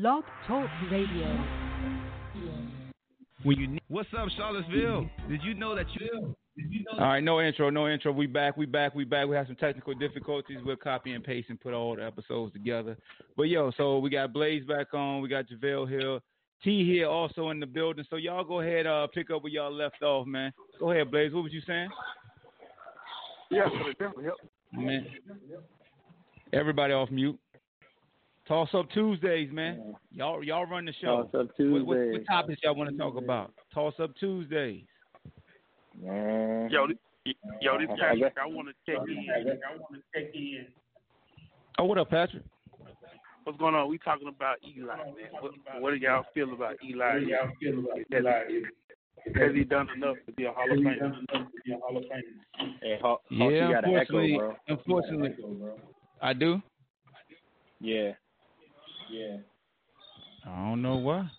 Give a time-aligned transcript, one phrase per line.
[0.00, 1.42] Blog Talk Radio.
[3.44, 5.08] When you what's up, Charlottesville?
[5.26, 6.36] Did you know that you?
[6.92, 8.12] All right, no intro, no intro.
[8.12, 9.26] We back, we back, we back.
[9.26, 10.58] We have some technical difficulties.
[10.66, 12.98] We'll copy and paste and put all the episodes together.
[13.38, 15.22] But yo, so we got Blaze back on.
[15.22, 16.20] We got JaVale here.
[16.62, 18.04] T here also in the building.
[18.10, 20.52] So y'all go ahead, uh, pick up where y'all left off, man.
[20.78, 21.32] Go ahead, Blaze.
[21.32, 21.88] What was you saying?
[23.50, 23.64] Yeah,
[23.98, 24.24] definitely.
[24.24, 24.34] Yep.
[24.74, 25.06] Man,
[26.52, 27.38] everybody off mute.
[28.48, 29.94] Toss up Tuesdays, man.
[30.12, 31.22] Y'all, y'all run the show.
[31.22, 32.12] Toss up What, what, Tuesdays.
[32.12, 33.52] what topics y'all want to talk about?
[33.74, 34.84] Toss up Tuesdays.
[36.00, 36.68] Man.
[36.70, 36.96] Yo, this,
[37.60, 39.26] yo, this I Patrick, I want to check in.
[39.30, 40.66] I want to check in.
[41.78, 42.44] Oh, what up, Patrick?
[43.44, 43.88] What's going on?
[43.88, 45.14] We talking about Eli, man.
[45.40, 47.14] What, what do y'all feel about Eli?
[47.14, 48.42] What do y'all feel about Eli?
[49.34, 51.46] Has he done enough to be a Hall of Famer?
[52.80, 54.54] Hey, Hawk, Hawk, Yeah, you got an echo, unfortunately, bro.
[54.68, 55.34] unfortunately,
[56.22, 56.62] I do.
[57.80, 58.12] Yeah.
[59.10, 59.36] Yeah.
[60.46, 61.30] I don't know why.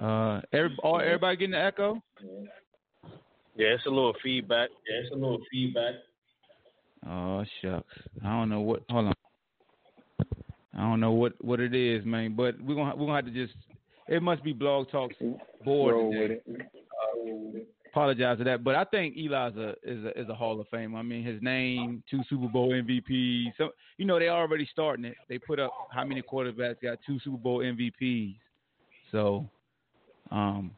[0.00, 2.02] Uh, every, all, everybody getting the echo?
[2.22, 2.48] Yeah,
[3.56, 4.70] yeah, it's a little feedback.
[4.88, 5.94] Yeah, it's a little feedback.
[7.06, 7.86] Oh shucks,
[8.24, 8.82] I don't know what.
[8.88, 9.14] Hold on.
[10.74, 12.34] I don't know what what it is, man.
[12.36, 13.54] But we're gonna we're gonna have to just.
[14.08, 15.16] It must be Blog Talk's
[15.64, 15.94] board.
[15.94, 16.40] Roll today.
[16.46, 17.68] with it.
[17.92, 20.96] Apologize for that, but I think Eli's a is a is a Hall of Fame.
[20.96, 23.52] I mean, his name, two Super Bowl MVPs.
[23.58, 25.14] So you know they already starting it.
[25.28, 28.36] They put up how many quarterbacks got two Super Bowl MVPs.
[29.10, 29.46] So,
[30.30, 30.70] um,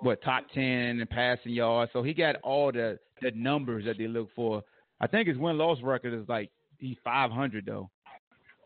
[0.00, 1.90] what top ten in passing yards.
[1.94, 4.62] So he got all the the numbers that they look for.
[5.00, 7.88] I think his win loss record is like he's five hundred though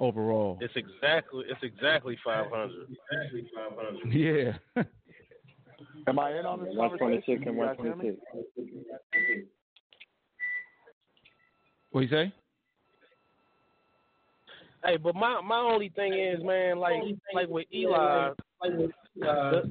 [0.01, 0.59] overall.
[0.61, 2.89] It's exactly it's exactly five hundred.
[3.13, 4.13] Exactly five hundred.
[4.13, 4.83] Yeah.
[6.07, 8.17] Am I in on this 126 and You guys hear me?
[8.33, 9.47] 126.
[11.93, 12.33] what you say?
[14.85, 17.03] Hey, but my my only thing is, man, like
[17.35, 18.31] like with Eli,
[18.63, 19.71] the,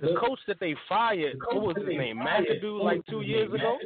[0.00, 3.78] the coach that they fired, what was his name, McAdoo, like two years ago.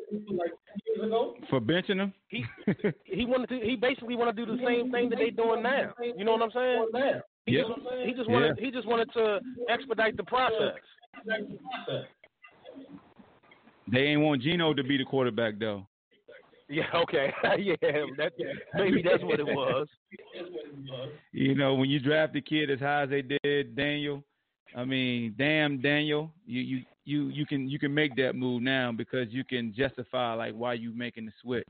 [1.51, 2.13] For benching him?
[2.29, 2.45] He
[3.05, 3.61] he wanted to.
[3.61, 5.93] He basically want to do the same thing that they doing now.
[6.17, 7.21] You know what I'm saying?
[7.47, 7.67] He Yep.
[7.67, 8.65] just he just wanted Yeah.
[8.65, 10.81] he just wanted to expedite the process.
[13.93, 15.87] They ain't want Geno to be the quarterback though.
[16.69, 16.85] Yeah.
[16.95, 17.33] Okay.
[17.59, 17.75] yeah.
[18.17, 18.33] That
[18.75, 19.89] maybe that's what it was.
[21.33, 24.23] You know, when you draft a kid as high as they did Daniel,
[24.77, 28.93] I mean, damn Daniel, you you you you can you can make that move now
[28.93, 31.69] because you can justify like why you making the switch.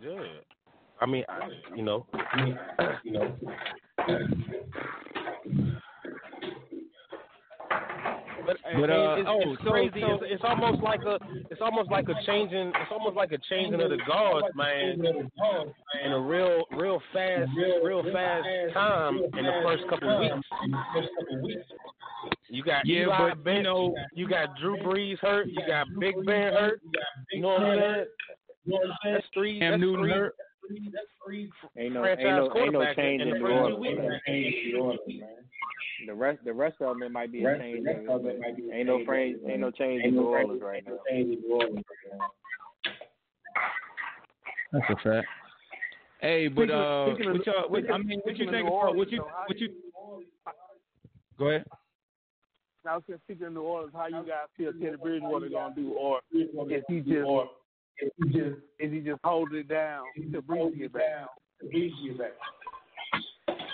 [0.00, 0.22] Yeah.
[1.00, 2.06] I mean, I, you know,
[3.04, 3.36] you know.
[8.46, 10.00] But, But, uh, it's, oh, it's crazy.
[10.00, 11.18] so- it's, it's almost like a,
[11.50, 15.02] it's almost like a changing, it's almost like a changing of the guards, man.
[16.04, 17.50] In a real, real fast,
[17.82, 20.46] real fast time in the first couple of weeks.
[22.48, 26.14] You got Yeah, Eli but, you know- you got Drew Brees hurt, you got Big
[26.24, 26.80] Ben hurt.
[27.32, 28.04] You know what I'm saying?
[29.04, 29.58] That's three.
[29.60, 30.30] Cam that's Newton
[30.68, 30.92] three, hurt.
[30.92, 35.00] That's three Ain't no, franchise ain't no, ain't no change in in the New Orleans.
[35.08, 35.28] man.
[36.06, 37.78] The rest, the rest of them, it might be a change.
[37.80, 38.36] in it, but
[38.74, 40.98] Ain't no change, ain't no change in New Orleans right now.
[44.72, 45.26] That's a fact.
[46.20, 48.66] Hey, but uh, speaking of- what y'all, what, I mean, what you think?
[48.66, 49.72] New about- What Orleans, you, though, how what do you?
[51.38, 51.64] Go ahead.
[52.84, 56.20] Now, since speaking of New Orleans, how you guys feel Teddy Bridgewater gonna do, or
[56.32, 56.48] is
[56.88, 57.26] he just,
[58.00, 61.26] is he just, is he just holding it down to Brees get back?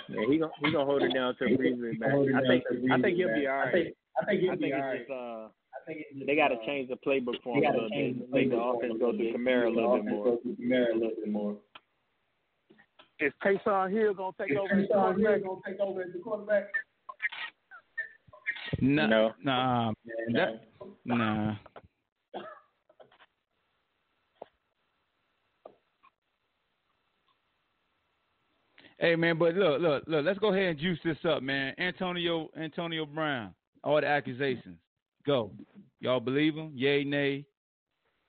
[0.09, 2.11] Yeah, he gonna he gonna hold it down till Brees is back.
[2.11, 3.95] I think I think he'll be all right.
[4.21, 5.47] I think it's just uh
[6.25, 8.31] they got to change the playbook for him a little bit.
[8.31, 11.57] Make the offense go through Kamara a little bit more.
[13.19, 16.65] Is Taysom Hill gonna take over as the quarterback?
[18.81, 19.33] Nah, No.
[19.43, 20.67] nah, man, that,
[21.05, 21.55] nah.
[29.03, 30.23] Hey man, but look, look, look.
[30.23, 31.73] Let's go ahead and juice this up, man.
[31.77, 33.53] Antonio, Antonio Brown.
[33.83, 34.77] All the accusations.
[35.27, 35.51] Go.
[35.99, 36.71] Y'all believe him?
[36.73, 37.45] Yay, nay.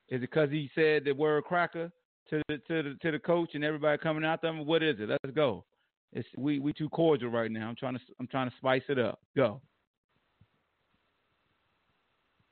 [0.08, 1.92] Is it because he said the word cracker?
[2.30, 4.66] to the to the to the coach and everybody coming out them?
[4.66, 5.08] What is it?
[5.08, 5.64] Let's go.
[6.12, 7.68] It's we we too cordial right now.
[7.68, 9.20] I'm trying to I'm trying to spice it up.
[9.36, 9.60] Go.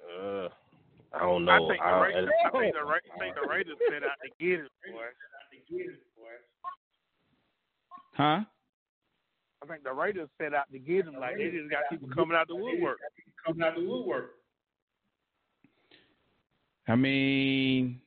[0.01, 0.49] Uh,
[1.13, 1.53] I don't know.
[1.53, 4.17] I think the I, Raiders, I think the, Ra- I think the Raiders set out
[4.23, 5.11] to get it, boy.
[8.14, 8.41] Huh?
[9.62, 11.14] I think the Raiders set out to get him.
[11.19, 12.99] Like they just got people coming out the woodwork.
[13.47, 14.32] Coming out the woodwork.
[16.88, 18.00] I mean,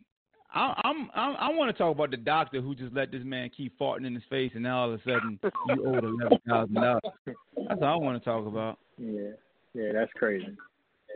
[0.53, 3.49] I, I'm, I'm I want to talk about the doctor who just let this man
[3.55, 6.75] keep farting in his face, and now all of a sudden you owe eleven thousand
[6.75, 7.01] dollars.
[7.25, 8.77] That's all I want to talk about.
[8.97, 9.31] Yeah,
[9.73, 10.57] yeah, that's crazy.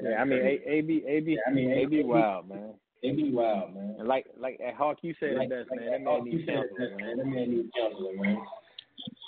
[0.01, 2.73] Yeah, I mean, A- AB, AB, I mean, AB, wild man.
[3.03, 3.95] AB, wild man.
[3.99, 5.91] And like, like at Hawk, you said it best, man.
[5.91, 7.17] That man needs counseling, man.
[7.17, 8.37] That man needs counseling, man.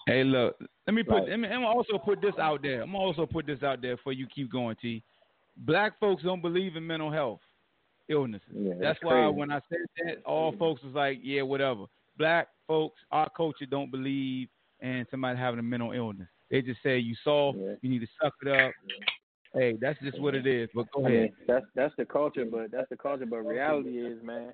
[0.07, 0.57] Hey, look,
[0.87, 1.13] let me put.
[1.15, 1.29] Right.
[1.29, 2.81] Let me, I'm also put this out there.
[2.81, 4.27] I'm also put this out there for you.
[4.33, 5.03] Keep going, T.
[5.57, 7.39] Black folks don't believe in mental health
[8.09, 8.47] illnesses.
[8.53, 11.85] Yeah, that's that's why when I said that, all folks was like, "Yeah, whatever."
[12.17, 14.47] Black folks, our culture don't believe
[14.81, 16.27] in somebody having a mental illness.
[16.49, 17.73] They just say you soft, Yeah.
[17.81, 18.71] you need to suck it up.
[19.53, 20.69] Hey, that's just what it is.
[20.73, 21.21] But go I ahead.
[21.21, 23.25] mean, that's that's the culture, but that's the culture.
[23.25, 24.53] But reality is, man,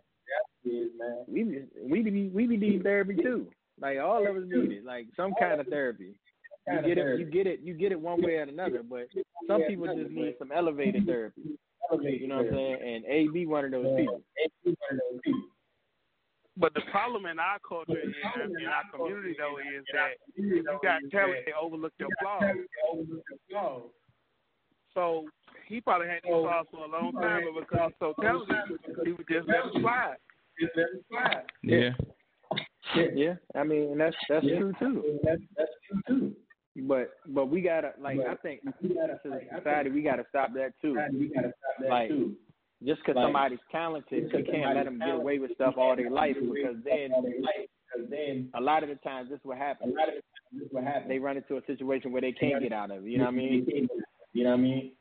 [0.65, 3.47] is man, we be- we be we be need therapy too.
[3.79, 6.15] Like all of us need it, like some kind of therapy.
[6.67, 8.83] You get it, you get it, you get it one way or another.
[8.83, 9.07] But
[9.47, 11.57] some people just need some elevated therapy.
[12.01, 12.77] You know what I'm saying?
[12.83, 14.21] And AB one of those people.
[16.59, 18.13] But the problem in our culture and
[18.59, 22.55] in our community though is that if you got talent, they overlook your flaws.
[24.93, 25.25] So
[25.67, 29.11] he probably had these flaws for a long time, but because he's so talented, he
[29.11, 30.17] would just let it slide.
[30.59, 31.45] Just let it slide.
[32.95, 33.05] Yeah.
[33.13, 35.19] Yeah, I mean, and that's that's true too.
[35.23, 36.35] That's that's true too.
[36.83, 40.73] But but we gotta like I think we gotta, a society we gotta stop that
[40.81, 40.93] too.
[41.13, 42.11] We gotta stop that Like
[42.85, 46.35] just because somebody's talented, you can't let them get away with stuff all their life
[46.35, 49.95] because then because then a lot of the times this is what happens.
[51.07, 53.09] They run into a situation where they can't get out of it.
[53.09, 53.89] You know what I mean?
[54.33, 54.91] You know what I mean?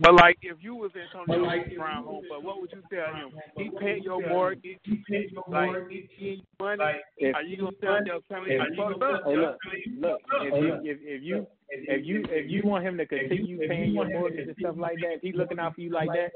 [0.00, 1.44] But like, if you was Antonio
[1.76, 3.32] Brown home, but what would you tell him?
[3.58, 6.82] He paid your mortgage, he paid your like, he paid you money.
[7.18, 9.22] If- Are you gonna tell your family if you fucked up?
[9.26, 9.58] Hey, look,
[9.98, 10.20] look.
[10.40, 14.08] If you if, if you if you if you want him to continue paying your
[14.08, 16.32] mortgage and stuff like that, if he's looking out for you like that,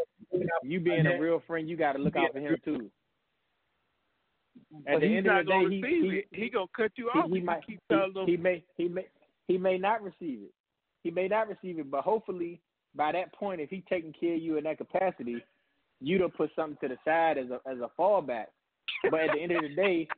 [0.63, 2.91] you being a real friend, you got to look out for him too.
[4.87, 6.43] At But the he's end not of the day, gonna he receive he.
[6.43, 7.31] He gonna cut you he, off.
[7.31, 9.07] he if might keep he, he may he may
[9.49, 10.53] he may not receive it.
[11.03, 12.61] He may not receive it, but hopefully
[12.95, 15.43] by that point, if he's taking care of you in that capacity,
[16.01, 18.47] you don't put something to the side as a as a fallback.
[19.11, 20.09] But at the end of the day,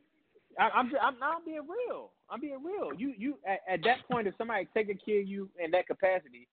[0.58, 2.10] I, I'm just, I'm I'm being real.
[2.30, 2.92] I'm being real.
[2.96, 6.48] You you at, at that point, if somebody's taking care of you in that capacity,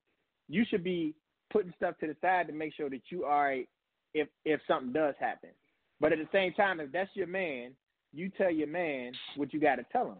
[0.49, 1.15] you should be
[1.51, 3.69] putting stuff to the side to make sure that you are right
[4.13, 5.49] if if something does happen.
[5.99, 7.71] But at the same time, if that's your man,
[8.13, 10.17] you tell your man what you got to tell him.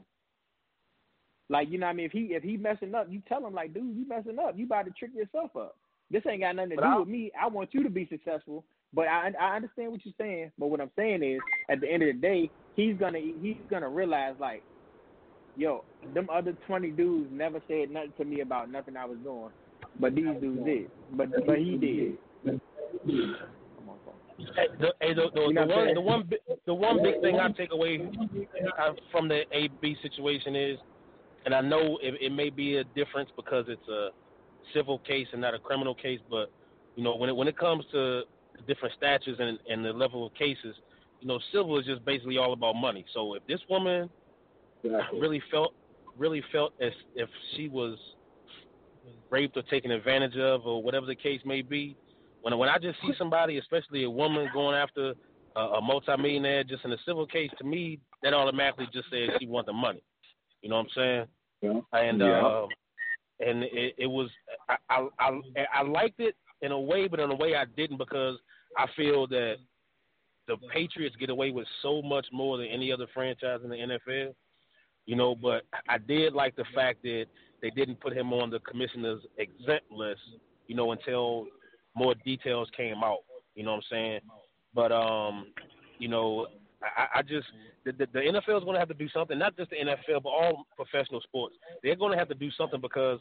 [1.50, 3.54] Like you know, what I mean, if he if he messing up, you tell him
[3.54, 4.58] like, dude, you messing up.
[4.58, 5.76] You about to trick yourself up.
[6.13, 7.31] This ain't got nothing to But do I- with me.
[7.39, 8.63] I want you to be successful.
[8.94, 10.51] But I I understand what you're saying.
[10.60, 11.39] But what I'm saying is,
[11.69, 14.62] at the end of the day, he's gonna he's gonna realize like,
[15.57, 15.83] yo,
[16.13, 19.50] them other 20 dudes never said nothing to me about nothing I was doing,
[20.00, 20.92] but these dudes did.
[21.13, 22.18] But but he did.
[22.45, 22.62] Come
[23.89, 23.98] on.
[24.56, 26.30] Hey, the, hey, the, the, You know the one, the one,
[26.68, 28.00] the one big thing I take away
[28.80, 30.77] uh, from the AB situation is,
[31.45, 34.10] and I know it, it may be a difference because it's a
[34.74, 36.51] civil case and not a criminal case, but
[36.96, 38.24] you know when it when it comes to
[38.67, 40.75] different statutes and and the level of cases,
[41.22, 43.05] you know, civil is just basically all about money.
[43.13, 44.10] So if this woman
[45.13, 45.74] really felt
[46.17, 47.98] really felt as if she was
[49.29, 51.96] raped or taken advantage of or whatever the case may be,
[52.41, 55.13] when when I just see somebody, especially a woman, going after
[55.55, 59.48] a, a multimillionaire just in a civil case, to me that automatically just says she
[59.48, 60.03] want the money.
[60.62, 61.25] You know what I'm saying?
[61.93, 62.67] And uh,
[63.40, 64.30] and it, it was
[64.70, 65.40] I, I I
[65.75, 68.38] I liked it in a way, but in a way I didn't because
[68.78, 69.56] I feel that
[70.48, 74.34] the Patriots get away with so much more than any other franchise in the NFL.
[75.06, 77.25] You know, but I did like the fact that
[77.62, 80.22] they didn't put him on the commissioner's exempt list.
[80.68, 81.48] You know, until
[81.96, 83.20] more details came out.
[83.56, 84.20] You know what I'm saying?
[84.74, 85.48] But um,
[86.00, 86.48] you know,
[86.98, 87.48] I, I just
[87.86, 89.38] the, the, the NFL is going to have to do something.
[89.38, 91.56] Not just the NFL, but all professional sports.
[91.82, 93.20] They're going to have to do something because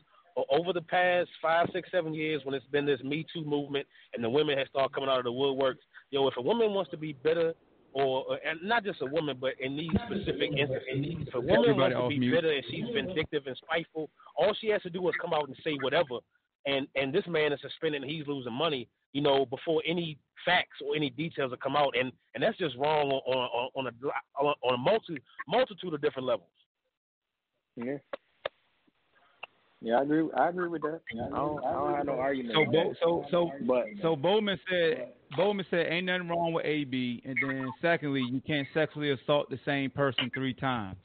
[0.51, 4.25] over the past five, six, seven years, when it's been this Me Too movement and
[4.25, 6.97] the women have started coming out of the woodworks, yo, if a woman wants to
[6.97, 7.55] be better,
[7.95, 11.71] or, or and not just a woman, but in these specific instances, if a woman
[11.71, 12.35] Everybody wants to be mute.
[12.35, 15.57] bitter and she's vindictive and spiteful, all she has to do is come out and
[15.63, 16.19] say whatever,
[16.67, 20.79] and and this man is suspended and he's losing money, you know, before any facts
[20.85, 24.43] or any details have come out, and and that's just wrong on on, on a
[24.43, 26.49] on a multi multitude of different levels.
[27.77, 27.97] Yeah.
[29.85, 30.29] Yeah, I agree.
[30.37, 31.01] I agree with that.
[31.13, 32.55] I don't, I don't have no argument.
[32.55, 37.21] So, Bo, so, so, but so Bowman said, Bowman said, ain't nothing wrong with AB,
[37.25, 40.97] and then secondly, you can't sexually assault the same person three times.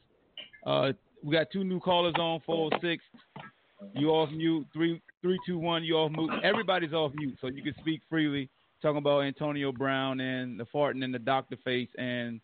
[0.63, 0.91] Uh,
[1.23, 3.03] we got two new callers on four six.
[3.93, 4.65] You off mute.
[4.73, 5.83] Three, three, two, one.
[5.83, 6.31] You off mute.
[6.43, 8.49] Everybody's off mute, so you can speak freely.
[8.81, 12.39] Talking about Antonio Brown and the farting and the doctor face and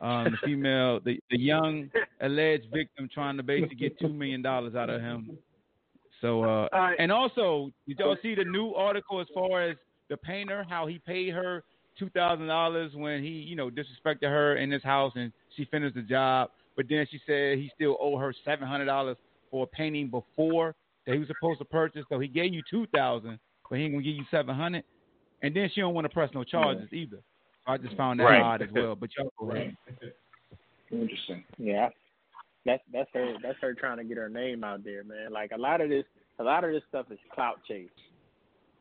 [0.00, 4.74] um, the female, the, the young alleged victim trying to basically get two million dollars
[4.74, 5.38] out of him
[6.22, 6.94] so, uh, right.
[7.00, 9.76] and also, did y'all see the new article as far as
[10.08, 11.64] the painter, how he paid her
[11.98, 15.96] two thousand dollars when he, you know, disrespected her in his house and she finished
[15.96, 19.16] the job, but then she said he still owed her seven hundred dollars
[19.52, 20.74] for a painting before
[21.06, 22.04] that he was supposed to purchase.
[22.08, 23.38] So he gave you two thousand,
[23.70, 24.82] but he ain't gonna give you seven hundred.
[25.42, 27.00] And then she don't want to press no charges yeah.
[27.00, 27.18] either.
[27.66, 28.42] So I just found that right.
[28.42, 28.96] odd as well.
[28.96, 29.52] But y'all.
[30.90, 31.44] Interesting.
[31.58, 31.88] Yeah,
[32.66, 35.32] that's that's her that's her trying to get her name out there, man.
[35.32, 36.04] Like a lot of this,
[36.38, 37.88] a lot of this stuff is clout chase.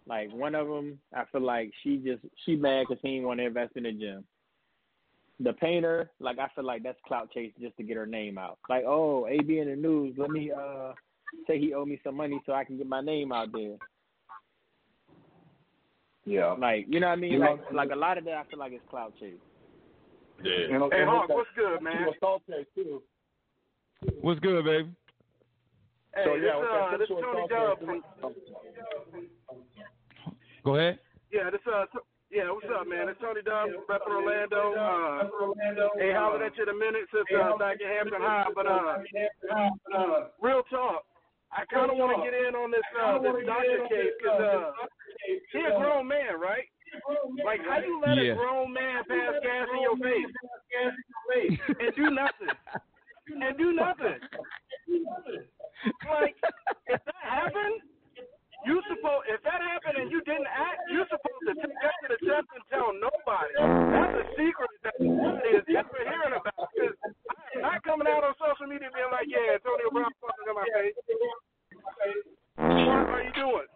[0.07, 3.39] Like one of them, I feel like she just she mad because he didn't want
[3.39, 4.23] to invest in the gym.
[5.43, 8.59] The painter, like I feel like that's clout chase just to get her name out.
[8.69, 10.93] Like oh, AB in the news, let me uh
[11.47, 13.77] say he owe me some money so I can get my name out there.
[16.25, 16.53] Yeah.
[16.53, 17.33] Like you know what I mean?
[17.33, 19.33] You like know, like a lot of that I feel like it's clout chase.
[20.43, 20.51] Yeah.
[20.69, 22.05] You Hey, and Hawk, what's good, man?
[22.05, 23.01] with assault case, too.
[24.21, 24.89] What's good, baby?
[26.15, 28.33] Hey, So, this, yeah, with that uh, this sexual Tony assault Dub from
[30.63, 30.99] Go ahead.
[31.31, 31.99] Yeah, this uh, t-
[32.31, 33.09] yeah, what's up, man?
[33.09, 34.73] It's Tony Dunn, rep from Orlando.
[34.73, 35.27] Uh,
[36.01, 38.97] ain't hollered at you in a minute since uh, back in Hampton High, but uh,
[40.41, 41.03] real talk.
[41.51, 44.71] I kind of want to get in on this uh, this doctor case because uh,
[45.51, 46.63] he a grown man, right?
[47.43, 48.31] Like, how you let Yeah.
[48.31, 50.31] a grown man pass gas in your face
[51.79, 52.55] and do nothing?
[53.31, 54.19] And do nothing.
[56.07, 56.35] Like,
[56.87, 57.79] if that happened,
[58.65, 62.07] you supposed if that happened and you didn't act, you supposed to take that to
[62.13, 63.53] the chest and tell nobody.
[63.57, 66.69] That's a secret that nobody is ever hearing about.
[66.73, 66.95] Because
[67.57, 70.67] I'm not coming out on social media being like, yeah, Antonio Brown fucking in my
[70.77, 70.97] face.
[72.57, 73.67] What are you doing?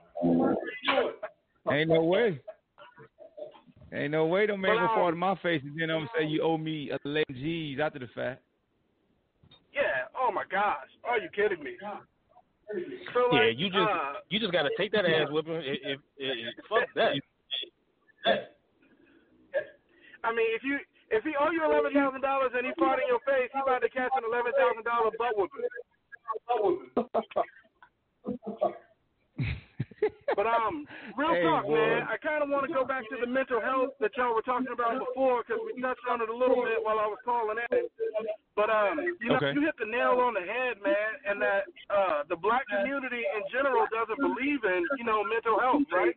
[1.71, 2.39] Ain't no way.
[3.93, 6.09] Ain't no way don't make a um, fart in my face and then I'm gonna
[6.19, 8.41] say you owe me eleven G's after the fact.
[9.73, 10.09] Yeah.
[10.19, 10.89] Oh my gosh.
[11.03, 11.77] Are you kidding me?
[13.13, 15.61] So Yeah, like, you just uh, you just gotta take that ass whipping.
[15.63, 17.13] If, if, if, fuck that.
[20.23, 20.79] I mean, if you
[21.11, 23.81] if he owe you eleven thousand dollars and he fought in your face, he about
[23.81, 25.69] to catch an eleven thousand dollar butt whooping.
[30.35, 30.85] But um,
[31.17, 31.75] real Hey, talk, boy.
[31.79, 32.03] man.
[32.11, 34.71] I kind of want to go back to the mental health that y'all were talking
[34.73, 37.87] about before because we touched on it a little bit while I was calling in.
[38.55, 39.51] But um, you know, Okay.
[39.53, 43.43] you hit the nail on the head, man, and that uh, the black community in
[43.51, 46.15] general doesn't believe in you know mental health, right?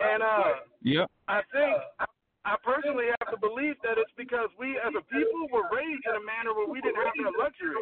[0.00, 1.10] And uh, Yep.
[1.28, 2.04] I think I,
[2.42, 6.14] I personally have the belief that it's because we as a people were raised in
[6.18, 7.78] a manner where we didn't have that luxury.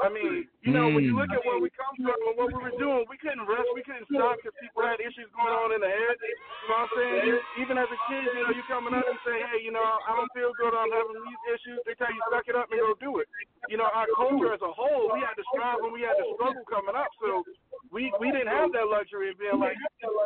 [0.00, 2.56] I mean, you know, when you look at where we come from and what we
[2.56, 5.84] were doing, we couldn't rest, we couldn't stop because people had issues going on in
[5.84, 6.16] the head.
[6.16, 7.36] You know what I'm saying?
[7.60, 10.12] Even as a kid, you know, you coming up and say, hey, you know, I
[10.16, 11.76] don't feel good, I'm having these issues.
[11.84, 13.28] They tell you suck it up and go do it.
[13.68, 16.26] You know, our culture as a whole, we had to strive and we had to
[16.32, 17.12] struggle coming up.
[17.20, 17.44] So
[17.92, 19.76] we we didn't have that luxury of being like,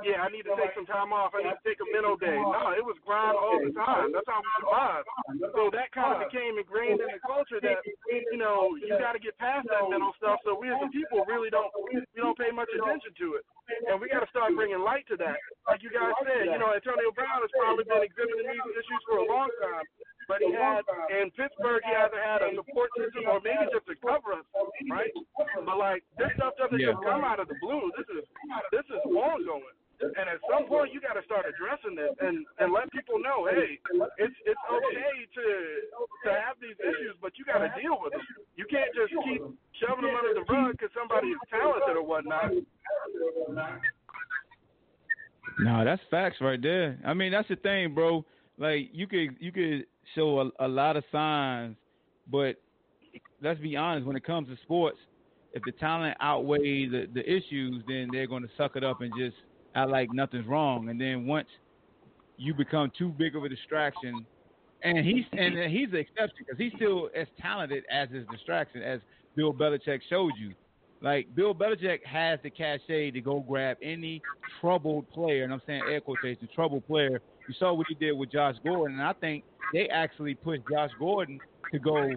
[0.04, 1.32] yeah, I need to take some time off.
[1.34, 2.36] I need to take a mental day.
[2.36, 4.12] No, it was grind all the time.
[4.12, 5.08] That's how we survived.
[5.56, 9.22] So that kind of became ingrained in the culture that you know you got to
[9.22, 10.38] get past that mental stuff.
[10.44, 13.44] So we as a people really don't we don't pay much attention to it,
[13.88, 15.40] and we got to start bringing light to that.
[15.66, 19.24] Like you guys said, you know, Antonio Brown has probably been exhibiting these issues for
[19.24, 19.88] a long time.
[20.30, 23.98] But he had in Pittsburgh, he either had a support system or maybe just a
[23.98, 24.46] cover up,
[24.86, 25.10] right?
[25.66, 26.94] But like this stuff doesn't Yeah.
[26.94, 27.90] just come out of the blue.
[27.98, 28.22] This is
[28.70, 29.74] this is ongoing.
[30.00, 33.44] And at some point, you got to start addressing this and and let people know,
[33.44, 33.76] hey,
[34.16, 35.46] it's it's okay to
[36.24, 38.24] to have these issues, but you got to deal with them.
[38.56, 39.44] You can't just keep
[39.76, 42.52] shoving them under the rug because somebody is talented or whatnot.
[45.60, 46.98] No, that's facts right there.
[47.04, 48.24] I mean, that's the thing, bro.
[48.56, 51.76] Like you could you could show a, a lot of signs,
[52.30, 52.56] but
[53.42, 54.06] let's be honest.
[54.06, 54.98] When it comes to sports,
[55.52, 59.12] if the talent outweighs the, the issues, then they're going to suck it up and
[59.18, 59.36] just
[59.74, 60.88] act like nothing's wrong.
[60.88, 61.48] And then once
[62.36, 64.26] you become too big of a distraction,
[64.82, 69.00] and he's and he's the exception because he's still as talented as his distraction, as
[69.36, 70.54] Bill Belichick showed you.
[71.02, 74.22] Like Bill Belichick has the cachet to go grab any
[74.60, 77.20] troubled player, and I'm saying air quotation, troubled player.
[77.48, 80.90] You saw what he did with Josh Gordon, and I think they actually pushed Josh
[80.98, 81.38] Gordon
[81.72, 82.10] to go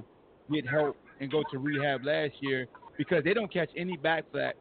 [0.52, 2.68] get help and go to rehab last year
[2.98, 4.54] because they don't catch any backflack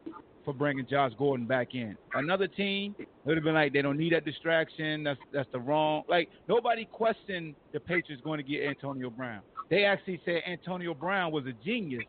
[0.43, 1.97] for bringing Josh Gordon back in.
[2.13, 2.95] Another team
[3.25, 5.03] would have been like, they don't need that distraction.
[5.03, 6.03] That's that's the wrong.
[6.07, 9.41] Like nobody questioned the Patriots going to get Antonio Brown.
[9.69, 12.03] They actually said Antonio Brown was a genius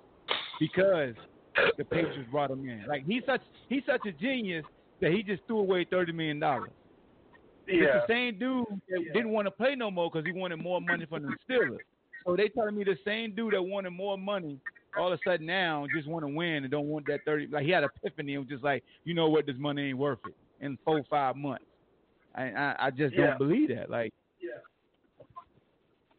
[0.61, 1.15] because
[1.79, 2.85] the Patriots brought him in.
[2.87, 4.65] Like he's such he's such a genius
[5.01, 6.71] that he just threw away thirty million dollars.
[7.67, 7.75] Yeah.
[7.75, 10.81] It's the same dude that didn't want to play no more because he wanted more
[10.81, 11.79] money from the Steelers.
[12.27, 14.59] So they telling me the same dude that wanted more money
[14.99, 17.47] all of a sudden now just want to win and don't want that thirty.
[17.47, 20.21] Like he had epiphany and was just like, you know what, this money ain't worth
[20.27, 21.65] it in four five months.
[22.35, 23.27] I I, I just Yeah.
[23.27, 23.91] don't believe that.
[23.91, 24.59] Like Yeah.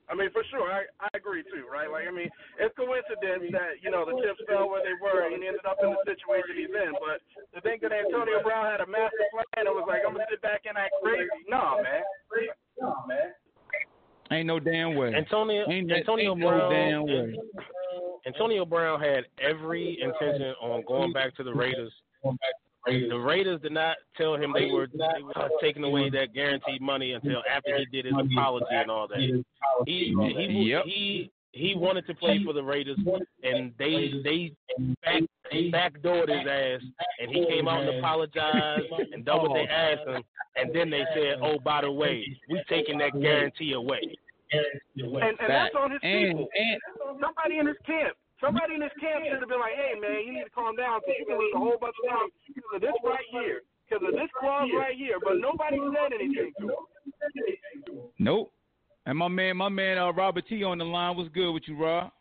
[0.07, 1.89] I mean, for sure, I I agree too, right?
[1.89, 2.29] Like, I mean,
[2.61, 5.81] it's coincidence that you know the chips fell where they were, and he ended up
[5.81, 6.93] in the situation he's in.
[7.01, 7.25] But
[7.57, 10.45] to think that Antonio Brown had a master plan and was like, I'm gonna sit
[10.45, 12.05] back and act crazy, no, man,
[12.77, 13.33] no, man.
[14.31, 15.13] Ain't no damn way.
[15.13, 17.35] Antonio Ain't Antonio ain't no Brown damn way.
[18.25, 21.91] Antonio Brown had every intention on going back to the Raiders.
[22.85, 27.13] The Raiders did not tell him they were, they were taking away that guaranteed money
[27.13, 29.19] until after he did his apology and all that.
[29.19, 29.43] He
[29.85, 30.85] he Yep.
[30.85, 32.99] he he wanted to play for the Raiders,
[33.43, 34.51] and they they
[35.03, 36.81] back they backdoored his ass,
[37.19, 40.23] and he came out and apologized and doubled their ass, and,
[40.57, 44.01] and then they said, "Oh, by the way, we taking that guarantee away."
[44.51, 46.47] And and that's on his people.
[46.53, 46.81] and
[47.21, 48.17] Somebody in his camp.
[48.41, 50.99] Somebody in his camp should have been like, "Hey, man, you need to calm down
[50.99, 54.03] because you can lose a whole bunch of money because of this right here, because
[54.05, 58.11] of this clause right here." But nobody said anything to him.
[58.19, 58.51] nope.
[59.05, 61.15] And my man, my man, uh, Robert T on the line.
[61.15, 62.11] What's good with you, Rob?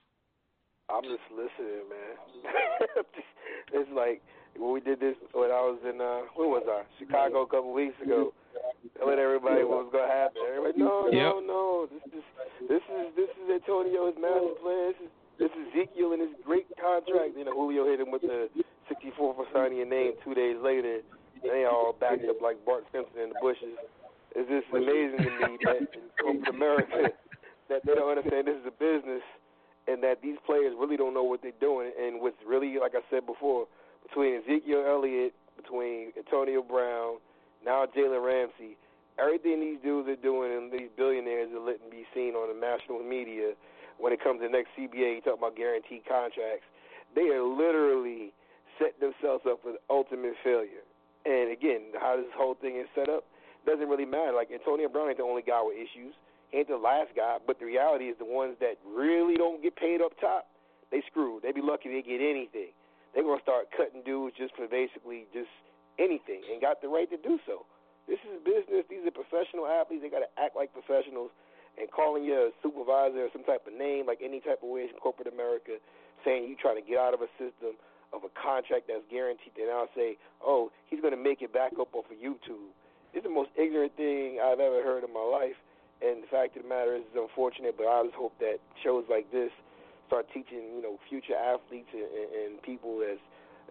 [0.91, 2.15] I'm just listening, man.
[3.73, 4.21] it's like
[4.57, 6.85] when we did this when I was in uh where was I?
[7.01, 8.33] Chicago a couple weeks ago.
[9.01, 10.45] Telling everybody what was gonna happen.
[10.45, 11.35] Everybody, no, no, Yep.
[11.49, 11.89] no.
[11.89, 12.25] This is
[12.69, 14.93] this is this is Antonio's master plan.
[14.93, 15.11] This is
[15.41, 17.33] this is Ezekiel and his great contract.
[17.35, 18.53] You know, Julio hit him with the
[18.93, 21.01] 64 for signing your name two days later.
[21.43, 23.75] They all backed up like Bart Simpson in the bushes.
[24.35, 27.15] It's just amazing to me that in corporate America
[27.71, 29.23] that they don't understand this is a business
[29.87, 31.93] and that these players really don't know what they're doing.
[31.95, 33.67] And what's really, like I said before,
[34.03, 37.19] between Ezekiel Elliott, between Antonio Brown,
[37.65, 38.77] now Jalen Ramsey,
[39.19, 43.01] everything these dudes are doing and these billionaires are letting be seen on the national
[43.03, 43.55] media
[43.99, 46.67] when it comes to next CBA, you talk about guaranteed contracts,
[47.15, 48.33] they are literally
[48.79, 50.83] setting themselves up for the ultimate failure.
[51.25, 53.25] And again, how this whole thing is set up
[53.67, 54.33] doesn't really matter.
[54.33, 56.15] Like Antonio Brown ain't the only guy with issues.
[56.51, 59.75] He ain't the last guy, but the reality is the ones that really don't get
[59.75, 60.47] paid up top,
[60.93, 61.43] they screwed.
[61.43, 62.71] They be lucky they get anything.
[63.13, 65.51] They're gonna start cutting dudes just for basically just
[65.99, 67.67] anything, and got the right to do so.
[68.07, 68.85] This is business.
[68.91, 70.05] These are professional athletes.
[70.05, 71.33] They got to act like professionals.
[71.75, 74.87] And calling you a supervisor or some type of name, like any type of way
[74.87, 75.83] in corporate America,
[76.23, 77.75] saying you trying to get out of a system
[78.15, 81.75] of a contract that's guaranteed, and now say, oh, he's going to make it back
[81.81, 82.71] up off of YouTube.
[83.15, 85.55] It's the most ignorant thing I've ever heard in my life.
[86.03, 89.07] And the fact of the matter is, it's unfortunate, but I just hope that shows
[89.09, 89.55] like this
[90.11, 93.23] start teaching, you know, future athletes and, and, people that's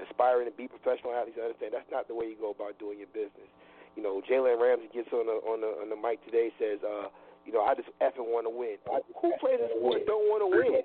[0.02, 2.98] aspiring to be professional athletes to understand that's not the way you go about doing
[2.98, 3.46] your business.
[3.94, 7.14] You know, Jalen Ramsey gets on the on the on the mic today says, uh,
[7.46, 8.82] you know, I just effing want to win.
[8.90, 10.82] Who plays a sport don't want to win?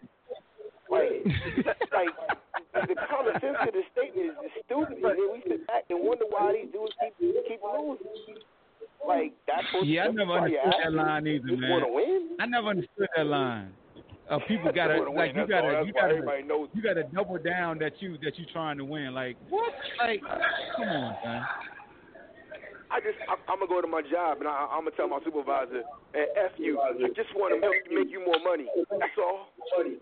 [0.90, 1.24] Like,
[1.92, 4.98] like the common sense of the statement is just stupid.
[4.98, 8.40] And then we sit back and wonder why these dudes keep keep losing.
[9.07, 11.70] Like that's what Yeah, I never understood that line either, man.
[11.70, 12.37] want to win.
[12.40, 13.72] I never understood that line.
[14.29, 18.18] Uh, people gotta like you gotta That's you gotta you gotta double down that you
[18.22, 19.14] that you trying to win.
[19.14, 19.72] Like what?
[20.01, 20.20] Like
[20.77, 21.42] come on, man.
[22.88, 25.20] I just I, I'm gonna go to my job and I, I'm gonna tell my
[25.24, 25.85] supervisor,
[26.16, 28.66] hey, "F you, I just want to make, make you more money.
[28.90, 29.53] That's all."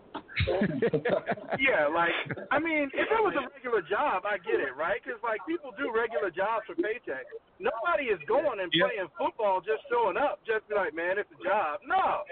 [1.57, 2.13] Yeah, like
[2.53, 5.01] I mean, if it was a regular job, I get it, right?
[5.01, 7.27] Because like people do regular jobs for paychecks.
[7.59, 8.81] Nobody is going and Yep.
[8.85, 11.81] playing football just showing up, just be like, man, it's a job.
[11.83, 12.23] No,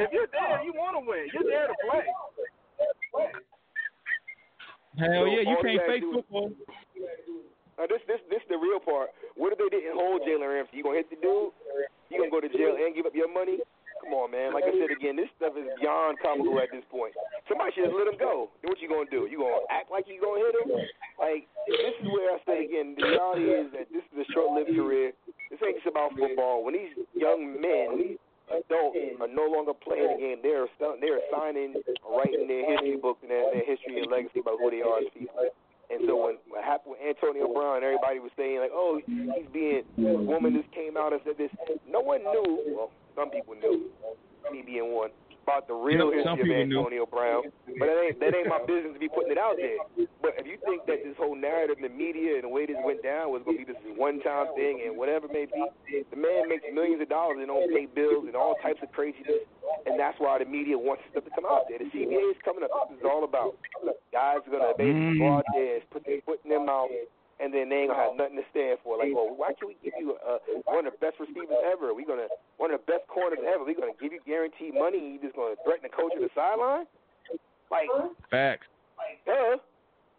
[0.00, 1.28] if you're there, you want to win.
[1.30, 2.08] You're there to play.
[4.98, 6.50] Hell yeah, you can't fake football.
[7.78, 9.10] Now this this this the real part.
[9.36, 10.76] What if they didn't hold Jalen Ramsey?
[10.76, 11.52] You gonna hit the dude?
[12.12, 13.58] You gonna go to jail and give up your money?
[14.02, 14.50] Come on, man.
[14.50, 17.14] Like I said again, this stuff is beyond comical at this point.
[17.46, 18.50] Somebody should just let him go.
[18.60, 19.30] Then what you gonna do?
[19.30, 20.68] You gonna act like you gonna hit him?
[21.22, 24.74] Like this is where I say again, the reality is that this is a short-lived
[24.74, 25.14] career.
[25.48, 26.66] This ain't just about football.
[26.66, 28.18] When these young men,
[28.50, 30.66] adults, are no longer playing the game, they're
[30.98, 34.82] they're signing, writing their history book and their, their history and legacy about who they
[34.82, 35.46] are as people.
[35.92, 39.84] And so when what happened with Antonio Brown, everybody was saying like, "Oh, he's being."
[39.96, 41.50] Woman just came out and said this.
[41.86, 42.72] No one knew.
[42.72, 43.90] Well, some people knew.
[44.50, 45.10] Me being one
[45.42, 46.70] about the real Yep, some history of.
[46.70, 50.06] Antonio Brown, but that ain't that ain't my business to be putting it out there.
[50.22, 52.78] But if you think that this whole narrative in the media and the way this
[52.86, 55.62] went down was going to be this one time thing and whatever it may be,
[56.10, 59.42] the man makes millions of dollars and don't pay bills and all types of craziness,
[59.86, 61.78] and that's why the media wants stuff to come out there.
[61.78, 62.70] The CBA is coming up.
[62.90, 63.58] This is all about
[64.12, 66.90] guys are going to basically go out there, put their foot in their mouth.
[67.40, 68.96] And then they ain't gonna have nothing to stand for.
[68.98, 71.92] Like, well, why can't we give you uh, one of the best receivers ever?
[71.94, 73.64] We gonna one of the best corners ever.
[73.64, 74.98] We gonna give you guaranteed money.
[74.98, 76.86] and You just gonna threaten the coach at the sideline?
[77.70, 77.88] Like,
[78.30, 78.68] Facts.
[79.26, 79.58] Duh.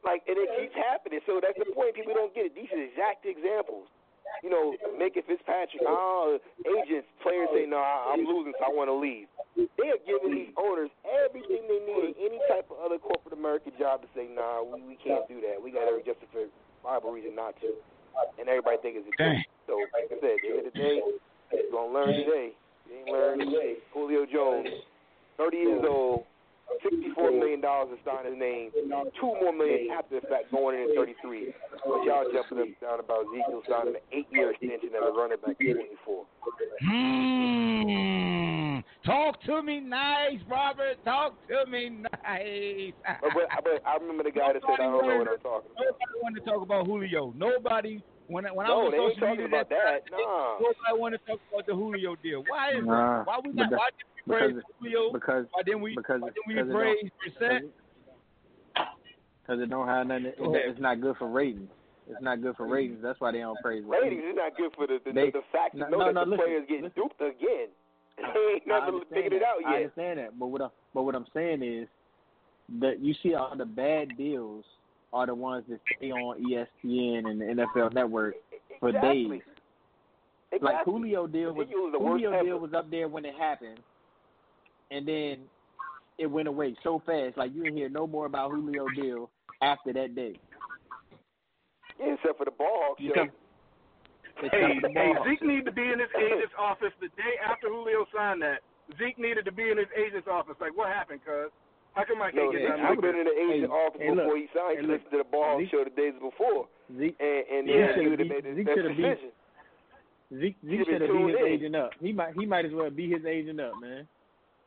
[0.03, 1.23] Like, and it keeps happening.
[1.23, 1.95] So that's the point.
[1.95, 2.55] People don't get it.
[2.55, 3.87] These are exact examples.
[4.43, 8.89] You know, Minkah Fitzpatrick, oh, agents, players say, no, I- I'm losing, so I want
[8.89, 9.27] to leave.
[9.55, 13.71] They are giving these owners everything they need in any type of other corporate American
[13.79, 15.61] job to say, nah, we, we can't do that.
[15.61, 16.03] We got every
[16.83, 17.73] justifiable reason not to.
[18.39, 19.45] And everybody thinks it's a joke.
[19.67, 21.01] So, like I said, at the end of the day,
[21.51, 22.51] you're going to learn today.
[22.89, 23.73] You ain't learn today.
[23.93, 24.67] Julio Jones,
[25.37, 26.23] 30 years old,
[26.83, 28.71] sixty-four million dollars to sign his name.
[29.19, 31.53] Two more million after the fact going in at thirty-three.
[31.85, 35.55] But y'all jumping up down about Ezekiel signing an eight-year extension as a running back
[35.55, 36.25] at twenty-four.
[36.81, 38.52] Hmm.
[39.05, 40.95] Talk to me nice, Robert.
[41.03, 42.93] Talk to me nice.
[43.21, 45.71] But, but, but I remember the guy that said I don't know what I'm talking
[45.75, 45.83] about.
[45.83, 47.33] Nobody wanted to talk about Julio.
[47.35, 48.01] Nobody.
[48.27, 49.99] When, when I was they ain't social talking media about that.
[50.09, 50.55] Nah.
[50.63, 52.43] Nobody wanted to talk about the Julio deal.
[52.47, 53.27] Why is Nah, that?
[53.27, 53.71] Why we but not?
[53.71, 55.11] that- Why did we praise because- Julio?
[55.11, 55.91] because why didn't we?
[55.99, 57.61] because why didn't we because it praise don't- Brissett?
[59.43, 60.31] because it don't have nothing.
[60.39, 60.55] Go.
[60.55, 61.67] It's not good for ratings.
[62.07, 62.99] It's not good for ratings.
[63.03, 65.75] That's why they don't praise Ratings is not good for the the, They- the fact
[65.75, 67.01] no, to know no, that no, the listen, players getting listen.
[67.03, 67.67] duped again.
[68.33, 69.67] They ain't I never understand figured it that.
[69.67, 71.87] out I understand that, but what I'm, but what I'm saying is
[72.79, 74.63] that you see all the bad deals
[75.11, 78.35] are the ones that stay on ESPN and the NFL Network
[78.79, 79.39] for Exactly.
[79.39, 80.61] days.
[80.61, 82.43] Like Julio deal was was Julio ever.
[82.43, 83.79] deal was up there when it happened,
[84.91, 85.37] and then
[86.19, 87.37] it went away so fast.
[87.37, 89.29] Like you didn't hear no more about Julio deal
[89.63, 90.35] after that day.
[91.99, 92.95] Yeah, except for the ball.
[92.99, 93.25] You show.
[94.39, 95.13] Come- Hey, Except for the hey.
[95.29, 98.61] Zeke needed to be in his agent's office the day after Julio signed that.
[98.97, 100.55] Zeke needed to be in his agent's office.
[100.59, 101.51] Like, what happened, cuz?
[101.93, 104.01] How come I can't get Zeke done should have been in the agent's Hey, office
[104.01, 104.25] hey, look.
[104.25, 104.75] before he signed.
[104.77, 106.67] Hey, He listened to the ball Zeke- show the days before,
[106.97, 107.75] Zeke and and Yeah.
[107.77, 109.31] then he Zeke would have made should his best decision.
[110.33, 111.45] Zeke, Zeke should've should have beat tuned his in.
[111.53, 111.91] agent up.
[112.01, 114.07] He might he might as well be his agent up, man.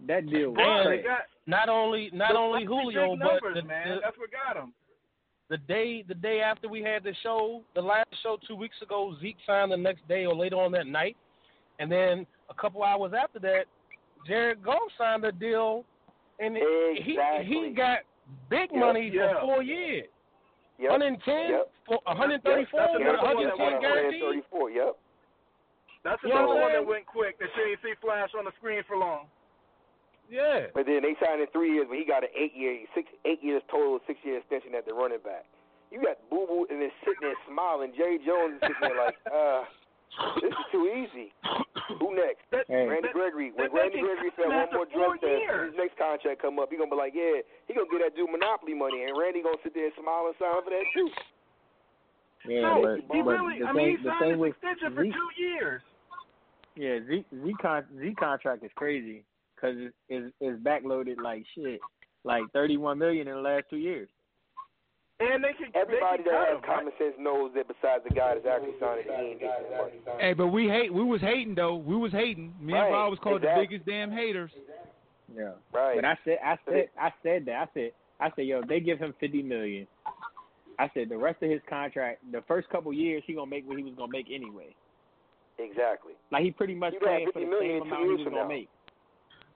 [0.07, 3.89] That deal was Bro, got Not only not only big Julio, but the, man.
[3.89, 4.73] the, That's what got him.
[5.49, 9.15] The day the day after we had the show, the last show two weeks ago,
[9.21, 11.17] Zeke signed the next day or later on that night,
[11.79, 13.65] and then a couple hours after that,
[14.27, 15.85] Jared Goff signed a deal,
[16.41, 17.45] and he Exactly.
[17.47, 18.01] he got
[18.51, 18.81] big Yep.
[18.81, 19.35] money Yeah.
[19.35, 20.09] for four years,
[20.79, 20.91] Yep.
[20.91, 21.71] 110 Yep.
[21.85, 22.91] for 134, Yep.
[22.91, 24.23] That's another one that 110 went guaranteed.
[24.23, 24.71] 134.
[24.71, 24.97] Yep.
[26.03, 28.53] That's You know another one that went quick that you ain't see flash on the
[28.53, 29.29] screen for long.
[30.31, 33.07] Yeah, But then they signed in three years, but he got an eight year, six,
[33.25, 35.47] eight years total, six year extension at the running back.
[35.95, 37.95] You got Boo Boo and then sitting there smiling.
[37.97, 39.63] Jerry Jones is sitting there like, uh,
[40.43, 41.31] this is too easy.
[42.03, 42.43] Who next?
[42.51, 43.55] That, Randy that- Gregory.
[43.55, 46.77] When that Randy Gregory said one more drug test, his next contract come up, he
[46.77, 49.75] gonna be like, yeah, he gonna get that dude monopoly money, and Randy gonna sit
[49.79, 51.09] there and smile and sign for that too.
[52.51, 53.59] Yeah, no, but, he but really.
[53.63, 55.83] the I thing, mean, he the signed thing his with extension for two years.
[56.75, 59.23] yeah, Zeke, Zeke, con, Zeke contract is crazy
[59.67, 61.81] because it's, it's, it's backloaded like shit,
[62.25, 64.09] like thirty one million in the last two years.
[65.19, 68.15] And they can Everybody they can that has him, common sense knows that besides the
[68.15, 70.19] guy that's actually signing, he ain't making money.
[70.21, 70.93] Hey, but we hate.
[70.93, 71.77] We was hating though.
[71.77, 72.53] We was hating.
[72.61, 73.65] Me Right, and Rob was called exactly.
[73.65, 74.51] the biggest damn haters.
[75.35, 75.97] Yeah, Right.
[75.97, 77.55] but I said, I said, I said that.
[77.57, 79.87] I said, I said, yo, if they give him fifty million.
[80.79, 83.79] I said the rest of his contract, the first couple years, he gonna make what
[83.79, 84.75] he was gonna make anyway.
[85.59, 86.13] Exactly.
[86.31, 88.33] Like he pretty much You got playing for the same amount he years was from
[88.35, 88.49] gonna now.
[88.49, 88.69] make.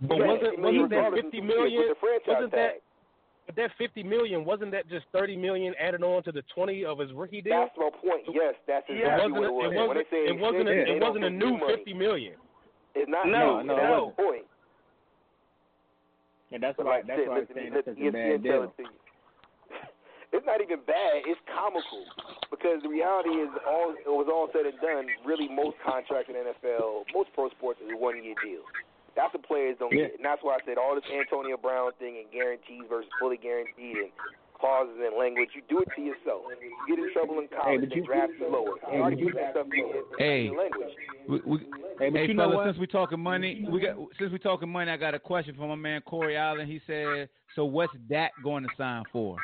[0.01, 1.79] But Yeah, wasn't wasn't that regardless fifty of two years million?
[1.81, 2.81] with the franchise Wasn't that tag.
[3.47, 4.45] but that fifty million?
[4.45, 7.53] Wasn't that just thirty million added on to the twenty of his rookie deal?
[7.57, 8.25] That's my point.
[8.33, 9.41] Yes, that's It exactly wasn't.
[9.41, 9.73] what it was.
[9.73, 10.11] It wasn't.
[10.11, 10.69] they It wasn't.
[10.69, 11.77] A, extension, they it wasn't a new new money.
[11.77, 12.35] fifty million.
[12.95, 13.69] It's not No, new.
[13.69, 14.17] no, that's wasn't.
[14.17, 14.47] point.
[16.53, 18.43] And that's But why like that's shit, why I'm listen, saying let it's a bad
[18.43, 18.63] deal.
[18.65, 18.89] it to you.
[20.33, 21.27] It's not even bad.
[21.27, 22.07] It's comical
[22.55, 25.07] because the reality is, all it was all said and done.
[25.27, 28.63] Really, most contracts in the NFL, most pro sports, is a one-year deal.
[29.20, 30.09] That's what players don't Yeah.
[30.09, 33.37] get, and that's why I said all this Antonio Brown thing and guarantees versus fully
[33.37, 34.11] guaranteed and
[34.56, 35.50] clauses and language.
[35.54, 36.44] You do it to yourself.
[36.88, 38.78] You get in trouble in college, but they you- draft you lower.
[38.88, 39.66] Hey, already you- stuff
[40.16, 40.48] Hey.
[40.48, 40.94] language.
[41.28, 41.59] We, we,
[41.98, 42.66] Hey, but hey, you know fellas, what?
[42.68, 45.68] since we talking money, we got since we talking money, I got a question for
[45.68, 46.66] my man Corey Allen.
[46.66, 49.37] He said, "So what's that going to sign for?"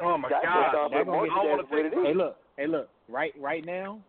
[0.00, 0.72] Oh my Dak God!
[0.72, 1.92] gonna gonna get I that want to what take.
[2.06, 2.88] Hey, look, hey, look.
[3.08, 4.00] Right, right now,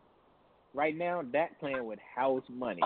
[0.76, 2.82] right now, Dak playing with house money.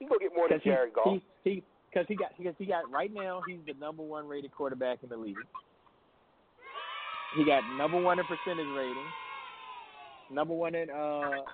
[0.00, 1.20] He gonna get more than he, Jared Goff.
[1.44, 1.62] he, he,
[1.94, 5.08] cause he got, because he got right now, he's the number one rated quarterback in
[5.08, 5.36] the league.
[7.36, 9.06] He got number one in percentage rating,
[10.32, 11.44] number one in uh,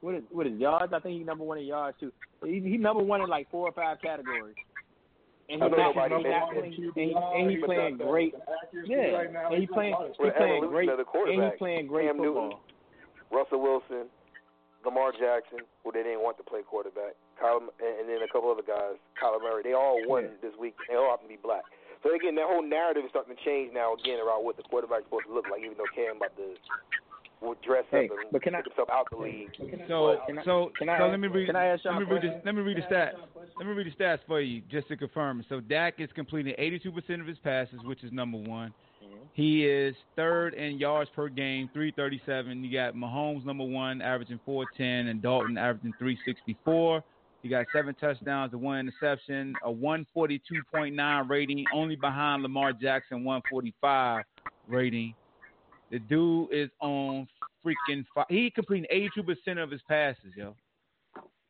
[0.00, 0.92] what is what is yards?
[0.92, 2.12] I think he's number one in yards too.
[2.44, 4.54] He, he's number one in like four or five categories.
[5.48, 6.60] And I he's know not, nobody he's not did.
[6.60, 8.34] playing, and, he, and he's playing great.
[8.86, 12.44] Yeah, and he playing, he's playing great, and he's playing great Cam football.
[12.44, 12.58] Newton,
[13.32, 14.06] Russell Wilson,
[14.84, 17.70] Lamar Jackson, who they didn't want to play quarterback, Kyle, and
[18.00, 19.62] and then a couple other guys, Kyler Murray.
[19.62, 20.74] They all won this week.
[20.88, 21.62] They all happen to be black.
[22.02, 25.04] So again, that whole narrative is starting to change now again around what the quarterback's
[25.08, 26.52] supposed to look like, even though Cam about to
[27.40, 29.50] will dress Hey, up and but can I- put himself out the league.
[29.56, 29.80] So Can
[30.38, 32.30] I- so can I so let me read can I ask let me read question?
[32.30, 33.14] this, let me read the stats.
[33.58, 35.44] Let me read the stats for you just to confirm.
[35.48, 38.72] So Dak is completing 82% of his passes, which is number one.
[39.04, 39.16] Mm-hmm.
[39.34, 42.64] He is third in yards per game, 337.
[42.64, 47.02] You got Mahomes number one, averaging 410, and Dalton averaging 364.
[47.44, 54.24] You got seven touchdowns and one interception, a 142.9 rating, only behind Lamar Jackson, 145
[54.66, 55.14] rating.
[55.90, 57.28] The dude is on
[57.62, 58.06] freaking.
[58.14, 60.56] Fi- he completing 82% of his passes, yo.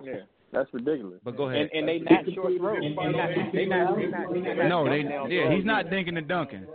[0.02, 0.14] Yeah,
[0.52, 1.20] that's ridiculous.
[1.22, 1.70] But go ahead.
[1.72, 2.83] And, and they not short throws.
[2.96, 5.04] Not no, they.
[5.33, 6.66] Yeah, he's not dinking and dunking.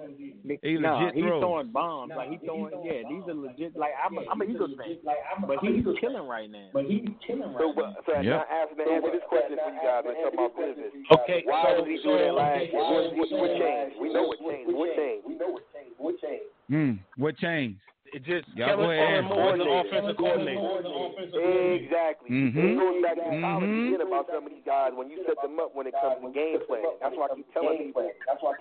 [0.62, 1.42] He no, legit he's throws.
[1.42, 2.12] throwing bombs.
[2.18, 2.74] Like he's throwing.
[2.82, 3.78] Yeah, these are legit.
[3.78, 4.18] Like I'm.
[4.18, 6.70] A, I'm an Eagles fan, like, but he's killing right now.
[6.74, 8.26] But he's killing So, but, so Yep.
[8.26, 10.04] now answer, answer this question for you guys.
[10.10, 10.92] Let's talk about business.
[11.22, 12.82] Okay, Why so- did he do that last year?
[12.82, 13.96] What, what, what changed?
[14.02, 14.74] We know what changed.
[14.74, 16.46] What changed?
[16.70, 16.92] Hmm.
[17.18, 17.80] What changed?
[18.12, 19.06] It just Y'all Kellen go ahead.
[19.06, 21.30] Kellen Moore is the offensive coordinator.
[21.78, 22.30] Exactly.
[22.30, 22.58] Mm-hmm.
[22.58, 23.88] It goes back to the college Mhm.
[23.94, 26.30] again about some of these guys when you set them up when it comes to
[26.34, 26.84] game plan.
[27.02, 28.10] That's why I keep telling people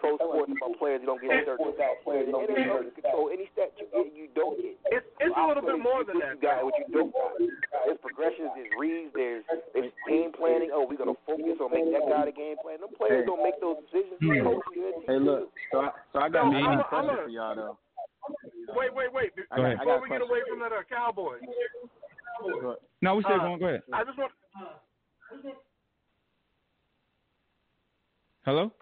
[0.01, 2.03] pro sports about players you don't get certain stats.
[2.05, 3.31] Players don't get certain control.
[3.33, 4.77] Any stat you get, you don't get.
[4.93, 6.37] It's it's a little bit more than that.
[6.37, 7.33] you got, what you don't got.
[7.87, 10.71] There's progressions, there's reads, there's there's game planning.
[10.73, 12.81] Oh, we're gonna focus on make that guy the game plan.
[12.81, 14.21] Them players don't make those decisions.
[14.21, 15.49] The coaches and the Hey, look.
[15.73, 17.79] So I, so I got, No, I got I'm a a- question for y'all though.
[18.77, 19.31] Wait, wait, wait.
[19.55, 19.79] Go ahead.
[19.79, 21.41] Before we get away from that uh, Cowboys,
[23.03, 23.59] No, we still Uh, going.
[23.61, 23.83] Go ahead.
[23.93, 24.33] I just want.
[28.45, 28.73] Hello.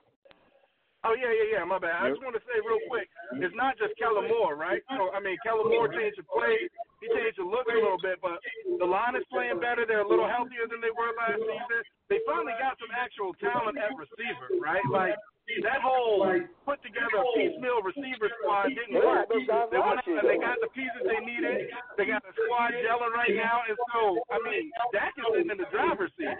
[1.05, 1.65] Oh yeah, yeah, yeah.
[1.65, 2.03] My bad.
[2.03, 3.09] I just want to say real quick,
[3.43, 4.83] it's not just Kellen Moore, right?
[4.93, 6.69] So I mean, Kellen Moore changed the play,
[7.01, 8.41] he changed the look a little bit, but
[8.79, 9.85] the line is playing better.
[9.85, 11.81] They're a little healthier than they were last season.
[12.09, 14.85] They finally got some actual talent at receiver, right?
[14.89, 15.19] Like
[15.62, 16.27] that whole
[16.67, 19.31] put together piecemeal receiver squad didn't work.
[19.31, 21.71] They went out and they got the pieces they needed.
[21.95, 25.59] They got the squad gelling right now, and so I mean, Dak is sitting in
[25.62, 26.35] the driver's seat.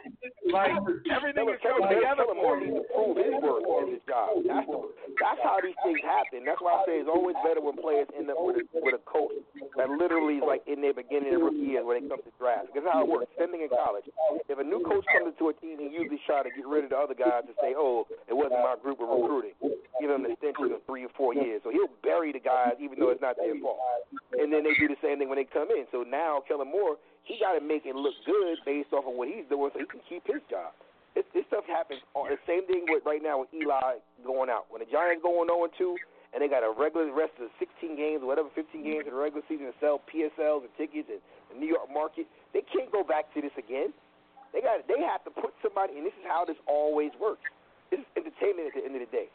[0.51, 0.75] Like
[1.07, 2.67] everything is coming together for him.
[2.67, 4.43] needs to prove his worth in his job.
[4.43, 4.79] That's the,
[5.23, 6.43] that's how these things happen.
[6.43, 9.03] That's why I say it's always better when players end up with a with a
[9.09, 9.33] coach
[9.81, 12.69] that literally is like in their beginning of rookie years when it comes to draft.
[12.69, 13.33] Because how it works.
[13.41, 14.05] Same thing in college.
[14.49, 16.93] If a new coach comes into a team, he usually try to get rid of
[16.93, 19.57] the other guys and say, "Oh, it wasn't my group of recruiting."
[19.97, 21.65] Give them an extension of three or four years.
[21.65, 23.81] So he'll bury the guys even though it's not their fault.
[24.37, 25.89] And then they do the same thing when they come in.
[25.89, 29.29] So now Kellen Moore, he got to make it look good based off of what
[29.29, 30.77] he's doing so he can keep his job.
[31.17, 32.05] This, this stuff happens.
[32.13, 34.69] All, the same thing with right now with Eli going out.
[34.69, 35.97] When the Giants going 0 2
[36.35, 39.43] and they got a regular rest of 16 games whatever, 15 games in the regular
[39.49, 43.33] season to sell PSLs and tickets and the New York market, they can't go back
[43.35, 43.95] to this again.
[44.53, 47.45] They got they have to put somebody, and this is how this always works.
[47.91, 49.29] This is entertainment at the end of the day.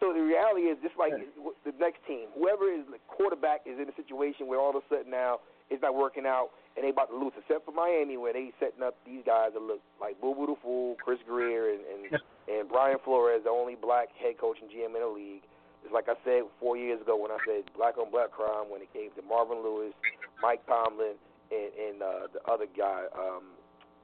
[0.00, 3.88] So the reality is, just like the next team, whoever is the quarterback is in
[3.88, 7.08] a situation where all of a sudden now it's not working out and they about
[7.10, 10.34] to lose, except for Miami where they setting up these guys that look like Boo
[10.34, 12.20] Boo the Fool, Chris Grier, and and,
[12.50, 15.46] and Brian Flores, the only black head coach and GM in the league.
[15.84, 18.80] It's like I said four years ago when I said black on black crime when
[18.80, 19.92] it came to Marvin Lewis,
[20.40, 21.14] Mike Tomlin,
[21.52, 23.52] and, and uh, the other guy um,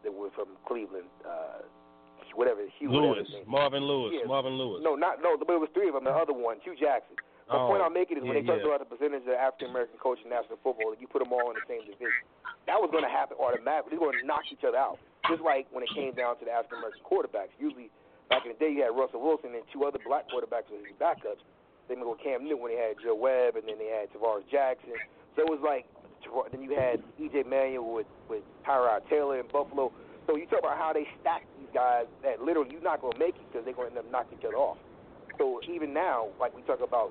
[0.04, 1.64] that was from Cleveland, uh,
[2.36, 3.48] whatever Hue whatever Lewis, name.
[3.48, 4.28] Marvin Lewis, Yeah.
[4.28, 4.84] Marvin Lewis.
[4.84, 5.40] No, not no.
[5.40, 6.04] But it was three of them.
[6.04, 7.16] The other one, Hue Jackson.
[7.48, 8.70] The Oh, point I'm making is when yeah, they talk yeah.
[8.70, 11.58] about the percentage of African American coach in national football, you put them all in
[11.58, 12.22] the same division.
[12.70, 13.96] That was going to happen automatically.
[13.98, 15.02] They're going to knock each other out.
[15.26, 17.50] Just like when it came down to the African American quarterbacks.
[17.58, 17.90] Usually,
[18.30, 20.94] back in the day, you had Russell Wilson and two other black quarterbacks as his
[21.02, 21.42] backups.
[21.90, 24.94] Same with Cam Newton when they had Joe Webb, and then they had Tarvaris Jackson.
[25.34, 25.86] So it was like
[26.52, 27.44] then you had E.J.
[27.44, 29.90] Manuel with with Tyrod Taylor in Buffalo.
[30.26, 33.18] So you talk about how they stack these guys that literally you're not going to
[33.18, 34.78] make it because they're going to end up knocking each other off.
[35.38, 37.10] So even now, like we talk about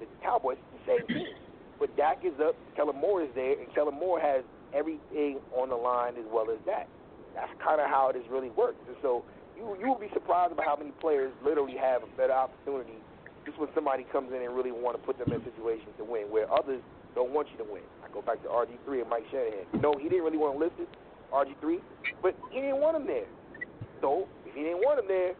[0.00, 1.32] the Cowboys, the same team.
[1.78, 4.42] But Dak is up, Kellen Moore is there, and Kellen Moore has
[4.74, 6.88] everything on the line as well as that.
[7.34, 8.82] That's kind of how this really works.
[8.88, 9.24] And so
[9.56, 12.98] you you will be surprised about how many players literally have a better opportunity
[13.46, 16.04] This is when somebody comes in and really want to put them in situations to
[16.04, 16.80] win, where others
[17.14, 17.82] don't want you to win.
[18.04, 19.64] I go back to RG3 and Mike Shanahan.
[19.80, 20.88] No, he didn't really want to list it,
[21.32, 21.80] RG3,
[22.22, 23.26] but he didn't want him there.
[24.04, 25.32] So if he didn't want him there,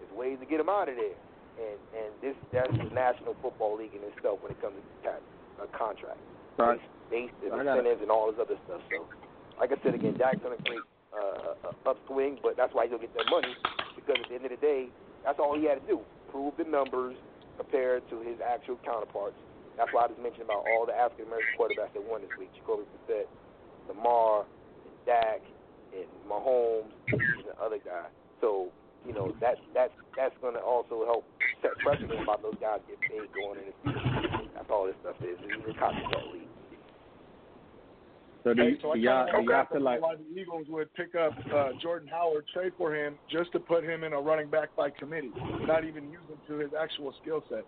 [0.00, 1.16] there's ways to get him out of there.
[1.54, 5.22] And and this that's the National Football League in itself when it comes to tax,
[5.62, 6.18] a contract,
[6.58, 6.82] Right.
[7.14, 7.86] based and I got it.
[7.86, 8.82] incentives and all this other stuff.
[8.90, 9.06] So,
[9.62, 10.82] like I said again, Dak's on a great
[11.14, 13.54] uh, uh, upswing, but that's why he'll get that money
[13.94, 14.90] because at the end of the day,
[15.22, 16.02] that's all he had to do:
[16.34, 17.14] prove the numbers
[17.56, 19.38] compared to his actual counterparts.
[19.78, 22.50] That's why I just mentioned about all the African American quarterbacks that won this week:
[22.58, 23.30] Jacoby Brissett,
[23.86, 25.42] Lamar, and Dak,
[25.94, 28.10] and Mahomes, and the other guy.
[28.42, 28.70] So
[29.06, 31.24] you know that's that's that's going to also help
[31.62, 34.50] set precedent about those guys get paid going in the future.
[34.54, 35.38] That's all this stuff is.
[35.38, 36.53] It's a copycat league.
[38.44, 40.92] So do, Hey, so I do y'all, do y'all feel like why the Eagles would
[40.94, 44.50] pick up uh, Jordan Howard, trade for him just to put him in a running
[44.50, 45.32] back by committee,
[45.66, 47.64] not even use him to his actual skill set.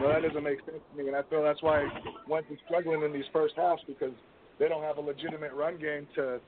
[0.00, 1.86] Well, that doesn't make sense to me, and I feel that's why
[2.28, 4.12] Wentz is struggling in these first halves because
[4.58, 6.40] they don't have a legitimate run game to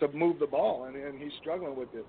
[0.00, 2.06] to move the ball, and, and he's struggling with it.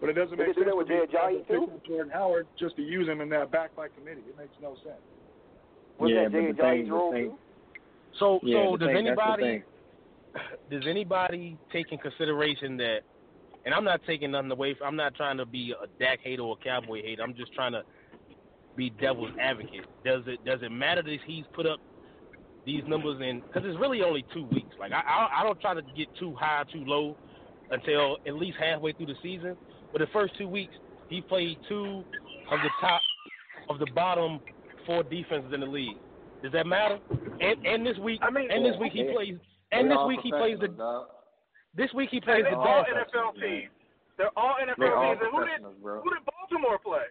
[0.00, 1.44] But it doesn't Did make they do sense that with to me Jay Ajayi, to
[1.44, 1.72] pick too?
[1.72, 4.24] up Jordan Howard just to use him in that back by committee.
[4.28, 5.00] It makes no sense.
[5.98, 7.38] Was yeah, that but Jay the Ajayi's thing, the role thing, too?
[8.18, 9.62] So, yeah, so the does thing, that's the anybody thing.
[10.70, 13.00] Does anybody take in consideration that?
[13.64, 14.74] And I'm not taking nothing away.
[14.74, 17.22] From, I'm not trying to be a Dak hater or a Cowboy hater.
[17.22, 17.82] I'm just trying to
[18.76, 19.86] be devil's advocate.
[20.04, 21.80] Does it does it matter that he's put up
[22.64, 23.40] these numbers in?
[23.40, 24.74] Because it's really only two weeks.
[24.78, 27.16] Like I, I I don't try to get too high, too low
[27.70, 29.56] until at least halfway through the season.
[29.92, 30.74] But the first two weeks,
[31.08, 32.04] he played two
[32.50, 33.00] of the top
[33.68, 34.38] of the bottom
[34.86, 35.96] four defenses in the league.
[36.42, 36.98] Does that matter?
[37.40, 39.38] And and this week, I mean- and this week he plays.
[39.78, 40.68] And this week he plays the.
[40.68, 41.76] professionals, dog.
[41.76, 43.12] This week he plays they're the all Dolphins.
[43.12, 43.72] NFL teams.
[44.16, 45.20] They're all NFL They all teams.
[45.22, 46.00] And who did bro.
[46.00, 47.06] who did Baltimore play?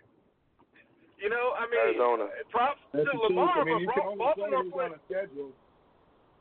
[1.22, 2.28] You know, I mean, Arizona.
[2.52, 3.24] props That's to the.
[3.30, 4.92] Lamar, I mean, but you can Bra- play Baltimore who's played.
[4.92, 5.50] on a schedule.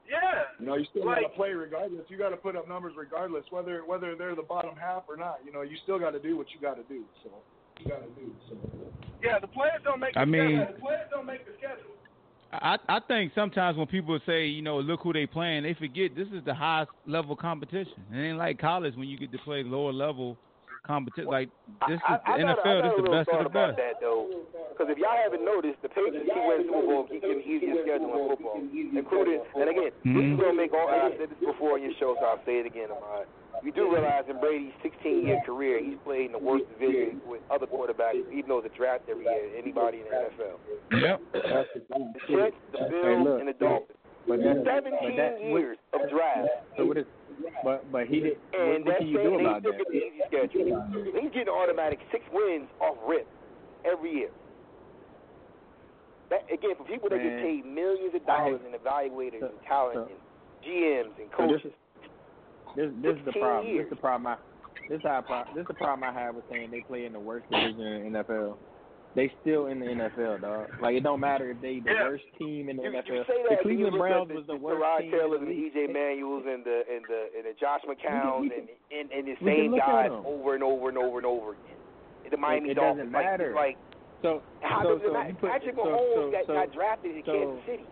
[0.05, 0.53] Yeah.
[0.61, 2.05] You know, you still Like- got to play regardless.
[2.11, 5.41] You got to put up numbers regardless, whether whether they're the bottom half or not.
[5.47, 7.05] You know, you still got to do what you got to do.
[7.23, 7.31] So
[7.81, 8.35] you got to do.
[8.51, 8.57] So
[9.23, 10.13] Yeah, the players don't make.
[10.15, 10.75] The I mean- schedule.
[10.75, 11.94] the players don't make the schedule.
[12.63, 16.15] I I think sometimes when people say, you know, look who they playing, they forget
[16.17, 17.95] this is the highest level competition.
[18.13, 20.37] It ain't like college when you get to play lower level
[20.87, 21.31] competition.
[21.31, 21.49] Like
[21.89, 22.79] this is I, I, I the got, NFL.
[22.79, 23.79] I This is the best of the about best.
[23.79, 24.29] that though,
[24.71, 28.13] because if y'all haven't noticed, the Patriots keep winning Super Bowl, keep getting easier schedule
[28.13, 29.41] in football, including.
[29.57, 30.35] And again, this mm-hmm.
[30.35, 30.89] is gonna make all.
[30.89, 32.89] I said this before on your show, so I'll say it again.
[32.93, 33.27] Ahmad.
[33.63, 37.67] You do realize in Brady's 16-year career, he's played in the worst division with other
[37.67, 39.57] quarterbacks, even though it's a draft every year.
[39.57, 40.57] Anybody in the NFL.
[41.01, 41.21] Yep.
[41.33, 41.41] the
[42.29, 43.99] Jets, the Bills, and the Dolphins.
[44.29, 46.49] but that, but 17 that, years of draft.
[46.77, 47.07] so what is,
[47.63, 48.37] but but he did.
[48.53, 49.87] And what that can you same do they about that?
[49.93, 50.85] easy schedule.
[51.21, 53.27] He's getting automatic six wins off rip
[53.85, 54.31] every year.
[56.31, 59.95] That again for people that get paid millions of dollars in evaluators So- and talent
[59.97, 60.21] so- and
[60.65, 61.71] GMs and So
[62.77, 62.91] this.
[63.03, 63.77] This is the 16 problem.
[63.77, 64.27] This is the problem.
[64.27, 64.37] I
[64.89, 67.13] this is how I this is the problem I have with saying they play in
[67.13, 68.57] the worst division in the NFL.
[69.15, 70.67] They still in the NFL, dog.
[70.83, 72.03] Like it don't matter if they the Yeah.
[72.11, 73.27] worst team in the You, you NFL.
[73.31, 75.53] say the you Cleveland Browns the, was the the worst Tyrod team Taylor and the.
[75.55, 79.79] EJ Manuels and the and the and the Josh McCowns and, and and the same
[79.79, 81.79] guys over and over and over and over again.
[82.31, 83.53] The Miami it Dolphins, doesn't like, matter.
[83.55, 83.77] like
[84.23, 85.35] So how so does it so matter?
[85.41, 87.85] put Patrick so, so, got, so, got drafted in so- Kansas City.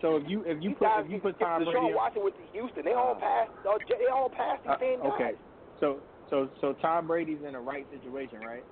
[0.00, 2.22] So if you if you These put guys, if you put Tom Deshaun Brady Watson
[2.24, 3.50] with the Houston, they all Uh, passed.
[3.66, 5.10] uh, They all passed the uh, same guys.
[5.12, 5.32] okay,
[5.80, 8.64] so so so Tom Brady's in the right situation, right?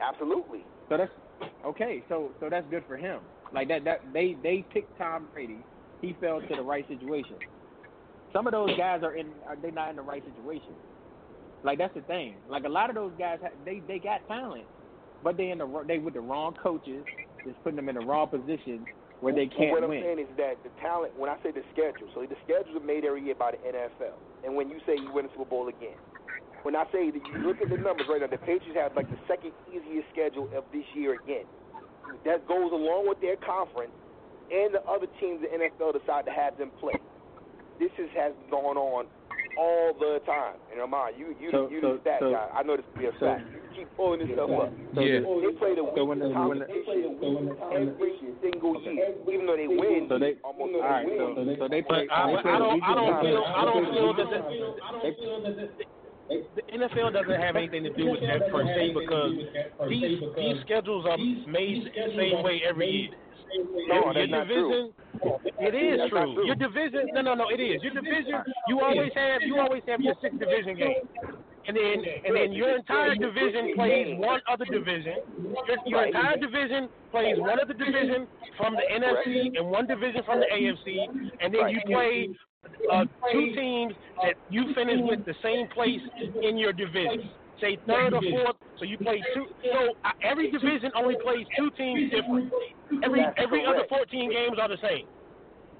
[0.00, 0.64] Absolutely.
[0.88, 1.10] So that's
[1.64, 2.04] okay.
[2.08, 3.20] So so that's good for him.
[3.52, 5.64] Like that that they they picked Tom Brady.
[6.02, 7.38] He fell to the right situation.
[8.32, 10.74] Some of those guys are in are they not in the right situation?
[11.62, 12.36] Like that's the thing.
[12.48, 14.66] Like a lot of those guys they they got talent,
[15.22, 17.04] but they in the they with the wrong coaches.
[17.46, 18.84] Just putting them in the wrong positions
[19.20, 20.02] where they can't what I'm win.
[20.02, 23.04] saying is that the talent, when I say the schedule, so the schedules are made
[23.04, 24.14] every year by the NFL.
[24.44, 25.96] And when you say you win a Super Bowl again,
[26.62, 29.08] when I say that you look at the numbers right now, the Patriots have like
[29.10, 31.46] the second easiest schedule of this year again.
[32.24, 33.92] That goes along with their conference,
[34.52, 36.94] and the other teams the NFL decide to have them play.
[37.78, 39.06] This is, has gone on
[39.58, 40.56] all the time.
[40.72, 42.48] And Amar, you you So- you so- the stat so- guy.
[42.54, 43.44] I know this to be a so- fact.
[43.76, 44.72] You keep pulling this stuff up.
[44.94, 45.20] So Yeah.
[45.20, 49.46] the- They play the So when weakest the- when the- competition every single year, even
[49.46, 50.08] though they win.
[50.08, 51.04] So they almost all right.
[51.04, 51.18] win.
[51.18, 52.06] So, so they play.
[52.06, 52.70] But I, they but play I the don't.
[52.70, 53.36] I weakest don't competition.
[53.36, 53.44] feel.
[53.52, 54.28] I don't feel that.
[55.02, 55.66] They-
[56.28, 59.32] The, the NFL doesn't have anything to do with that per se because
[59.88, 63.10] these these schedules are made the same way every year.
[63.86, 64.92] No, your, that's not division,
[65.60, 66.34] it is That's not true.
[66.34, 66.46] true.
[66.46, 67.80] Your division, no, no, no, it is.
[67.80, 70.94] Your division, you always have, you always have your six division game.
[71.66, 75.14] And then and then your entire division plays one other division.
[75.66, 80.40] Your, your entire division plays one other division from the NFC and one division from
[80.40, 82.28] the AFC, and then you play
[82.92, 86.00] uh, two teams that you finish with the same place
[86.42, 87.30] in your division.
[87.60, 89.46] Say third or fourth, so you play two.
[89.72, 92.52] So uh, every division only plays two teams different.
[93.02, 95.06] Every every other 14 games are the same.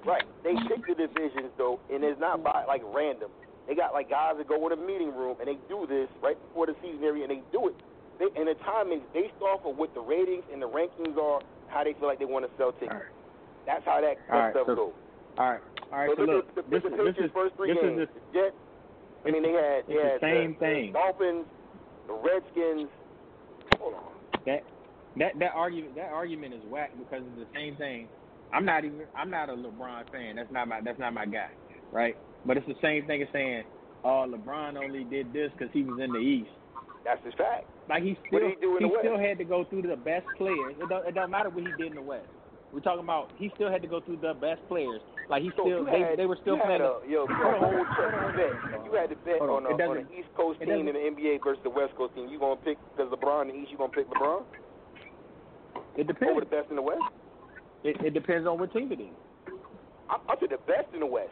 [0.05, 0.23] Right.
[0.43, 3.29] They pick the divisions though, and it's not by like random.
[3.67, 6.37] They got like guys that go in a meeting room and they do this right
[6.47, 7.75] before the season area, and they do it.
[8.19, 11.41] They, and the timing is based off of what the ratings and the rankings are,
[11.67, 13.11] how they feel like they want to sell tickets.
[13.67, 14.93] That's how that, that All right, stuff so- goes.
[15.37, 15.61] All right,
[15.93, 16.09] all right.
[16.09, 17.99] so So look, at the, this the is this Patriots' is first three this games.
[17.99, 18.55] the The Jets.
[19.27, 20.85] I mean, they had they it's the same the, thing.
[20.93, 21.45] The Dolphins,
[22.07, 22.89] the Redskins.
[23.77, 24.13] Hold on.
[24.47, 24.63] that
[25.17, 28.07] that that argument that argument is whack because it's the same thing.
[28.53, 30.37] I'm not even I'm not a LeBron fan.
[30.37, 31.49] That's not my that's not my guy,
[31.91, 32.15] right?
[32.47, 33.63] But it's the same thing as saying,
[34.03, 36.49] oh, LeBron only did this because he was in the East.
[37.03, 37.67] That's his fact.
[37.87, 39.03] Like he still he the West?
[39.03, 40.75] still had to go through the best players.
[40.79, 42.27] It don't it don't matter what he did in the West.
[42.71, 44.99] We're talking about he still had to go through the best players.
[45.29, 46.83] Like he So still they had, they were still playing.
[46.83, 47.83] A, yo, you had a whole
[48.35, 48.51] bet.
[48.75, 49.71] If you had to bet on, on.
[49.71, 52.39] a, on an East Coast team in the NBA versus the West Coast team, you
[52.39, 54.43] gonna pick because LeBron in the East, you gonna pick LeBron
[55.95, 56.31] it depends.
[56.31, 57.03] over the best in the West?
[57.83, 59.15] It, it depends on what team it is.
[60.09, 61.31] I, I said the best in the West.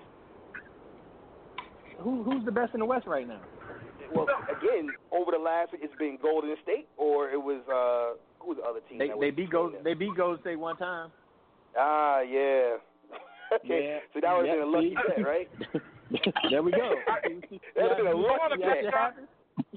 [1.99, 3.41] Who who's the best in the West right now?
[4.11, 8.57] Well, again, over the last it's been Golden State, or it was uh, who was
[8.61, 8.99] the other team?
[8.99, 9.83] They they beat between Go them?
[9.83, 11.11] they beat Golden State one time.
[11.77, 12.77] Ah, yeah.
[13.51, 13.99] okay, Yeah.
[14.13, 15.07] so that would have Yeah, been a lucky see?
[15.07, 15.49] bet, right?
[16.51, 17.01] there we go.
[17.75, 18.79] That would have been a lucky see bet.
[18.83, 19.27] shit happens?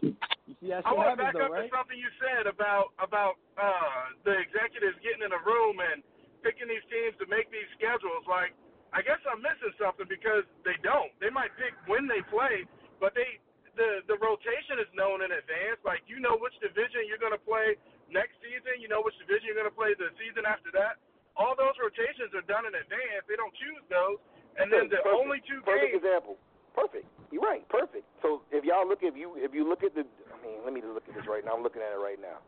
[0.02, 0.14] You
[0.62, 1.70] see how I want to happens back though, up right?
[1.70, 6.02] to something you said about about uh, the executives getting in a room and
[6.42, 8.22] picking these teams to make these schedules.
[8.30, 8.54] Like,
[8.98, 11.14] I guess I'm missing something because they don't.
[11.22, 12.66] They might pick when they play,
[12.98, 13.38] but they
[13.78, 15.78] the the rotation is known in advance.
[15.86, 17.78] Like, you know which division you're going to play
[18.10, 18.82] next season.
[18.82, 20.98] You know which division you're going to play the season after that.
[21.38, 23.22] All those rotations are done in advance.
[23.30, 24.18] They don't choose those.
[24.58, 25.14] And then the Perfect.
[25.14, 26.02] only two perfect games.
[26.02, 26.34] example.
[26.74, 27.06] Perfect.
[27.30, 27.62] You're right.
[27.70, 28.02] Perfect.
[28.18, 30.82] So if y'all look if you if you look at the I mean let me
[30.82, 31.54] just look at this right now.
[31.54, 32.42] I'm looking at it right now.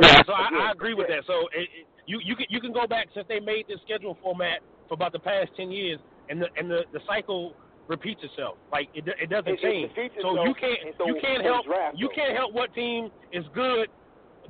[0.00, 1.28] Yeah, so I, again, I agree with that.
[1.28, 4.16] So it, it, you you can you can go back since they made this schedule
[4.24, 5.96] format for about the past ten years,
[6.28, 7.56] and the and the, the cycle
[7.88, 8.60] repeats itself.
[8.68, 9.88] Like it it doesn't It- it change.
[9.96, 12.14] repeats So itself, you can't so you can't help draft, you though.
[12.20, 13.88] can't help what team is good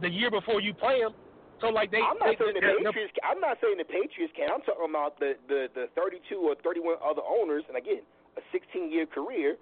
[0.03, 1.15] the year before you play them.
[1.63, 3.15] So like they, I'm not they, saying the Patriots.
[3.23, 4.51] I'm not saying the Patriots can.
[4.51, 8.03] I'm talking about the the the 32 or 31 other owners, and again,
[8.35, 9.55] a 16 year career.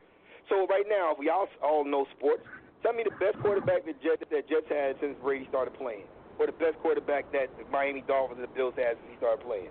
[0.49, 2.41] So right now, if we all all know sports,
[2.83, 6.09] tell me the best quarterback that Jets that Jets had since Brady started playing,
[6.41, 9.45] or the best quarterback that the Miami Dolphins and the Bills had since he started
[9.45, 9.69] playing.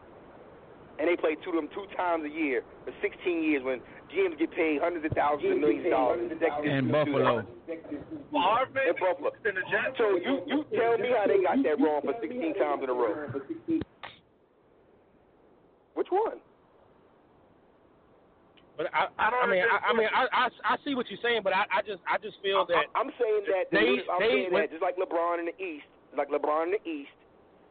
[1.00, 3.80] And they play two of them two times a year for 16 years when
[4.12, 6.28] GMs get paid hundreds of thousands of millions of dollars.
[6.32, 6.92] executives And do.
[6.92, 7.40] Buffalo.
[7.64, 9.32] Favre, maybe, In Buffalo.
[9.48, 9.96] and the Jets.
[9.98, 12.94] So you you tell me how they got that wrong for 16 times in a
[12.94, 13.32] row.
[15.96, 16.40] Which one?
[18.78, 21.20] but I I don't I mean I, I mean I, I I see what you're
[21.22, 23.92] saying, but I, I just I just feel that I, am saying that the they-
[24.00, 25.84] new- I'm they- saying when- that just like LeBron in the East,
[26.16, 27.12] like LeBron in the East,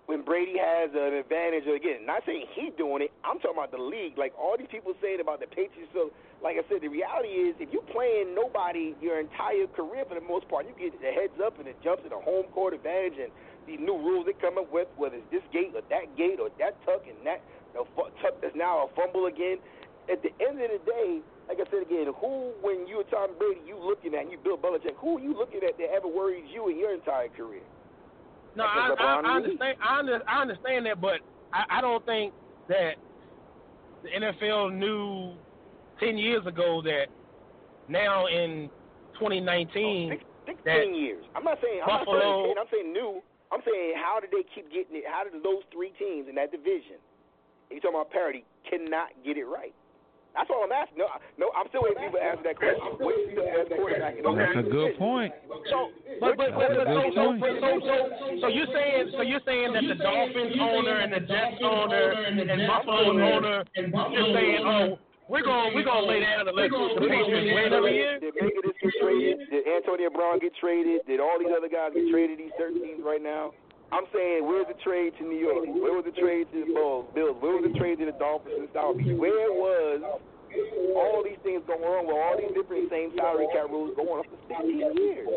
[0.09, 3.84] when Brady has an advantage again, not saying he doing it, I'm talking about the
[3.84, 4.16] league.
[4.16, 5.92] Like all these people saying about the Patriots.
[5.92, 6.09] So,
[6.40, 10.24] like I said, the reality is if you're playing nobody your entire career for the
[10.24, 13.20] most part, you get the heads up and it jumps in a home court advantage
[13.20, 13.28] and
[13.68, 16.48] these new rules they come up with, whether it's this gate or that gate or
[16.56, 17.44] that tuck and that
[17.76, 17.84] the
[18.24, 19.61] tuck that's now a fumble again.
[20.09, 21.20] At the end of the day,
[21.52, 24.56] like I said again, who when you were Tom Brady, you looking at you Bill
[24.56, 27.61] Belichick, who are you looking at that ever worries you in your entire career?
[28.57, 29.76] No, I, I, I understand.
[29.82, 31.20] I, under, I understand that, but
[31.53, 32.32] I, I don't think
[32.68, 32.92] that
[34.03, 35.34] the NFL knew
[36.01, 37.07] ten years ago that
[37.88, 38.70] now in
[39.14, 41.24] 2019 Six, Sixteen that years.
[41.34, 43.22] I'm not saying I'm Buffalo- not saying 10, I'm saying new.
[43.51, 45.05] I'm saying how did they keep getting it?
[45.09, 47.01] How did those three teams in that division?
[47.70, 48.44] You talking about parity?
[48.68, 49.74] Cannot get it right.
[50.35, 50.99] That's all I'm asking.
[50.99, 51.07] No,
[51.39, 52.85] no, I'm still waiting for people to answer that question.
[53.01, 55.33] What's the best quarterback in the That's a good point.
[55.70, 57.97] So, but but but, but so, so, so so so
[58.43, 62.39] so you're saying so you're saying that the Dolphins owner and the Jets owner and
[62.70, 64.99] Buffalo owner just saying oh
[65.29, 68.18] we're gonna we're gonna lay down and let the Patriots win every year.
[68.18, 69.37] Did Megadis get traded?
[69.51, 71.05] Did Antonio Brown get traded?
[71.07, 72.39] Did all these other guys get traded?
[72.39, 73.53] These certain teams right now.
[73.93, 75.64] I'm saying, where's the trade to New York?
[75.64, 77.09] Where was the trade to the Bills?
[77.16, 79.16] Where was the trade to the Dolphins and South Beach?
[79.16, 80.05] Where was
[80.93, 84.24] all these things going on with all these different same salary cap rules going on
[84.28, 85.28] for 16 years?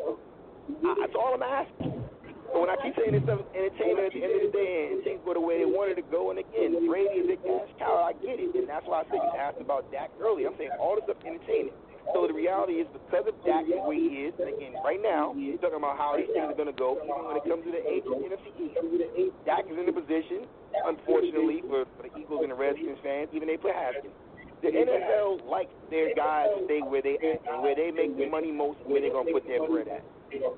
[0.84, 2.04] I- That's all I'm asking.
[2.52, 5.00] So when I keep saying this stuff entertainment at the end of the day and
[5.08, 8.04] things go the way they wanted to go, and again, Brady is a cash cow,
[8.04, 8.52] I get it.
[8.52, 10.52] And that's why I said you asked about Dak earlier.
[10.52, 11.72] I'm saying all this stuff entertaining.
[12.14, 15.32] So the reality is because of Dak the way he is, and again, right now,
[15.32, 17.72] we're talking about how these things are going to go, even when it comes to
[17.72, 19.36] the NFC East.
[19.46, 20.50] Dak is in a position,
[20.86, 24.14] unfortunately, for, for the Eagles and the Redskins fans, even they put Haskins.
[24.62, 28.30] The NFL likes their guys to stay where they at, and where they make the
[28.30, 30.06] money most, where they're going to put their bread at.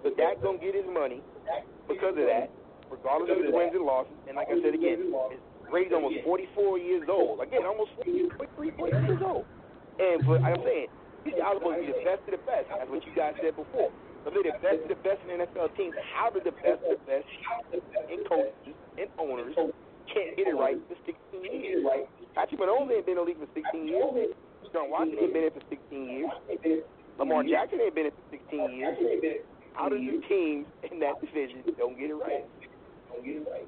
[0.04, 1.24] So Dak going to get his money
[1.88, 2.52] because of that,
[2.92, 4.16] regardless of his wins and losses.
[4.28, 5.12] And like I said again,
[5.72, 7.40] Brady's almost 44 years old.
[7.42, 8.30] Again, almost 43,
[8.76, 9.46] 44 years old.
[10.00, 10.88] And but I'm saying,
[11.40, 12.68] are supposed to be the best of the best.
[12.68, 13.92] That's what you guys said before.
[14.24, 15.96] So they're the best of the best in NFL teams.
[16.16, 17.28] How did the best of the best
[17.72, 19.56] and coaches and owners
[20.12, 21.84] can't get it right for 16 years?
[22.36, 24.36] Patrick Mahomes ain't been in the league for 16 years.
[24.64, 26.32] Deshaun Watson ain't been in for 16 years.
[27.20, 28.98] Lamar Jackson ain't been in for 16 years.
[29.74, 32.46] How do the teams in that division don't get it right?
[33.12, 33.68] Don't get it right.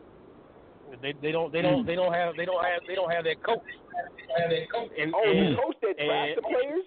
[1.01, 3.41] They they don't they don't they don't have they don't have they don't have that
[3.43, 3.60] coach.
[4.38, 6.86] And, Oh, and, the coach that drafts the players?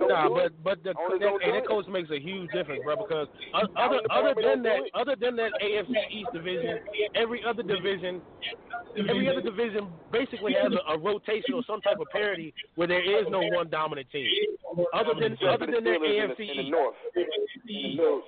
[0.00, 2.96] Nah, but but the that, and that coach makes a huge difference, bro.
[2.96, 3.28] Because
[3.76, 6.78] other other than that, other than that AFC East division,
[7.14, 8.20] every other division,
[8.96, 13.02] every other division basically has a, a rotation or some type of parity where there
[13.02, 14.28] is no one dominant team.
[14.92, 16.70] Other than other than that AFC East.
[16.70, 16.94] North.
[17.16, 17.24] In
[17.66, 18.24] the North.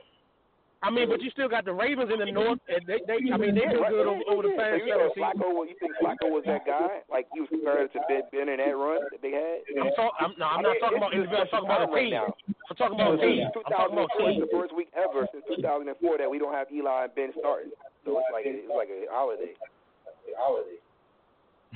[0.80, 2.40] I mean, but you still got the Ravens in the mm-hmm.
[2.40, 3.92] North, and they, they I mean, they've been mm-hmm.
[3.92, 5.36] good over, over the past you seven thought seasons.
[5.36, 7.04] Flacco you think Flacco was that guy?
[7.12, 9.60] Like he was compared to Ben, ben in that run that they had?
[9.76, 11.44] I'm, talk, I'm, no, I'm I not mean, talking about just individual.
[11.44, 12.16] I'm talking about a right team.
[12.16, 12.32] now.
[12.48, 13.44] I'm talking about a Since team.
[13.44, 14.32] I'm talking about 2004 team.
[14.32, 17.76] is the first week ever since 2004 that we don't have Eli and Ben starting.
[18.08, 19.52] So it's like it's like a holiday.
[19.52, 20.80] A holiday.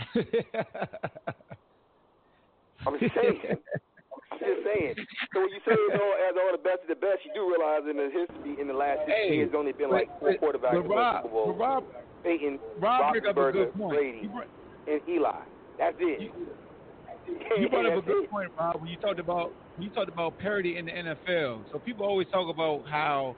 [2.88, 3.60] I'm just saying.
[4.34, 4.94] I'm just saying.
[5.32, 7.46] So when you say it's all as all the best of the best, you do
[7.48, 10.76] realize in the history in the last Hey, years, there's only been like four quarterbacks
[10.82, 11.54] in the Rob- Super Bowl.
[11.56, 11.84] Rob-
[12.24, 13.72] Peyton, Rob Roethlisberger.
[13.74, 14.28] Brady,
[14.86, 15.30] and Eli.
[15.78, 16.32] That's it.
[17.58, 18.30] You brought up a good it.
[18.30, 21.64] point, Rob, when you talked about when you talked about parity in the NFL.
[21.70, 23.36] So people always talk about how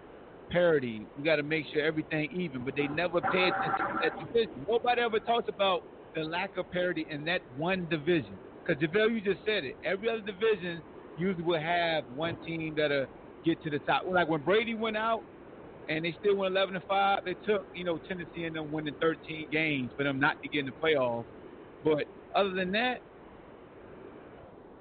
[0.50, 4.12] parity, we got to make sure everything even, but they never pay attention to that
[4.18, 4.64] division.
[4.68, 5.82] Nobody ever talks about
[6.14, 8.40] the lack of parity in that one division.
[8.66, 9.76] Because Javale, you just said it.
[9.84, 10.82] Every other division
[11.16, 13.06] usually will have one team that'll
[13.44, 14.02] get to the top.
[14.06, 15.24] Like when Brady went out
[15.88, 18.96] and they still went 11 and five, they took you know Tennessee and them winning
[19.00, 21.26] 13 games for them not to get in the playoffs.
[21.84, 23.02] But other than that,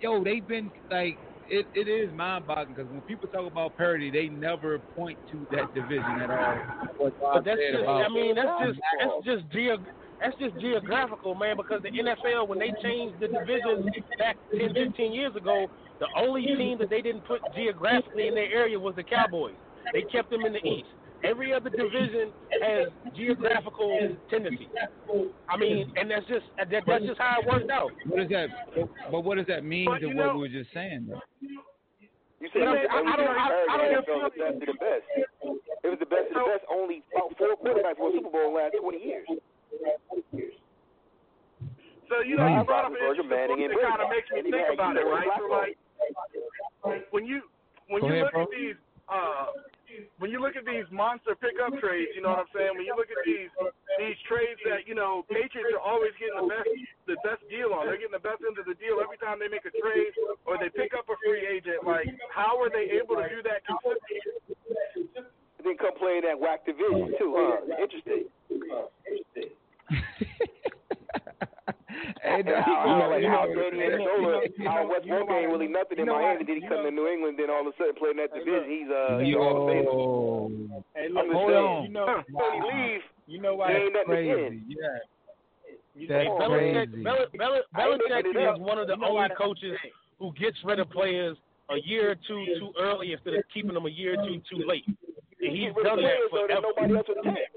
[0.01, 1.17] yo, they've been like
[1.47, 1.67] it.
[1.73, 6.21] It is mind-boggling because when people talk about parity, they never point to that division
[6.21, 6.57] at all.
[6.99, 9.85] But that's just, about I mean, that's just that's just geog
[10.19, 11.57] that's just geographical, man.
[11.57, 13.85] Because the NFL, when they changed the divisions
[14.17, 15.67] back 10, 15 years ago,
[15.99, 19.55] the only team that they didn't put geographically in their area was the Cowboys.
[19.93, 20.87] They kept them in the East.
[21.23, 23.97] Every other division has geographical
[24.29, 24.67] tendencies.
[25.49, 27.91] I mean, and that's just that, that's just how it worked out.
[28.07, 28.49] What does that?
[29.09, 31.07] But what does that mean But to what know- we were just saying?
[31.09, 31.21] Though?
[32.41, 34.33] You said But that I- I every don't- I- I don't in the NFL is
[34.35, 35.05] the best of the best.
[35.83, 36.65] It was the best of the best.
[36.69, 39.27] Only about four quarterbacks won Super Bowl in the last 20 years.
[42.09, 44.29] So you know, you brought up an interesting Manning, point and that kind of makes
[44.29, 45.29] me And think about it, right?
[45.41, 45.75] So like,
[47.09, 47.41] when you
[47.89, 48.77] when you look at these
[49.09, 49.49] uh
[50.17, 52.73] when you look at these monster pickup trades, you know what I'm saying?
[52.75, 53.49] When you look at these
[53.97, 56.69] these trades that you know Patriots are always getting the best
[57.09, 57.89] the best deal on.
[57.89, 60.13] They're getting the best end of the deal every time they make a trade
[60.45, 61.85] or they pick up a free agent.
[61.85, 65.25] Like, how are they able to do that consistently?
[65.65, 67.81] Then come play in that whack division too, huh?
[67.81, 68.29] Interesting.
[72.21, 74.81] Hey, And no, how, how, like you how know, Brady you know, you know, how
[74.83, 76.37] you Wes Welker ain't really nothing in Miami.
[76.37, 78.67] why- Then he come to New England, then all of a sudden playing that division.
[78.67, 80.83] He's uh he's Yo, Hall of Famer.
[80.93, 81.65] Hey, I'm look, just hold saying.
[81.65, 81.83] on.
[81.85, 82.05] you know,
[82.35, 83.71] When he leave, you know why?
[83.73, 84.31] ain't nothing crazy.
[84.31, 84.65] again.
[84.67, 84.97] Yeah,
[85.95, 87.03] You that's know, crazy.
[87.03, 88.55] Bel- Bel- I ain't Belichick making it up.
[88.57, 89.77] is one of the You know only coaches
[90.19, 91.37] who gets rid of players
[91.71, 94.61] a year or two too early instead of keeping them a year or two too
[94.67, 94.85] late.
[95.41, 96.67] And he's done that players though that forever.
[96.75, 97.49] nobody else would take.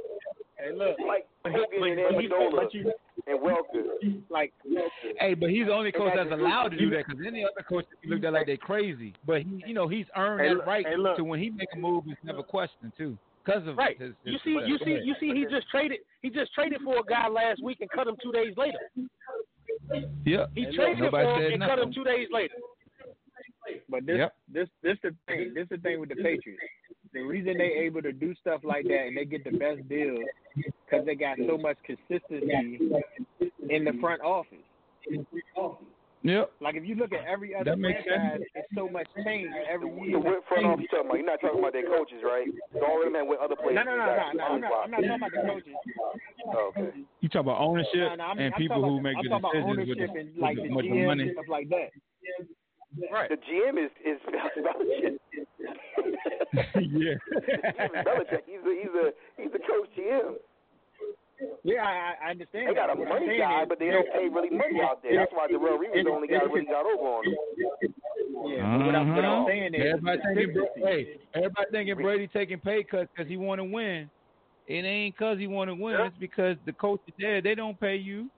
[0.59, 2.93] Hey, look, Like But he- Hogan but- and but he- Amendola but you
[3.27, 4.23] and Welker.
[4.31, 4.53] like
[5.19, 7.63] Hey, but he's the only coach that's Imagine- allowed to do that because any other
[7.63, 9.15] coach you looked at like they crazy.
[9.25, 11.17] But he, you know, he's earned Hey, that look- right hey, look.
[11.17, 13.97] to when he make a move, it's never questioned too, because of Right.
[13.99, 14.15] his.
[14.25, 15.33] You his see, you see, you see.
[15.35, 16.01] He just traded.
[16.23, 18.79] He just traded for a guy last week and cut him two days later.
[20.25, 20.51] Yep.
[20.55, 22.55] He Hey, traded nobody for him said and cut him two days later.
[23.89, 24.35] But this Yep.
[24.49, 25.55] this this the thing.
[25.55, 26.63] This the thing with the Patriots.
[27.13, 30.21] The reason they able to do stuff like that and they get the best deals
[30.57, 32.79] because they got so much consistency
[33.69, 34.59] in the front office.
[36.23, 36.51] Yep.
[36.61, 39.89] Like if you look at every other That makes franchise, it's so much change every
[39.89, 40.19] So year.
[40.19, 41.17] what front office you talking about?
[41.17, 42.49] You're not talking about their coaches, right?
[42.75, 43.77] So all of them had with other players.
[43.77, 44.45] No, no, no, no, no.
[44.45, 45.75] I'm not, I'm not talking about the coaches.
[46.49, 46.91] Oh, okay.
[47.21, 49.31] You talk about ownership No, no, I'm, and I'm people who about, make I'm the
[49.31, 51.23] talking about decisions ownership with, and the, like with, the the, with the GM money.
[51.23, 51.89] and stuff like that.
[53.13, 53.29] Right.
[53.29, 54.19] The GM is is
[54.65, 55.19] Belichick.
[56.75, 57.15] yeah.
[58.03, 58.43] Belichick.
[58.47, 60.35] He's a he's a he's a coach GM.
[61.63, 62.69] Yeah, I, I understand.
[62.71, 65.15] They got a What money guy, is- but they don't pay really money out there.
[65.17, 67.35] That's why Darrelle Revis the only guy that really got over on them.
[68.49, 69.47] Yeah, but what I'm, what I'm Uh-huh.
[69.49, 70.83] saying is, everybody thinking, consistency.
[70.83, 74.11] hey, everybody thinking Brady taking pay cuts because he want to win.
[74.67, 75.95] It ain't because he want to win.
[76.01, 77.41] It's because the coach is there.
[77.41, 78.29] They don't pay you.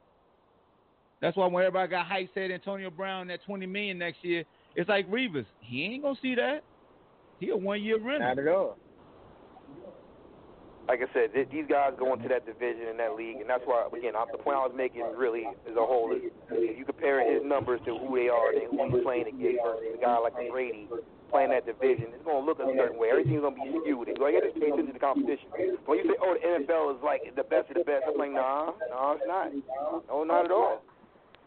[1.20, 4.44] That's why when everybody got hype said Antonio Brown that twenty million next year,
[4.74, 5.46] it's like Revis.
[5.60, 6.62] He ain't gonna see that.
[7.38, 8.20] He a one year renter.
[8.34, 8.76] Not at all.
[10.88, 13.62] Like I said, th- these guys go into that division in that league, and that's
[13.64, 16.84] why again I- the point I was making really as a whole is if you
[16.84, 20.18] compare his numbers to who they are and who he's playing against versus a guy
[20.18, 20.88] like Brady
[21.30, 23.10] playing that division, it's gonna look a certain way.
[23.10, 24.08] Everything's gonna be skewed.
[24.18, 25.46] So I got to pay attention to the competition.
[25.86, 28.32] When you say, "Oh, the NFL is like the best of the best," I'm like,
[28.32, 29.52] "Nah, no, it's not.
[30.08, 30.82] No, not at all."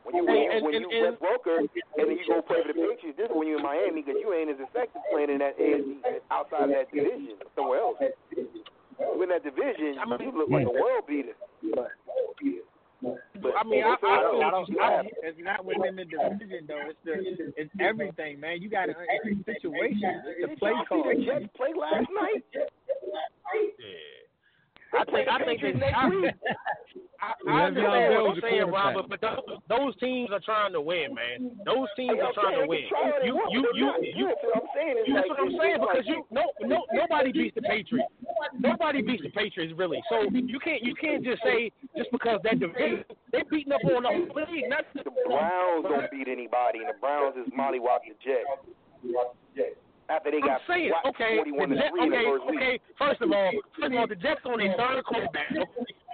[0.04, 2.62] When you when you, And- when and- you and- Welker and then you go play
[2.62, 5.30] for the Patriots, this is when you're in Miami because you ain't as effective playing
[5.32, 5.98] in that AFC
[6.32, 7.98] outside of that division somewhere else.
[8.00, 11.34] In that division, you look like a world beater.
[13.42, 16.68] But I mean, I, I, I I don't, I don't, it's not within the division
[16.68, 16.88] though.
[16.88, 18.62] It's the, it's everything, man.
[18.62, 21.04] You got to the situation, it's the play call.
[21.04, 22.44] play last night?
[24.94, 25.92] I think I think they.
[25.92, 26.10] I,
[27.24, 28.70] I, I understand what was you're saying.
[28.70, 31.52] Robert, but those, those teams are trying to win, man.
[31.66, 32.84] Those teams are trying to win.
[33.24, 34.28] You you you you.
[34.28, 34.96] That's what I'm saying.
[35.00, 38.12] Is That's what I'm saying because you no no nobody beats the Patriots.
[38.60, 40.04] Nobody beats the Patriots really.
[40.10, 44.04] So you can't you can't just say just because that division they beating up on
[44.04, 44.70] the whole league.
[44.70, 48.46] Not the Browns don't beat anybody, and the Browns is mollywop the Jets.
[50.10, 52.46] After they got I'm saying, whacked okay, 41 to Jets, 3 in the okay, first
[52.50, 52.60] week.
[52.60, 52.76] okay.
[53.00, 55.48] First of all, first of all, the Jets on their third quarterback.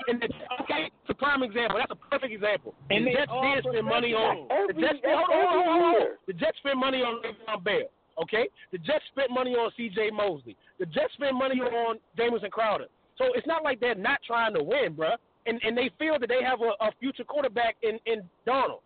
[0.08, 0.28] And the,
[0.64, 1.78] okay, it's a prime example.
[1.78, 2.74] That's a perfect example.
[2.90, 5.02] And the Jets did spend money on the Jets.
[5.04, 6.02] that's Hold on, hold on, hold on, hold on.
[6.02, 7.90] every The Jets spent money on Le'Veon Bell.
[8.22, 10.12] Okay, the Jets spent money on C.J.
[10.12, 10.58] Mosley.
[10.78, 12.88] The Jets spent money on Jamison Crowder.
[13.18, 15.16] So it's not like they're not trying to win, bruh.
[15.46, 18.82] And and they feel that they have a, a future quarterback in in Darnold.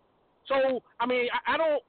[0.46, 1.82] So I mean, I, I don't.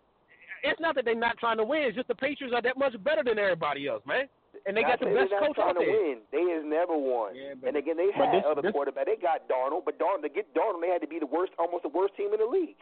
[0.66, 1.84] It's not that they're not trying to win.
[1.84, 4.26] It's just the Patriots are that much better than everybody else, man.
[4.66, 6.01] And they got Not the saying best they're not coach out trying to there.
[6.01, 6.18] win.
[6.32, 7.36] They has never won.
[7.36, 9.05] Yeah, but- and again, they had this- other this- quarterbacks.
[9.05, 11.84] They got Darnold, but Darnold to get Darnold, they had to be the worst, almost
[11.84, 12.78] the worst team in the league.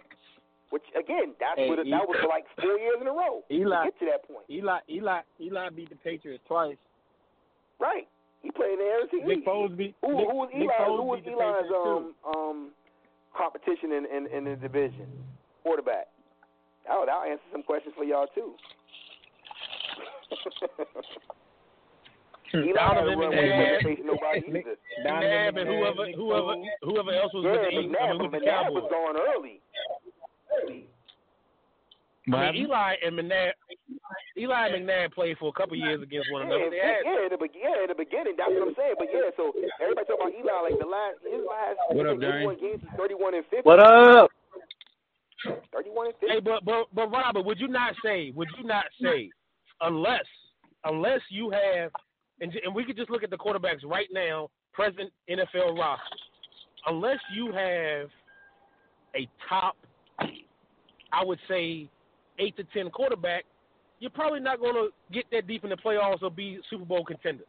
[0.70, 3.86] Which again, that's Hey, what it, that was like four years in a row Eli-
[3.86, 4.46] to get to that point.
[4.50, 6.78] Eli Eli Eli beat the Patriots twice.
[7.80, 8.08] Right.
[8.42, 10.86] He played in the NFC Nick Foles beat Who, Nick, who was Eli?
[10.86, 12.40] Who was the Eli's Patriots um too.
[12.40, 12.72] um
[13.36, 15.08] competition in, in in the division?
[15.64, 16.08] Quarterback.
[16.90, 18.54] Oh, that'll answer some questions for y'all too.
[22.54, 22.70] Hmm.
[22.70, 23.34] Eli Donovan had a run McNabb.
[23.34, 24.76] where he wasn't facing nobody either.
[25.06, 26.54] McNabb and whoever Nick whoever
[26.86, 28.94] whoever else was Yeah, with the Eagles, I mean, with the McNabb was Cowboys.
[28.94, 29.58] going early.
[32.24, 33.52] I mean, Eli and McNabb,
[34.38, 36.70] Eli and McNabb played for a couple years against one Yeah, another.
[36.70, 38.96] They had, yeah, in the, be- yeah, in the beginning, that's what I'm saying.
[39.02, 42.22] But yeah, so everybody talking about Eli, like the last, his last, What up, think
[42.22, 42.54] Darian?
[42.54, 43.68] 81 games, 31 and 50.
[43.68, 44.30] What up?
[45.74, 46.28] 31 and 50.
[46.28, 48.32] hey, but but but Robert, would you not say?
[48.36, 49.30] Would you not say
[49.82, 50.26] unless
[50.86, 51.92] unless you have
[52.42, 56.16] and and we could just look at the quarterbacks right now, present NFL roster.
[56.86, 58.10] Unless you have
[59.16, 59.78] a top,
[60.20, 61.90] I would say
[62.40, 63.46] eight to ten quarterback,
[64.00, 67.06] you're probably not going to get that deep in the playoffs or be Super Bowl
[67.06, 67.48] contenders.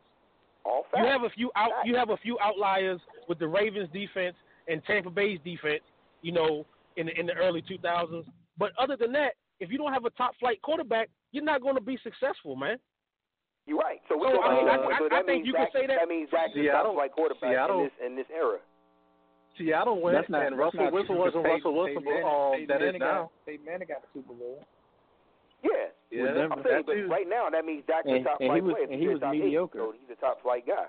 [0.65, 1.71] All You have a few out.
[1.85, 4.37] You have a few outliers with the Ravens defense
[4.69, 5.83] and Tampa Bay's defense.
[6.23, 6.67] You know,
[6.97, 8.25] in the, in the early 2000s.
[8.59, 11.75] But other than that, if you don't have a top flight quarterback, you're not going
[11.75, 12.77] to be successful, man.
[13.67, 13.99] You're right.
[14.09, 15.87] So, So, we're I mean, I- so I- that I means think you can say
[15.87, 18.59] that- That means Dak's the Seattle- top flight quarterback Seattle- in this in this era.
[19.57, 22.83] Seattle went, That's not, and Russell Wilson wasn't 'cause Russell Wilson Peyton Manning- um, that
[22.83, 23.31] is got- now.
[23.47, 24.65] Peyton Manning got the Super Bowl.
[25.63, 25.71] Yeah.
[26.11, 28.63] Yeah, I'm saying, but right now that means Dak's the And- top and he flight
[28.65, 28.85] was- player.
[28.91, 29.79] and he was top eight, mediocre.
[29.79, 30.87] so he's a top flight guy.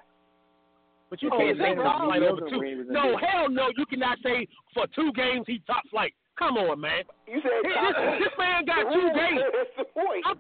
[1.09, 2.57] But you Oh, can't say was top flight over two.
[2.59, 5.85] when he was in No, hell no, you cannot say for two games he top
[5.89, 6.13] flight.
[6.37, 7.03] Come on, man.
[7.27, 9.41] You said This, top this man got two rule- games.
[9.53, 10.25] That's the point.
[10.25, 10.39] I'm-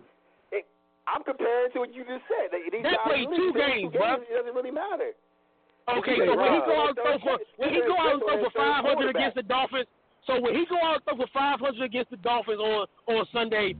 [1.07, 2.49] I'm comparing to what you just said.
[2.49, 3.37] They, they, They played lose.
[3.37, 4.17] two games, two bruh.
[4.25, 5.13] It doesn't really matter.
[5.87, 8.41] Okay, so when he go out and throw for when he go out and throw
[8.41, 9.85] for five hundred against the Dolphins,
[10.25, 13.21] so when he go out and throw for five hundred against the Dolphins on on
[13.31, 13.75] Sunday,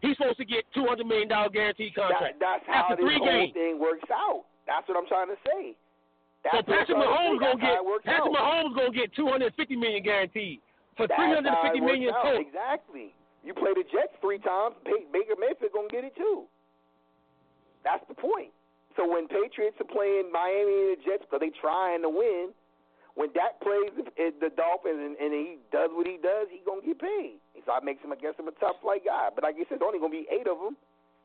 [0.00, 3.04] he's supposed to get two hundred million dollar guaranteed That, contract that's how after this
[3.04, 3.52] three whole games.
[3.52, 4.44] thing works out.
[4.66, 5.76] That's what I'm trying to say.
[6.44, 8.34] That's So Patrick Mahomes gonna get Patrick out.
[8.34, 10.58] Mahomes gonna get two hundred fifty million guaranteed
[10.96, 12.22] for That's three hundred how it fifty works million out.
[12.26, 12.40] total.
[12.42, 13.14] Exactly.
[13.42, 16.46] You play the Jets three times, Baker Mayfield gonna get it too.
[17.82, 18.50] That's the point.
[18.94, 22.54] So when Patriots are playing Miami and the Jets because they trying to win,
[23.14, 26.60] when Dak plays the, eh, the Dolphins and, and he does what he does, he
[26.66, 27.40] gonna get paid.
[27.66, 29.30] So I makes him, I guess, him a top flight guy.
[29.34, 30.76] But like you said, there's only gonna be eight of them,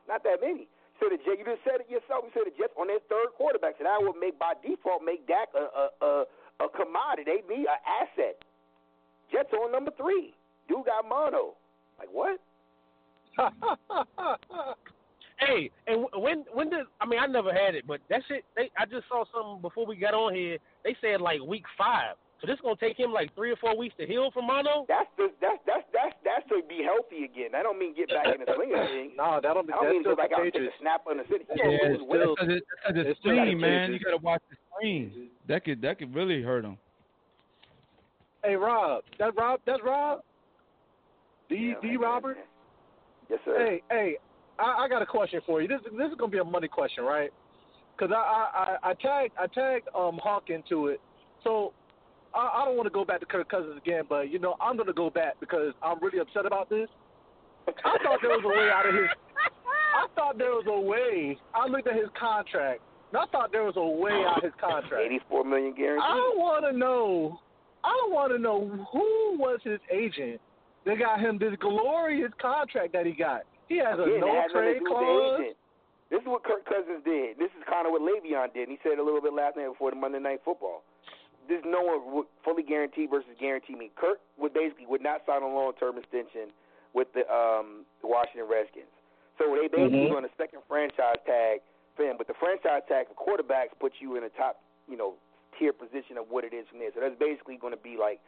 [0.08, 0.70] not that many.
[1.00, 2.26] So the Jets, you just said it yourself.
[2.26, 5.28] You said the Jets on their third quarterback, so that would make by default make
[5.28, 6.12] Dak a a a,
[6.66, 7.26] a commodity.
[7.26, 8.42] They need an asset.
[9.32, 10.34] Jets on number three.
[10.68, 11.54] Dude got mono.
[12.00, 12.40] Like what?
[15.40, 18.72] Hey, and when when did I mean I never had it, but that shit they
[18.78, 20.58] I just saw something before we got on here.
[20.84, 22.16] They said like week five.
[22.40, 24.86] So this gonna take him like three or four weeks to heal from mono.
[24.88, 27.56] That's the that's that's that's that's to be healthy again.
[27.58, 29.12] I don't mean get back in the swing of things.
[29.18, 29.66] No, that don't.
[29.74, 30.78] I don't mean That's go back still out and take contagious.
[30.78, 31.46] a snap on the city.
[31.50, 33.92] Yeah, it's still, it's, it's, it's it's still screen, man.
[33.94, 35.30] You gotta watch the screen.
[35.48, 36.78] That could that could really hurt him.
[38.44, 40.22] Hey Rob, that Rob, that's Rob.
[41.50, 42.38] D Yeah, D man, Robert.
[42.38, 42.46] man.
[43.30, 43.58] Yes, sir.
[43.58, 44.18] Hey, hey,
[44.60, 45.68] I, I got a question for you.
[45.68, 47.32] This this is gonna be a money question, right?
[47.98, 51.02] Because I, I I I tagged I tagged um Hawk into it,
[51.44, 51.74] so
[52.34, 54.78] I, I don't want to go back to Kirk Cousins again, but you know I'm
[54.78, 56.90] gonna go back because I'm really upset about this.
[57.68, 59.10] I thought there was a way out of his.
[59.96, 61.38] I thought there was a way.
[61.54, 64.54] I looked at his contract, and I thought there was a way out of his
[64.60, 65.04] contract.
[65.04, 66.04] Eighty-four million guaranteed.
[66.06, 67.40] I want to know.
[67.84, 70.42] I want to know who was his agent
[70.86, 73.42] that got him this glorious contract that he got.
[73.68, 75.56] He has a Again, no that has nothing to trade do with the clause.
[76.10, 77.36] This is what Kirk Cousins did.
[77.38, 78.70] This is kind of what Le'Veon did.
[78.70, 80.84] And he said a little bit last night before the Monday Night Football.
[81.48, 83.92] This no one would fully guarantee versus guarantee me.
[83.96, 86.52] Kirk would basically would not sign a long term extension
[86.94, 88.92] with the um the Washington Redskins.
[89.38, 90.18] So they basically Mhm.
[90.18, 91.62] on a second franchise tag
[91.96, 92.18] for him.
[92.18, 95.16] But the franchise tag for quarterbacks puts you in a top, you know,
[95.58, 96.92] tier position of what it is from there.
[96.94, 98.20] So that's basically going to be like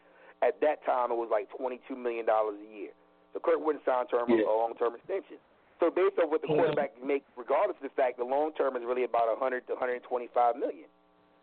[0.42, 2.92] at that time it was like twenty two million dollars a year.
[3.34, 4.46] So Kirk wouldn't sign term Yeah.
[4.46, 5.38] a long term extension.
[5.80, 6.56] So based on what the Mhm.
[6.58, 9.66] quarterback can make, regardless of the fact the long term is really about a hundred
[9.68, 10.90] to hundred and twenty five million.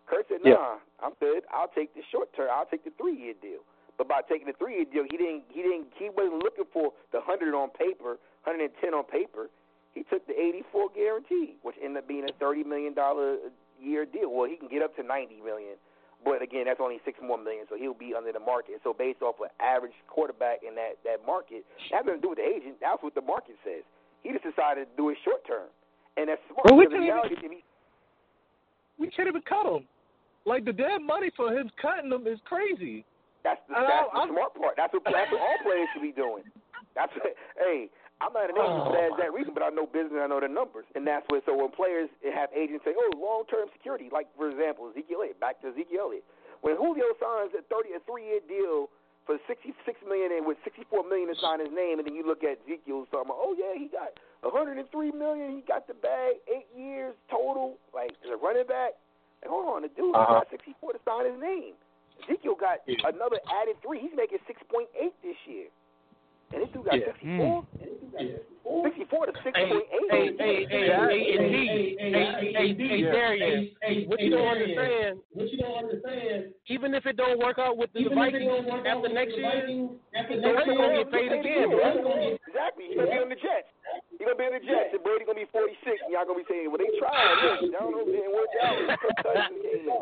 [0.07, 0.55] Kurt said, Yeah.
[0.55, 1.45] "Nah, I'm good.
[1.53, 2.49] I'll take the short term.
[2.51, 3.61] I'll take the three year deal."
[3.99, 5.45] But by taking the three year deal, he didn't.
[5.49, 5.93] He didn't.
[5.97, 9.49] He wasn't looking for the hundred on paper, hundred and ten on paper.
[9.95, 13.39] He took the eighty four guarantee, which ended up being a thirty million dollar
[13.81, 14.31] year deal.
[14.31, 15.77] Well, he can get up to ninety million,
[16.25, 18.81] but again, that's only six more million, so he'll be under the market.
[18.85, 22.29] So based off an average quarterback in that that market, that has nothing to do
[22.31, 22.77] with the agent.
[22.81, 23.83] That's what the market says.
[24.23, 25.69] He just decided to do it short term,
[26.19, 26.67] and that's smart.
[26.69, 27.65] Well, we because in can't reality, if he-
[28.99, 29.89] We can't even cut him.
[30.47, 33.05] Like the dead money for him cutting them is crazy.
[33.43, 34.75] That's the, And that's I- the smart part.
[34.79, 36.43] That's what that's what all players should be doing.
[36.95, 37.91] That's what, hey,
[38.23, 40.17] I'm not an agent for that exact reason, but I know business.
[40.23, 41.45] I know the numbers, and that's what.
[41.45, 45.39] So when players have agents say, "Oh, long-term security," like for example, Ezekiel Elliott.
[45.39, 46.25] Back to Ezekiel Elliott.
[46.63, 48.89] When Julio signs a 30 a three-year deal
[49.29, 49.77] for 66
[50.09, 53.07] million and with 64 million to sign his name, and then you look at Ezekiel's
[53.13, 55.55] talking about, "Oh yeah, he got 103 million.
[55.55, 58.95] He got the bag, eight years total, like as a running back."
[59.43, 60.41] Like, hold on, the dude Uh-huh.
[60.41, 61.75] got 64 to sign his name.
[62.25, 64.01] Ezekiel got another added three.
[64.01, 65.69] He's making 6.8 this year.
[66.53, 67.07] And this dude got Yeah.
[67.07, 67.65] 64?
[68.85, 69.87] 64 to 6.8.
[70.11, 72.13] Hey, hey, hey, hey, hey, and D, hey,
[72.55, 77.39] hey, hey, Darius, what you don't understand, what you don't understand, even if it don't
[77.39, 78.51] work out with the Vikings
[78.87, 82.39] after next year, he's gonna get paid again, bro.
[82.49, 82.85] Exactly.
[82.89, 83.69] He's gonna be on the Jets.
[84.17, 86.49] He's gonna be on the Jets, and Brady gonna be 46, and y'all gonna be
[86.49, 87.69] saying, "Well, they tried.
[87.69, 90.01] Don't know if it didn't work out." Kirk Cousins came in.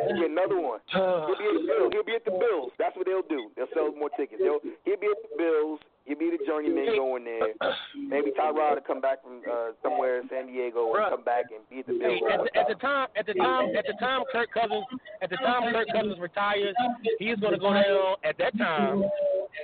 [0.00, 0.80] He'll be another one.
[0.88, 1.90] He'll be at the Bills.
[1.92, 2.70] He'll be at the Bills.
[2.80, 3.52] That's what they'll do.
[3.56, 4.40] They'll sell more tickets.
[4.40, 5.80] They'll he'll be at the Bills.
[6.08, 7.52] He'll be the journeyman going there.
[7.94, 11.60] Maybe Tyrod will come back from uh, somewhere in San Diego and come back and
[11.68, 12.18] be at the Bills.
[12.32, 14.84] at the, at the time, at the time, at the time, Kirk Cousins,
[15.22, 16.74] at the time Kirk Cousins retires,
[17.18, 19.04] he's going to go down at that time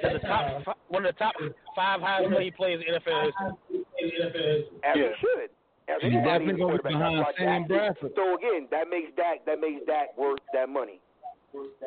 [0.02, 1.34] to the top, uh, fi- one of the top
[1.74, 3.84] five highest paid players in NFL history.
[4.84, 5.50] As he should.
[5.88, 8.12] As He's definitely gonna be behind Sam Dak- Bradford.
[8.16, 11.00] So again, that makes Dak that makes Dak worth that money.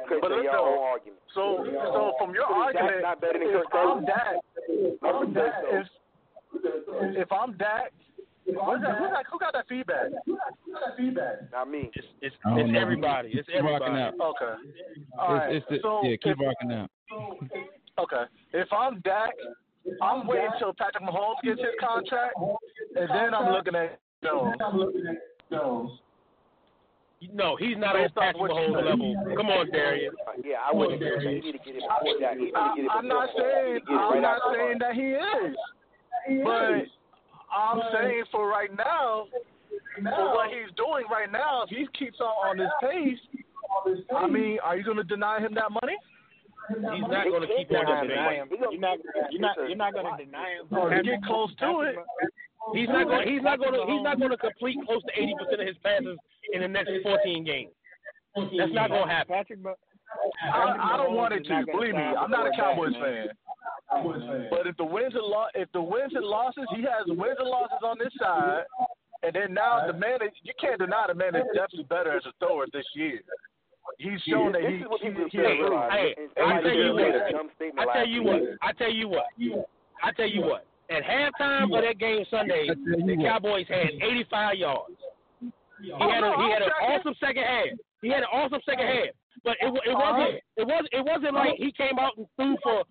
[0.08, 1.22] Couldn't But say listen, your whole argument.
[1.36, 4.36] So, so from your So is argument, not better than if Kirk I'm Dak,
[4.68, 5.78] if I I'm Dak, so.
[5.78, 7.92] if, if I'm Dak,
[8.46, 10.10] what's that, who's that, who got that feedback?
[10.26, 10.56] Who got
[10.88, 11.52] that feedback?
[11.52, 11.92] Not me.
[11.94, 13.30] It's it's, it's everybody.
[13.34, 14.02] It's Keep rocking everybody.
[14.02, 14.14] out.
[14.16, 14.56] Okay.
[15.20, 15.56] All right.
[15.56, 16.90] It's, it's the, so yeah, keep if, rocking out.
[18.00, 18.24] Okay.
[18.54, 19.32] If I'm Dak,
[20.02, 22.36] I'm waiting till Patrick Mahomes gets his contract,
[22.96, 25.92] and then I'm looking at Jones.
[27.34, 29.36] No, he's not on Based off Patrick what Mahomes level.
[29.36, 30.14] Come on, Darius.
[30.46, 31.36] Yeah, I wouldn't agree.
[31.36, 32.38] You need to get it before Dak.
[32.38, 33.82] To I'm not before Mahomes.
[33.90, 35.56] You saying I'm right not saying that he is,
[36.44, 36.88] but
[37.52, 39.26] I'm saying for right now,
[39.96, 43.20] for what he's doing right now, if he keeps on on this pace,
[44.16, 45.98] I mean, are you going to deny him that money?
[46.70, 48.38] He's not going to keep on can't this deny pace.
[48.38, 48.48] him.
[48.52, 48.98] You're not,
[49.32, 50.68] You're not you're not gonna deny him.
[50.72, 51.96] Or to get close to it?
[52.74, 53.28] He's not going.
[53.28, 53.92] He's not going to.
[53.92, 56.18] He's not going to complete close to eighty percent of his passes
[56.54, 57.72] in the next fourteen games.
[58.36, 59.34] That's not going to happen.
[59.36, 59.80] Patrick, but
[60.44, 61.66] I, I don't want it to.
[61.72, 63.28] Believe me, I'm not a Cowboys fan.
[64.50, 67.50] But if the wins and lo- if the wins and losses, he has wins and
[67.50, 68.64] losses on this side,
[69.24, 72.24] and then now the man is, you can't deny the man is definitely better as
[72.26, 73.22] a thrower this year.
[73.98, 76.64] He's shown that this he is what he, people he fail to Hey, I somebody
[76.64, 77.16] tell you what.
[77.16, 78.42] a dumb statement I last tell you what.
[78.62, 79.26] I tell you what.
[80.04, 80.66] I tell you what.
[80.90, 84.96] At halftime of that game Sunday, the Cowboys had 85 yards.
[85.82, 87.68] He had a, he had an awesome second half.
[88.02, 89.14] He had an awesome second half.
[89.44, 92.84] But it it wasn't it was it wasn't like he came out and threw for.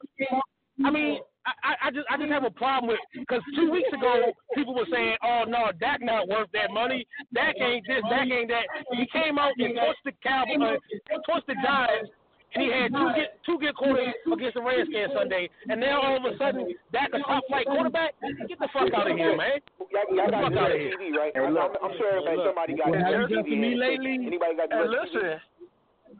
[0.84, 1.18] I mean,
[1.48, 4.74] I, I- I just I just have a problem with because two weeks ago people
[4.74, 7.06] were saying, oh no, Dak not worth that money.
[7.32, 8.66] Dak ain't this, Dak ain't that.
[8.92, 10.78] He came out and torched the Cowboys,
[11.12, 12.10] uh, torched the Giants.
[12.56, 16.16] And he had two get two good quarters against the Redskins Sunday, and now all
[16.16, 16.64] of a sudden,
[16.96, 18.14] Dak a top flight quarterback.
[18.48, 19.60] Get the fuck out of here, man.
[19.92, 20.96] Y'all, y'all Get the got fuck out of direct here.
[20.96, 21.32] TV, right?
[21.36, 23.60] I'm, I'm, I'm sure everybody, somebody got What have direct you done TV.
[23.60, 24.14] me lately?
[24.24, 25.40] Anybody got And direct listen, TV?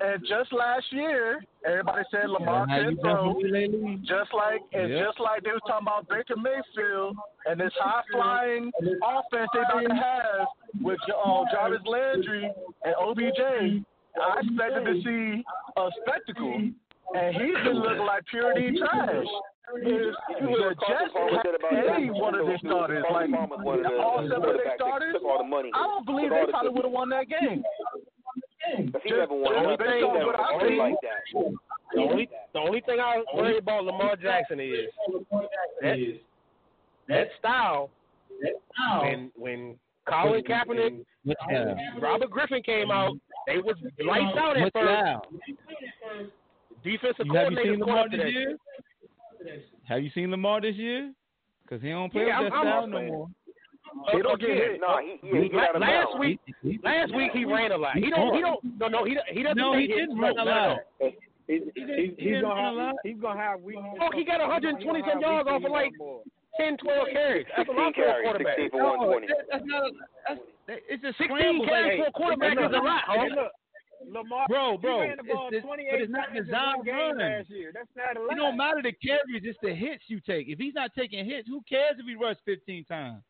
[0.00, 3.40] And just last year, everybody said Lamar How you couldn't done throw.
[3.40, 3.98] for me?
[4.06, 5.06] Just like and Yep.
[5.06, 9.80] just like they was talking about Baker Mayfield and this high flying offense they about
[9.88, 10.46] to have
[10.82, 12.50] with uh, Jarvis Landry
[12.84, 13.40] and OBJ,
[14.20, 15.44] I expected to see
[15.76, 16.68] a spectacle,
[17.14, 19.26] and he's been looking like purity trash.
[19.74, 21.12] If the Jets
[21.70, 25.44] had any one of their starters, like all seven of their starters, took all the
[25.44, 25.70] money.
[25.74, 27.62] I don't believe Took all they probably would have won that game.
[28.76, 30.76] If he never won, just nothing, based he on never I won see.
[30.78, 31.54] like that.
[31.94, 34.88] The only the only thing I worry about Lamar Jackson is
[35.80, 35.98] that
[37.08, 37.90] that style.
[39.00, 41.36] When when Colin Kaepernick, What?
[42.00, 43.16] Robert Griffin came out,
[43.46, 46.30] they was lights out at What first.
[46.84, 48.56] Defensive You, have you seen Lamar this year?
[49.88, 51.12] Have you seen Lamar this year?
[51.62, 53.28] Because he don't play Yeah, with that I'm- I'm style no more.
[54.12, 54.80] He don't get hit.
[54.80, 56.18] No, he, yeah, he get out of Last bounds.
[56.20, 56.40] week,
[56.84, 57.96] last week he ran a lot.
[57.96, 58.34] He don't.
[58.34, 58.60] He don't.
[58.78, 59.04] No, no.
[59.04, 59.56] He don't- he doesn't.
[59.58, 59.98] No, he hits.
[60.08, 60.68] didn't No, run a lot.
[60.68, 60.78] all.
[61.48, 61.86] He's, he's,
[62.16, 62.94] he's, didn't gonna run a have lot.
[63.04, 63.78] he's gonna have weak.
[64.00, 65.92] Oh, he got 120 some yards off of like
[66.60, 67.46] 10, 12 carries.
[67.56, 68.56] That's a 16 lot for a carries, quarterback.
[68.58, 69.26] 16 for No, 120.
[69.28, 69.82] that, that's not.
[69.84, 69.90] A,
[70.28, 70.40] that's,
[70.92, 73.48] it's just 16 carries for a quarterback is a lot, Hey, huh?
[74.12, 76.76] Lamar, bro, bro, ran the ball it's, it's, 28 but it's not times in designed
[76.78, 77.18] one game run.
[77.18, 77.70] last year.
[77.74, 78.32] That's not a lot.
[78.32, 80.46] It don't matter the carries, it's the hits you take.
[80.48, 83.22] If he's not taking hits, who cares if he rushed 15 times?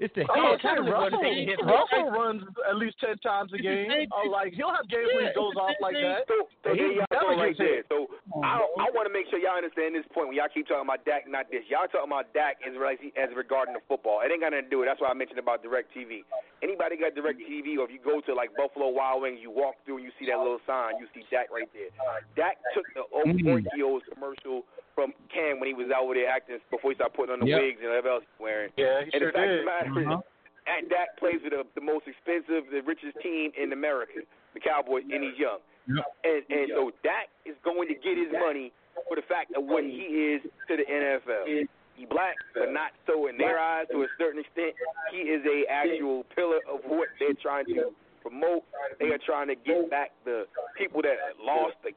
[0.00, 0.64] It's the Oh, hits.
[0.64, 1.20] okay, Russell.
[1.60, 3.84] Russell runs at least ten times a game.
[3.90, 6.24] same Uh, like he'll have games where he goes off like that.
[6.26, 7.84] So, so But he there y'all right there.
[7.84, 7.86] hit.
[7.92, 8.08] So
[8.40, 11.04] I, I want to make sure y'all understand this point when y'all keep talking about
[11.04, 11.68] Dak, not this.
[11.68, 14.24] Y'all talking about Dak as, as regarding the football.
[14.24, 14.96] It ain't got nothing to do with it.
[14.96, 16.24] That's why I mentioned about Direct TV.
[16.64, 19.76] Anybody got Direct TV, or if you go to like Buffalo Wild Wings, you walk
[19.84, 21.92] through and you see that little sign, you see Dak right there.
[22.40, 23.44] Dak took the Mhm.
[23.44, 27.32] Oreos commercial from Cam when he was out with there acting before he started putting
[27.32, 27.60] on the Yep.
[27.60, 28.70] wigs and whatever else he's wearing.
[28.76, 29.60] Yeah, he And sure the fact of did.
[29.60, 30.20] the matter is, Uh-huh.
[30.66, 34.20] and Dak plays with the, the most expensive, the richest team in America,
[34.54, 35.58] the Cowboys, and he's young.
[35.88, 36.04] Yep.
[36.24, 38.70] And and so Dak is going to get his money
[39.08, 41.66] for the fact of what he is to the NFL.
[41.96, 44.72] He black, but not so in their eyes to a certain extent.
[45.12, 48.64] He is a actual pillar of what they're trying to promote.
[48.98, 50.46] They are trying to get back the
[50.78, 51.92] people that lost, that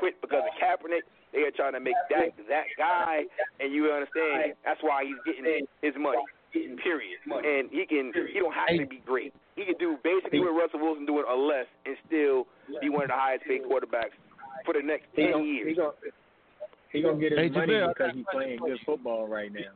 [0.00, 1.08] quit because of Kaepernick.
[1.32, 3.24] They are trying to make Dak that guy,
[3.60, 6.20] and you understand that's why he's getting his money.
[6.52, 7.18] Period.
[7.26, 8.12] And he can.
[8.32, 9.34] He don't have to be great.
[9.56, 12.46] He can do basically what Russell Wilson doing or less, and still
[12.80, 14.16] be one of the highest paid quarterbacks
[14.64, 15.76] for the next He ten gonna, he years.
[15.76, 15.92] gonna,
[16.92, 19.72] he gonna get his Hey, money Jamil, because he's playing good football right now.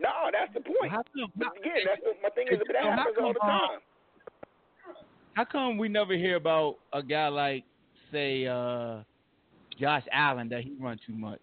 [0.00, 0.90] No, that's the point.
[0.90, 2.58] How come, But again, that's what my thing is.
[2.58, 3.80] But that So how happens all the come, uh, time.
[5.34, 7.64] How come we never hear about a guy like,
[8.12, 9.02] say, uh,
[9.80, 11.40] Josh Allen that he run too much?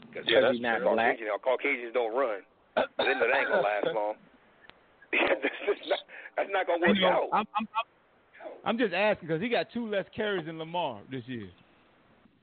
[0.00, 1.18] Because Yeah, that's not black.
[1.18, 2.40] Caucasians, Caucasians don't run.
[2.74, 4.14] But then that ain't gonna last long.
[5.12, 5.98] that's, not,
[6.36, 7.28] that's not gonna work You know, out.
[7.32, 11.22] I'm, I'm, I'm, I'm just asking because he got two less carries than Lamar this
[11.26, 11.48] year.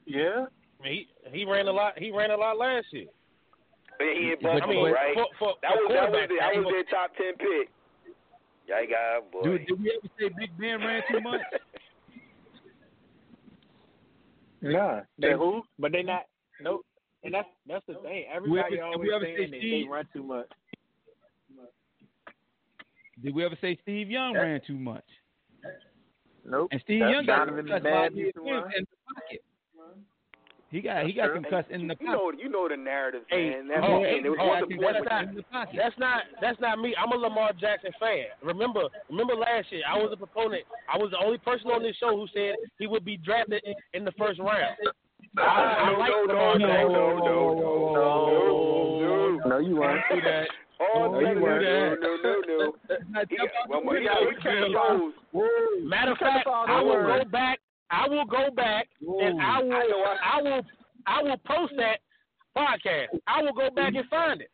[0.06, 0.46] Yeah.
[0.84, 1.98] He he ran a lot.
[1.98, 3.08] He ran a lot last year.
[3.98, 5.16] But he in But- Buffalo, but- right?
[5.16, 7.70] For, for, that was that was quarterback, the, that was their top ten pick.
[8.68, 9.44] Yeah, guy, boy.
[9.44, 11.42] Dude, did we ever say Big Ben ran too much?
[14.62, 15.62] Nah, they who?
[15.80, 16.24] But they not.
[16.62, 16.86] Nope.
[17.24, 18.26] And that's that's the thing.
[18.26, 19.90] we Everybody ever- always saying say that they Steve?
[19.90, 20.48] run too much.
[23.24, 25.04] Did we ever say Steve Young ran too much?
[26.46, 26.70] Nope.
[26.72, 29.44] And Steve That's Young got Donovan concussed Bad five years used to in the pocket.
[30.70, 31.42] He got he got true.
[31.42, 32.12] concussed in the you pocket.
[32.12, 33.68] know, you know the narrative, Hey, man.
[33.70, 35.76] That's oh, and it was oh, one of the that's not- in the pocket.
[35.80, 36.94] That's not that's not me.
[37.00, 38.26] I'm a Lamar Jackson fan.
[38.44, 40.64] Remember remember last year I was a proponent.
[40.92, 43.74] I was the only person on this show who said he would be drafted in,
[43.94, 44.76] in the first round.
[45.38, 49.50] I, I no, like no, Lamar no, no, no, no, no, no.
[49.50, 50.04] No, you weren't.
[50.12, 50.48] do that.
[50.80, 52.02] Oh, No, no, you no, weren't.
[52.02, 53.26] no, no, no, no.
[53.30, 55.14] He well, he got, he kept those.
[55.82, 57.60] Matter of fact, I will go back.
[57.90, 60.62] I will go back and I will I will
[61.08, 61.98] I will post that
[62.56, 63.08] podcast.
[63.26, 64.52] I will go back and find it.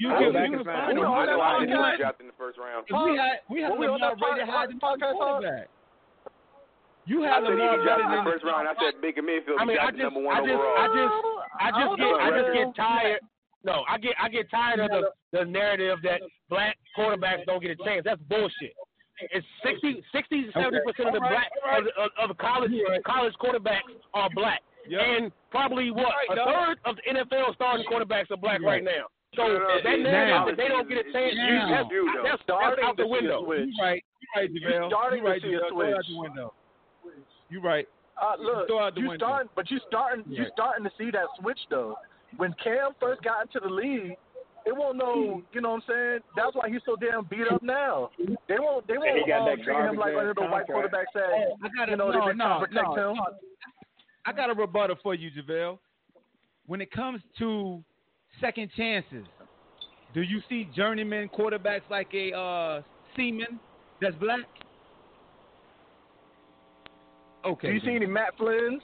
[0.00, 1.02] You can, you can find find it.
[1.02, 1.06] him.
[1.06, 2.86] I know I didn't You get had- drafted in the first round.
[2.90, 5.38] We had we had Were we on Lamar that pod- rated higher than podcast, huh?
[5.38, 5.38] quarterback.
[5.38, 5.77] You I had said
[7.08, 8.68] he Lamar was drafted better in the first round.
[8.68, 10.76] I said Baker Mayfield I mean, was I just, number one I just, overall.
[10.76, 11.16] I just,
[11.58, 13.20] I just don't get, I just get tired.
[13.64, 15.02] No, I get, I get tired of the,
[15.32, 18.02] the narrative that black quarterbacks don't get a chance.
[18.04, 18.76] That's bullshit.
[19.34, 22.70] It's 60, 60 70 percent of the black of, of, of college
[23.04, 25.00] college quarterbacks are black, Yep.
[25.02, 29.10] and probably what a third of the NFL starting quarterbacks are black right now.
[29.34, 31.90] So No, no, no, that narrative now- that they don't get a chance, now- that's,
[31.90, 32.22] you, though.
[32.30, 33.42] that's, that's out the window.
[33.52, 34.88] You right, you right, JaVale.
[34.88, 35.68] starting You right, to see a JaVale.
[35.68, 36.30] Throw it out switch.
[37.08, 37.68] The window.
[37.68, 37.88] Right.
[38.20, 39.26] Uh, look, Throw out you window.
[39.26, 40.52] starting, but you starting, you Right.
[40.52, 41.96] starting to see that switch though.
[42.36, 44.16] When Cam first got into the league,
[44.66, 45.42] it won't know.
[45.52, 46.18] You know what I'm saying?
[46.36, 48.10] That's why he's so damn beat up now.
[48.48, 50.66] They won't, they won't he got um, treat him like garbage-ass one of the white
[50.66, 50.92] contract.
[50.92, 51.24] quarterbacks that
[51.62, 53.16] I got you know no, they've no, trying to protect no, him.
[53.16, 53.24] no.
[54.26, 55.78] I got a rebuttal for you, JaVale.
[56.66, 57.82] When it comes to
[58.40, 59.24] second chances,
[60.12, 62.82] do you see journeyman quarterbacks like a uh,
[63.16, 63.58] Siemian
[64.02, 64.40] that's black?
[67.48, 67.68] Okay.
[67.68, 68.82] Do you see any Matt Flynn's?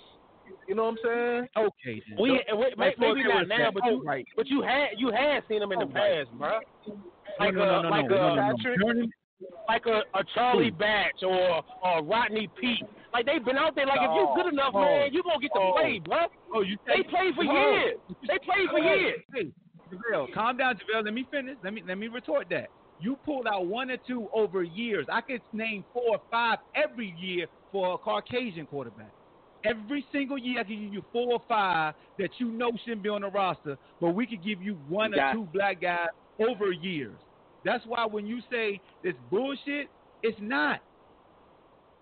[0.69, 1.49] You know what I'm saying?
[1.57, 2.03] Okay.
[2.09, 2.19] then.
[2.21, 4.27] We, Don't- we like maybe not now, but you, right.
[4.37, 6.59] but you had you had seen him in the past, bro.
[7.41, 8.57] Like no, no, uh, a like no, uh, a no, no.
[8.57, 9.11] Patrick?
[9.69, 12.85] Like a, a Charlie Batch or or Rodney Peete.
[13.13, 13.87] Like they've been out there.
[13.87, 14.81] Like if you're good oh, enough, Oh.
[14.81, 15.73] man, you gonna get to Oh.
[15.77, 16.27] play, bro.
[16.55, 17.53] Oh, you They played for Oh.
[17.53, 17.97] years.
[18.27, 19.21] They played for years.
[19.35, 19.51] Hey,
[19.93, 21.05] JaVale, calm down, JaVale.
[21.05, 21.57] Let me finish.
[21.63, 22.69] Let me let me retort that.
[23.01, 25.05] You pulled out one or two over years.
[25.13, 29.11] I could name four or five every year for a Caucasian quarterback.
[29.65, 33.09] Every single year, I can give you four or five that you know shouldn't be
[33.09, 36.07] on the roster, but we could give you one or Got- two black guys
[36.39, 37.17] over years.
[37.65, 39.89] That's why when you say it's bullshit,
[40.23, 40.81] it's not.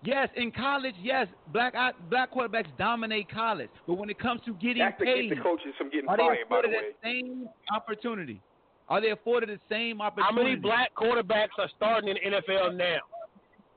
[0.03, 1.73] Yes, in college, yes, black
[2.09, 5.73] black quarterbacks dominate college, but when it comes to getting That's to paid, the coaches
[5.77, 6.91] from getting are they fired, by the afforded way.
[7.01, 8.41] the same opportunity?
[8.89, 10.35] Are they afforded the same opportunity?
[10.35, 12.99] How many black quarterbacks are starting in the NFL now?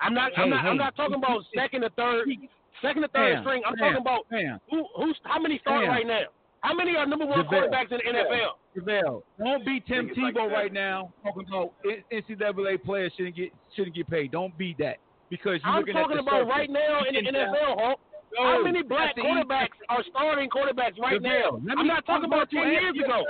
[0.00, 0.32] I'm not.
[0.36, 0.64] I'm Hey, not.
[0.64, 2.28] I'm not talking about second or third,
[2.82, 3.62] second or third Fam, string.
[3.66, 4.86] I'm fam, talking about fam, who.
[4.96, 5.96] Who's how many starting Fam.
[5.96, 6.24] right now?
[6.60, 7.68] How many are number one JaVale.
[7.70, 8.50] quarterbacks in the NFL?
[8.76, 11.72] JaVale, don't be Tim Think it's like Tebow right now talking about
[12.12, 14.32] NCAA players shouldn't get shouldn't get paid.
[14.32, 14.96] Don't be that
[15.30, 16.50] because you're I'm looking talking at the about surface.
[16.56, 18.00] right now in the NFL, Hulk.
[18.36, 21.60] No, How many black quarterbacks are starting quarterbacks right JaVale, now?
[21.64, 23.24] let I'm not talking I'm about going ten years ago.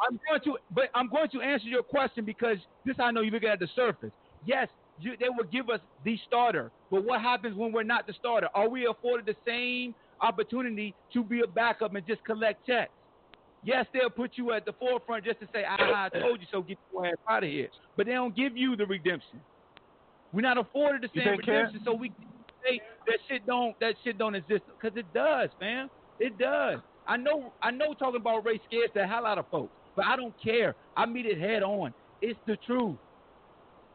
[0.00, 3.30] I'm going to, but I'm going to answer your question because this I know you're
[3.32, 4.10] looking at the surface.
[4.46, 4.68] Yes,
[5.00, 8.48] you, they will give us the starter, but what happens when we're not the starter?
[8.54, 12.90] Are we afforded the same opportunity to be a backup and just collect checks?
[13.64, 16.62] Yes, they'll put you at the forefront just to say, "Ah, I told you so.
[16.62, 19.40] Get your ass out of here." But they don't give you the redemption.
[20.32, 22.26] We're not afforded the same redemption, so we can
[22.64, 25.88] say that shit don't that shit don't exist because it does, man.
[26.18, 26.80] It does.
[27.06, 27.52] I know.
[27.62, 27.94] I know.
[27.94, 30.74] Talking about race scares the hell out of folks, but I don't care.
[30.96, 31.94] I meet it head on.
[32.20, 32.96] It's the truth.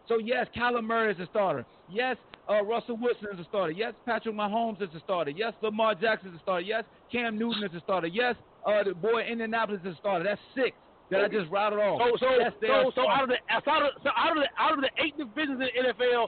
[0.07, 1.65] So yes, Kyler Murray is a starter.
[1.89, 2.17] Yes,
[2.49, 3.71] uh, Russell Wilson is a starter.
[3.71, 5.31] Yes, Patrick Mahomes is a starter.
[5.31, 6.61] Yes, Lamar Jackson is a starter.
[6.61, 8.07] Yes, Cam Newton is a starter.
[8.07, 8.35] Yes,
[8.65, 10.23] uh, the boy Indianapolis is a starter.
[10.23, 10.75] That's six
[11.11, 11.99] that I just rattled off.
[11.99, 14.73] So so yes, so, so out of the out of so out of the out
[14.73, 16.27] of the eight divisions in the NFL,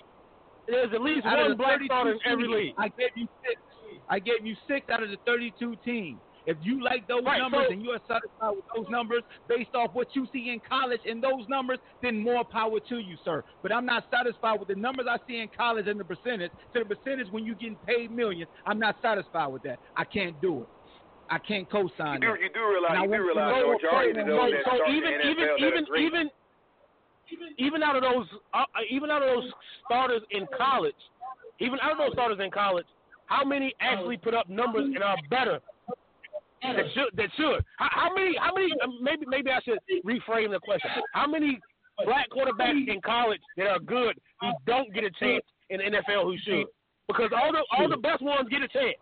[0.67, 2.73] there's at least Out one black 32 starter in every league.
[2.77, 3.61] I gave you six.
[4.09, 6.19] I gave you six out of the 32 teams.
[6.49, 9.75] If you like those Right, numbers so- and you are satisfied with those numbers based
[9.75, 13.43] off what you see in college and those numbers, then more power to you, sir.
[13.61, 16.51] But I'm not satisfied with the numbers I see in college and the percentage.
[16.73, 19.79] To the percentage when you're getting paid millions, I'm not satisfied with that.
[19.95, 20.69] I can't do it.
[21.29, 22.41] I can't co-sign You do, that.
[22.41, 25.85] you do realize, you do realize the majority so, of that so even even even
[25.99, 26.29] even
[27.59, 28.25] even out of those
[28.55, 29.51] uh, even out of those
[29.85, 30.97] starters in college,
[31.59, 32.87] even out of those starters in college,
[33.27, 35.59] how many actually put up numbers and are better?
[36.61, 37.63] That should that should.
[37.77, 40.91] How, how many how many uh, maybe maybe I should reframe the question.
[41.13, 41.59] How many
[42.05, 46.23] black quarterbacks in college that are good who don't get a chance in the NFL
[46.23, 46.65] who should?
[47.07, 48.97] Because all the all the best ones get a chance.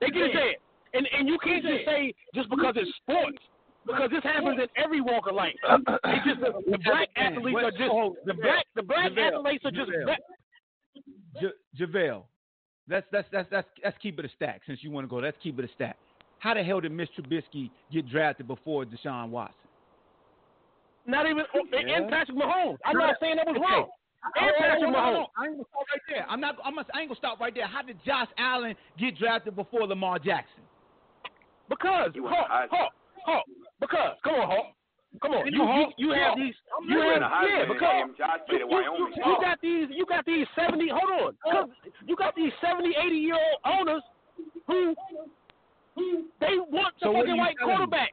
[0.00, 0.58] They get a chance.
[0.94, 3.38] And and you can't just say just because it's sports.
[3.86, 5.54] Because this happens in every walk of life.
[5.62, 9.70] It's just the, the black athletes are just the black the black JaVale, athletes are
[9.70, 10.04] just JaVale.
[10.04, 10.20] black.
[11.40, 12.22] J- JaVale,
[12.88, 15.16] let's, let's, let's, let's, let's keep it a stack since you want to go.
[15.16, 15.96] Let's keep it a stack.
[16.46, 19.66] How the hell did Mitch Trubisky get drafted before Deshaun Watson?
[21.04, 22.78] Not even oh, and- and Patrick Mahomes.
[22.84, 23.66] I'm not saying that was Okay.
[23.66, 23.90] wrong.
[24.36, 25.30] And Oh, Patrick hold on, hold Mahomes.
[25.38, 26.26] I ain't gonna stop right there.
[26.30, 26.54] I'm not.
[26.64, 26.78] I'm.
[26.78, 27.66] I ain't gonna stop right there.
[27.66, 30.62] How did Josh Allen get drafted before Lamar Jackson?
[31.68, 32.70] Because You want Hawk, Heisman.
[32.78, 32.92] Hawk,
[33.26, 33.44] Hawk.
[33.80, 34.66] Because come on, Hawk.
[35.22, 35.46] Come on.
[35.50, 36.38] You You you, you have Hawk.
[36.38, 38.14] these I'm you have winning yeah because him.
[38.18, 41.36] Josh played at you, you, you got these you got these seventy hold on.
[41.42, 41.70] 'Cause
[42.06, 44.02] You got these 70, 80 year old owners
[44.66, 44.94] who
[45.96, 47.76] who they want the So fucking white telling me?
[47.76, 48.12] quarterback.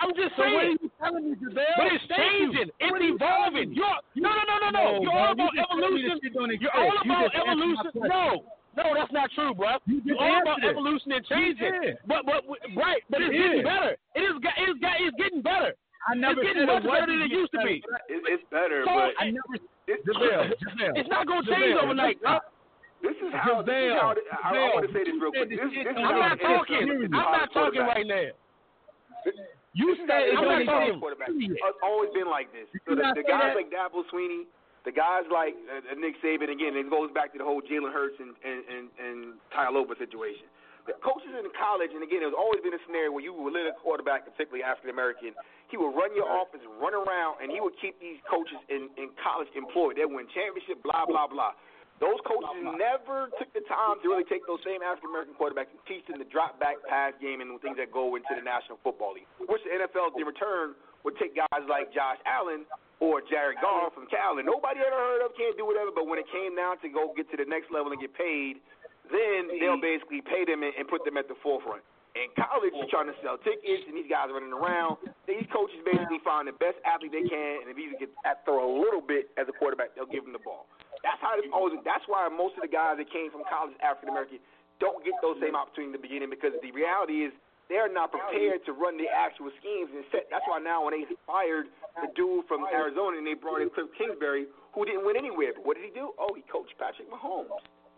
[0.00, 0.54] I'm just So saying.
[0.56, 1.76] what are you telling me, Giselle?
[1.76, 2.68] But it's changing.
[2.80, 3.74] It's What you evolving.
[3.76, 4.00] telling?
[4.14, 4.72] You're no, no, no, no, no.
[4.72, 6.08] No, You're bro, all about just evolution.
[6.08, 7.90] this shit don't You're all about just evolution.
[8.08, 8.24] No,
[8.72, 9.76] no, that's not true, bro.
[9.84, 10.72] You You're all about it.
[10.72, 11.72] evolution and changing.
[11.82, 11.96] did.
[12.08, 12.40] But but
[12.72, 13.68] right, but it's You getting did.
[13.68, 13.92] better.
[14.16, 14.36] It is.
[14.40, 14.94] got- It's got.
[15.00, 15.72] It's getting better.
[16.08, 17.78] I never it's getting much better than it getting used to be.
[18.10, 19.54] It, it's better, So, but I never.
[19.86, 20.94] this, Giselle, Giselle.
[20.98, 22.40] It's not gonna change Giselle, overnight, bro.
[23.02, 23.60] This is how.
[23.66, 25.50] This is how I, I Giselle, want to say this real quick.
[25.50, 26.86] This, this is don't how I'm not talking.
[27.10, 28.30] I'm not talking right now.
[29.74, 31.00] You This said I'm don't talking.
[31.00, 31.32] quarterback.
[31.32, 32.68] It's always been like this.
[32.84, 33.58] So the, the guys that?
[33.58, 34.44] like Dabo Swinney,
[34.84, 38.20] the guys like uh, Nick Saban, again, it goes back to the whole Jalen Hurts
[38.20, 39.18] and and and, and
[39.50, 40.46] Tyler situation.
[40.84, 43.70] The coaches in college, and again, there's always been a scenario where you would let
[43.70, 45.30] a quarterback, particularly African American,
[45.70, 49.14] he would run your offense, run around, and he would keep these coaches in in
[49.22, 49.94] college employed.
[49.96, 51.54] They win championship, blah blah blah.
[52.02, 55.78] Those coaches never took the time to really take those same African American quarterbacks and
[55.86, 58.82] teach them the drop back pass game and the things that go into the National
[58.82, 59.30] Football League.
[59.38, 60.74] Which the NFL in return
[61.06, 62.66] would take guys like Josh Allen
[62.98, 66.18] or Jared Goff from Cal and nobody ever heard of, can't do whatever, but when
[66.18, 68.58] it came down to go get to the next level and get paid,
[69.06, 71.86] then they'll basically pay them and, and put them at the forefront.
[72.18, 75.00] In college, you're trying to sell tickets, and these guys are running around.
[75.24, 78.10] These coaches basically find the best athlete they can, and if he can get,
[78.44, 80.68] throw a little bit as a quarterback, they'll give him the ball.
[81.02, 81.78] That's how it's always.
[81.82, 84.38] That's why most of the guys that came from college, African American,
[84.78, 87.34] don't get those same opportunities in the beginning because the reality is
[87.70, 90.30] they're not prepared to run the actual schemes and set.
[90.30, 93.90] That's why now when they fired the dude from Arizona and they brought in Cliff
[93.98, 96.14] Kingsbury, who didn't win anywhere, but what did he do?
[96.18, 97.50] Oh, he coached Patrick Mahomes.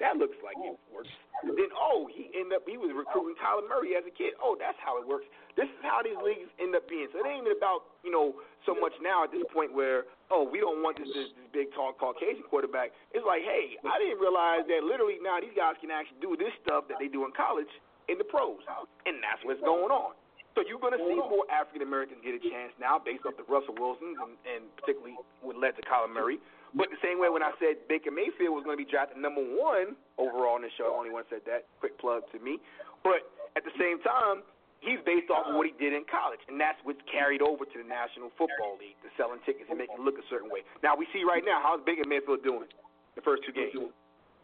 [0.03, 1.13] That looks like it works.
[1.47, 4.35] Then oh, he ended up he was recruiting Kyler Murray as a kid.
[4.43, 5.27] Oh, that's how it works.
[5.55, 7.07] This is how these leagues end up being.
[7.15, 8.35] So it ain't even about you know
[8.67, 11.69] so much now at this point where oh we don't want this this, this big
[11.75, 12.93] tall Caucasian quarterback.
[13.13, 16.53] It's like hey, I didn't realize that literally now these guys can actually do this
[16.65, 17.71] stuff that they do in college
[18.09, 18.61] in the pros,
[19.09, 20.13] and that's what's going on.
[20.55, 23.43] So you're going to see more African Americans get a chance now based off the
[23.51, 26.39] Russell Wilsons and, and particularly what led to Kyler Murray.
[26.79, 29.43] But the same way when I said Baker Mayfield was going to be drafted number
[29.43, 31.67] one overall in the show, only one said that.
[31.83, 32.63] Quick plug to me.
[33.03, 33.27] But
[33.59, 34.47] at the same time,
[34.85, 35.91] he's based off of what he uh-huh.
[35.91, 39.41] did in college, and that's what's carried over to the National Football League, the selling
[39.49, 40.61] tickets and making it look a certain way.
[40.85, 42.69] Now we see right now how's Baker Mayfield doing
[43.17, 43.73] the first two games.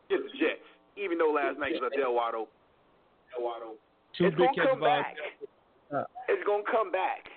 [0.09, 0.67] Just the Jets.
[0.97, 2.49] Even though last night was a Del Waddle.
[3.31, 3.77] Del Waddle.
[4.17, 5.15] Two it's gonna come back.
[6.27, 7.31] It's gonna come back.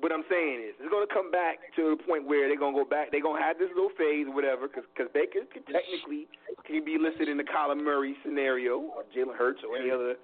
[0.00, 2.88] What I'm saying is, it's gonna come back to the point where they're gonna go
[2.88, 3.12] back.
[3.12, 6.24] They're gonna have this little phase or whatever, because Baker could technically
[6.64, 10.16] can be listed in the Kyler Murray scenario or Jalen Hurts or any other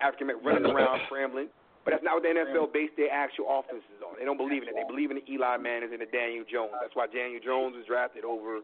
[0.00, 1.48] African American running around scrambling.
[1.84, 4.14] But that's not what the NFL base their actual offenses on.
[4.18, 4.74] They don't believe in it.
[4.78, 6.70] They believe in the Eli Mannings and the Daniel Jones.
[6.80, 8.62] That's why Daniel Jones was drafted over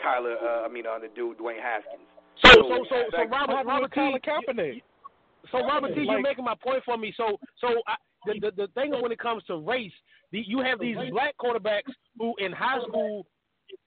[0.00, 0.40] Kyler.
[0.40, 2.08] Uh, I mean, uh, the dude Dwayne Haskins.
[2.40, 4.00] So so so so like- Robert Robert T.
[4.00, 4.82] Colin Kaepernick.
[5.52, 7.12] So Robert T, you're making my point for me.
[7.16, 7.96] So so I,
[8.26, 9.92] the, the the thing when it comes to race,
[10.32, 13.26] the, you have these black quarterbacks who in high school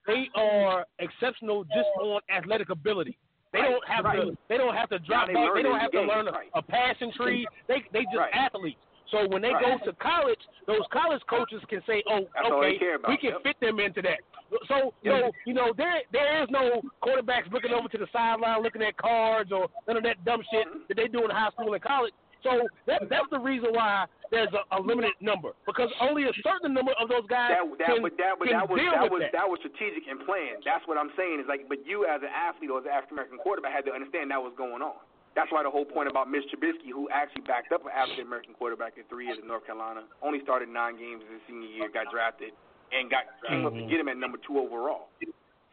[0.05, 3.17] they are exceptional just on athletic ability.
[3.53, 4.21] They Right, don't have right.
[4.21, 5.49] to they don't have to drop they back.
[5.55, 6.49] They don't have to game, learn a, right.
[6.53, 7.47] a passing tree.
[7.67, 8.79] They they just athletes.
[9.11, 12.77] So when they go to college, those college coaches can say, "Oh, That's okay,
[13.07, 13.43] we can Yep.
[13.43, 14.19] fit them into that."
[14.67, 18.81] So, so you know, there there is no quarterbacks looking over to the sideline, looking
[18.81, 21.81] at cards or none of that dumb shit that they do in high school and
[21.81, 22.13] college.
[22.43, 26.73] So that that's the reason why there's a, a limited number because only a certain
[26.73, 29.03] number of those guys that, that, can, but that, but can that was deal that
[29.07, 29.33] with was that.
[29.33, 30.61] that was strategic and planned.
[30.67, 31.39] That's what I'm saying.
[31.41, 33.93] Is like, but you as an athlete or as an African American quarterback had to
[33.95, 34.99] understand that was going on.
[35.37, 38.57] That's why the whole point about Mitch Trubisky, who actually backed up an African American
[38.57, 42.09] quarterback in three years in North Carolina, only started nine games his senior year, got
[42.09, 42.57] drafted,
[42.89, 43.89] and got came up to Mm-hmm.
[43.89, 45.13] get him at number two overall,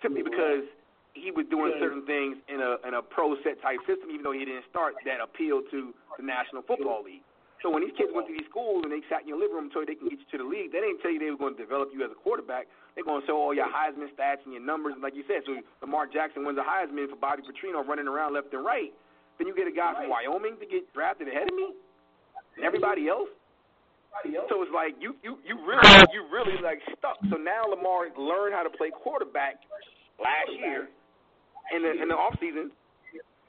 [0.05, 0.69] simply because
[1.15, 4.35] he was doing certain things in a in a pro set type system, even though
[4.35, 7.23] he didn't start that appealed to the National Football League.
[7.65, 9.73] So when these kids went to these schools and they sat in your living room
[9.73, 11.41] told you they can get you to the league, they didn't tell you they were
[11.41, 12.69] going to develop you as a quarterback.
[12.93, 15.49] They're going to show all your Heisman stats and your numbers, and like you said.
[15.49, 18.93] So Lamar Jackson wins a Heisman for Bobby Petrino running around left and right.
[19.41, 21.73] Then you get a guy from Wyoming to get drafted ahead of me,
[22.61, 23.33] and everybody else.
[24.53, 27.17] So it's like you you you really you really like stuck.
[27.33, 29.59] So now Lamar learned how to play quarterback
[30.21, 30.93] last year
[31.73, 32.71] in the in the off season,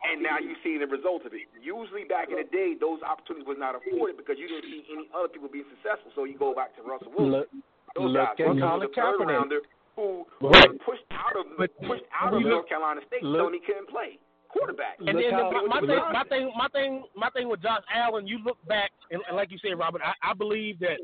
[0.05, 1.49] and now you see the results of it.
[1.59, 5.09] Usually back in the day, those opportunities was not afforded because you didn't see any
[5.17, 6.11] other people being successful.
[6.15, 7.31] So you go back to Russell Wilson.
[7.31, 7.49] Look,
[7.97, 8.37] Those look guys.
[8.39, 9.35] at Russell Colin was a third Kaepernick.
[9.39, 9.61] rounder
[9.95, 10.07] who
[10.43, 10.69] Right.
[10.69, 13.59] was pushed out of But- pushed out of you North Carolina State, look- so he
[13.63, 14.19] couldn't play
[14.49, 14.99] quarterback.
[14.99, 18.27] And then how- the, my thing, my thing, my thing, my thing with Josh Allen.
[18.27, 20.99] You look back, and, and like you said, Robert, I, I believe that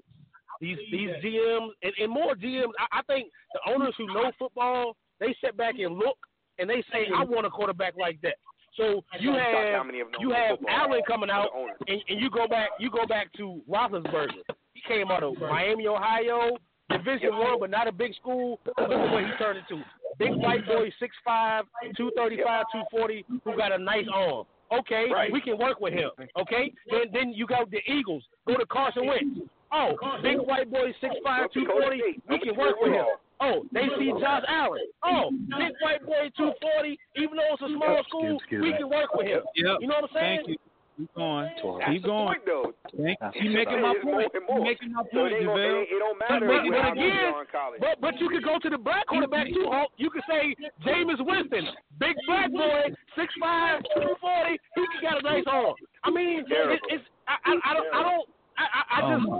[0.59, 2.71] these these GMs and, and more GMs.
[2.79, 6.17] I, I think the owners who know football, they sit back and look,
[6.61, 8.35] and they say, "I want a quarterback like that."
[8.77, 10.57] So you have many of them you have.
[10.69, 11.49] Allen coming out,
[11.87, 14.41] and, and you go back you go back to Roethlisberger.
[14.73, 16.57] He came out of Miami, Ohio,
[16.89, 18.59] Division One, but not a big school.
[18.65, 19.83] Look at what he turned into.
[20.17, 21.63] Big white boy, 6'5",
[21.97, 24.45] 235, 240, who got a nice arm.
[24.71, 25.31] Okay, Right.
[25.33, 26.09] we can work with him.
[26.39, 28.23] Okay, then then you got the Eagles.
[28.47, 29.41] Go to Carson Wentz.
[29.73, 33.05] Oh, big white boy, 6'5", 240, we can work with him.
[33.41, 34.85] Oh, they see Josh Allen.
[35.03, 39.27] Oh, big white boy, 240, even though it's a small school, we can work with
[39.27, 39.41] him.
[39.55, 39.77] Yep.
[39.81, 40.37] You know what I'm saying?
[40.45, 40.57] Thank you.
[40.99, 41.49] Keep going.
[41.49, 42.27] That's Keep going.
[42.27, 42.73] point, though.
[42.93, 43.41] Thank you.
[43.41, 44.29] You making my point.
[44.35, 44.61] and You more.
[44.61, 45.81] making my point, it, ain't it, JaVale.
[45.89, 46.73] it don't But, matter but, but you
[47.09, 47.79] again, are in college.
[47.81, 49.65] but but you could go to the black quarterback too.
[49.71, 49.89] Hulk.
[49.97, 50.53] You could say
[50.85, 51.65] Jameis Winston,
[51.97, 54.59] big black boy, six five, two forty.
[54.75, 55.73] He could got a nice arm.
[56.03, 58.27] I mean, it, it's I, I, I don't I don't.
[58.61, 59.37] I, I, I Oh just, my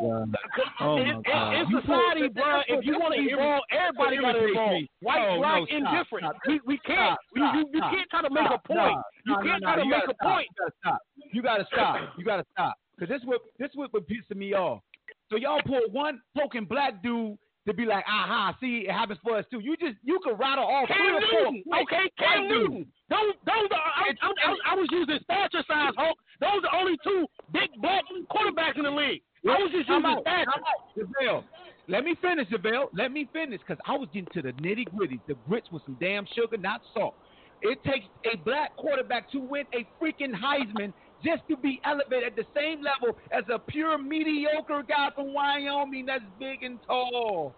[0.81, 4.81] Oh in, in, society, bro, if you want to evolve, everybody got to evolve.
[5.02, 6.26] White, Oh, black, no, stop, indifferent.
[6.26, 6.35] stop.
[6.48, 6.98] We we can't.
[6.98, 8.98] Stop, you, you, you can't try to make a point.
[9.26, 10.48] You can't try to make a point.
[10.49, 11.02] You gotta stop.
[11.34, 11.98] You gotta stop.
[12.18, 12.76] You gotta stop.
[12.99, 14.81] Cause this what this what what pissing me off.
[15.30, 17.38] So y'all pull one token black dude
[17.68, 19.60] to be like, aha, see, it happens for us too.
[19.60, 21.52] You just you could rattle off Cam three or four.
[21.52, 21.64] Newton.
[21.66, 22.48] white- Okay, Cam.
[22.48, 22.86] Newton.
[23.10, 26.18] Those, those are, I, I, I, I was using stature size, Hulk.
[26.40, 29.22] Those are only two big black quarterbacks in the league.
[29.46, 30.52] I was just using out, stature.
[30.98, 31.44] JaVale,
[31.88, 32.88] Let me finish, JaVale.
[32.94, 35.98] Let me finish, because I was getting to the nitty gritty, the grits with some
[36.00, 37.16] damn sugar, not salt.
[37.62, 42.35] It takes a black quarterback to win a freaking Heisman just to be elevated at
[42.35, 47.53] the same level as a pure mediocre guy from Wyoming that's big and tall.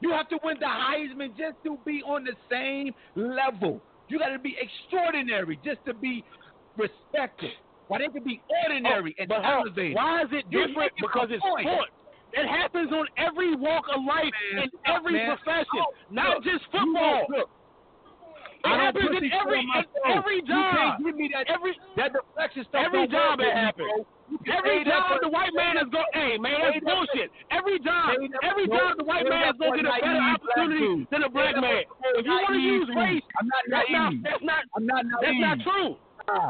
[0.00, 3.80] You have to win the Heisman just to be on the same level.
[4.08, 6.24] You got to be extraordinary just to be
[6.76, 7.50] respected.
[7.88, 9.94] Why they could be ordinary oh, and But elevated.
[9.94, 10.92] why is it different?
[11.00, 11.66] Because it's point.
[11.68, 11.92] sports.
[12.32, 15.36] It happens on every walk of life Man, in every man.
[15.36, 17.26] profession, Oh, not look, just football.
[17.28, 17.50] look, look.
[18.62, 20.18] It happens in every on in phone.
[20.22, 21.02] every You can't job.
[21.02, 22.86] give me that every that deflection stuff.
[22.86, 23.90] every job it happens.
[23.90, 24.06] bro.
[24.30, 26.08] You can Every job the white man is going.
[26.14, 27.28] Hey man, that's bullshit.
[27.52, 28.16] Every job,
[28.46, 31.58] every job the white man is going to get a better opportunity than a black
[31.60, 31.84] man.
[32.16, 34.22] If you want to use race, I'm not that's not naive.
[34.24, 34.62] that's not
[35.20, 35.90] that's not true.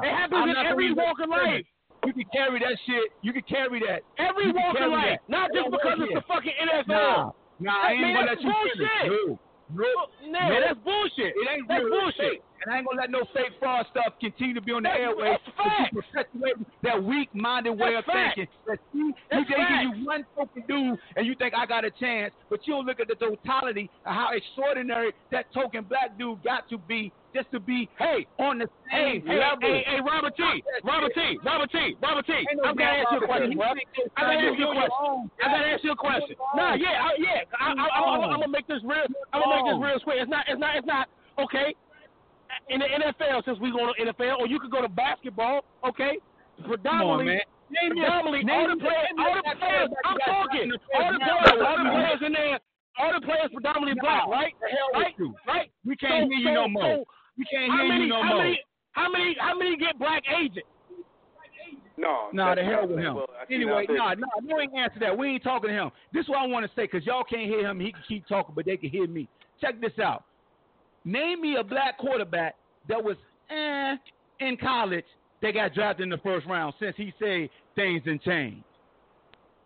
[0.05, 1.65] It happens in every walk of life.
[2.07, 3.09] You can carry that shit.
[3.23, 4.03] You can carry that.
[4.19, 7.33] Every walk of life, not just because it's the fucking NFL.
[7.59, 9.39] Nah, I ain't gonna let you finish.
[9.75, 10.61] No, Man, no.
[10.61, 11.35] that's bullshit.
[11.37, 12.01] It ain't That's real.
[12.01, 12.45] bullshit.
[12.65, 15.39] And I ain't gonna let no fake fraud stuff continue to be on the airways.
[15.45, 15.91] that's but facts.
[15.93, 18.35] you perpetuate that weak-minded way That's of facts.
[18.37, 18.55] thinking.
[18.67, 21.91] That you, you they give you one token dude, and you think I got a
[21.91, 26.43] chance, but you don't look at the totality of how extraordinary that token black dude
[26.43, 29.59] got to be just to be Hey, on the Hey, same hey, level.
[29.63, 30.45] hey, hey, Robert T,
[30.85, 32.33] Robert T, Robert T, Robert T.
[32.63, 33.69] I'm gonna ask you a question, bro.
[33.69, 35.31] You think you're I'm gonna ask you a question.
[35.43, 36.37] I'm gonna ask you a question.
[36.55, 37.41] No, yeah, I, yeah.
[37.59, 39.09] I, I, I, I'm, I'm gonna make this real.
[39.33, 40.17] I'm gonna make this real quick.
[40.21, 40.45] It's not.
[40.47, 40.77] It's not.
[40.77, 41.09] It's not.
[41.41, 41.73] Okay.
[42.69, 45.65] In the NFL, since we go to NFL, or you could go to basketball.
[45.87, 46.19] Okay.
[46.65, 47.25] Predominantly.
[47.25, 47.41] man.
[47.73, 49.89] Name Predominantly, name all the players, name all the players.
[50.05, 50.69] I'm talking.
[50.69, 52.61] the All the players, all the players in there.
[53.01, 54.53] All the players predominantly black, right?
[54.61, 55.15] The hell Right?
[55.19, 55.35] you.
[55.49, 55.71] Right?
[55.85, 56.83] We can't So- hear you so- no more.
[56.85, 57.05] so
[57.39, 58.45] we can't hear many, you no how more.
[58.45, 59.37] Many, how many?
[59.41, 60.69] How many get black agents?
[61.97, 62.29] No.
[62.33, 63.15] Nah, the hell with him.
[63.15, 65.17] well, I see anyway, now, nah, nah, you ain't answer that.
[65.17, 65.91] We ain't talking to him.
[66.13, 67.81] This is what I want to say, because y'all can't hear him.
[67.81, 69.29] He can keep talking, but they can hear me.
[69.61, 70.25] Check this out.
[71.05, 72.57] Name me a black quarterback
[72.89, 73.17] that was
[73.51, 73.97] eh,
[74.41, 75.05] in college
[75.41, 78.63] that got drafted in the first round since he said things didn't change.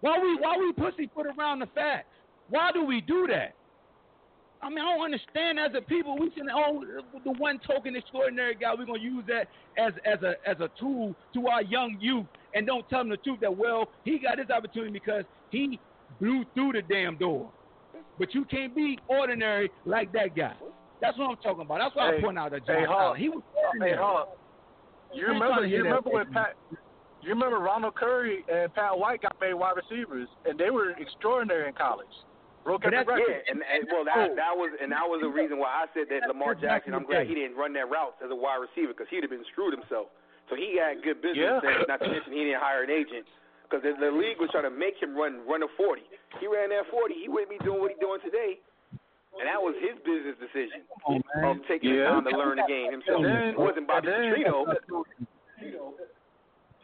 [0.00, 2.08] Why we why we pussyfoot around the facts?
[2.48, 3.54] Why do we do that?
[4.62, 5.58] I mean, I don't understand.
[5.58, 6.82] As a people, we should oh
[7.24, 8.74] the one token extraordinary guy.
[8.76, 9.48] We're gonna use that
[9.78, 13.16] as as a as a tool to our young youth, and don't tell them the
[13.18, 15.78] truth that well he got this opportunity because he
[16.20, 17.50] blew through the damn door.
[18.18, 20.54] But you can't be ordinary like that guy.
[21.00, 21.78] That's what I'm talking about.
[21.78, 23.00] That's why Hey, I point out that hey, John Hawk.
[23.00, 23.20] Allen.
[23.20, 23.90] He was ordinary.
[23.92, 24.28] Hey, Hawk.
[25.14, 25.66] You I ain't trying remember?
[25.66, 26.56] You remember when Pat?
[27.22, 31.66] You remember Ronald Curry and Pat White got made wide receivers, and they were extraordinary
[31.68, 32.10] in college.
[32.62, 33.30] Broke But every record.
[33.46, 34.34] Yeah, and, and well, that oh.
[34.34, 36.94] that was and that was the reason why I said that Lamar Jackson.
[36.94, 39.46] I'm glad he didn't run that route as a wide receiver because he'd have been
[39.54, 40.10] screwed himself.
[40.50, 41.62] So he had good business Yeah.
[41.62, 41.86] sense.
[41.86, 43.26] Not to mention he didn't hire an agent
[43.66, 46.02] because the, the league was trying to make him run run a 40.
[46.42, 47.14] He ran that 40.
[47.14, 48.58] He wouldn't be doing what he's doing today.
[49.38, 52.90] And that was his business decision Oh, of taking the time to learn the game
[52.92, 53.22] himself.
[53.22, 55.04] Then- it wasn't Bobby and then- Petrino.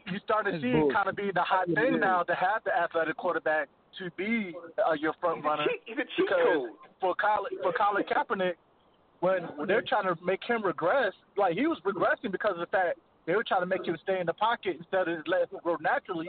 [0.05, 2.75] You start to That's see kind of be the hot thing now to have the
[2.75, 3.69] athletic quarterback
[3.99, 4.53] to be
[4.85, 5.65] uh, your front runner.
[5.85, 6.69] He's a cheat Because code.
[6.99, 8.55] for Colin, for Colin Kaepernick,
[9.21, 12.65] when, when they're trying to make him regress, like he was regressing because of the
[12.67, 15.59] fact they were trying to make him stay in the pocket instead of letting him
[15.63, 16.27] grow naturally.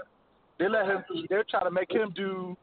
[0.58, 1.02] They let him.
[1.28, 2.56] They're trying to make him do,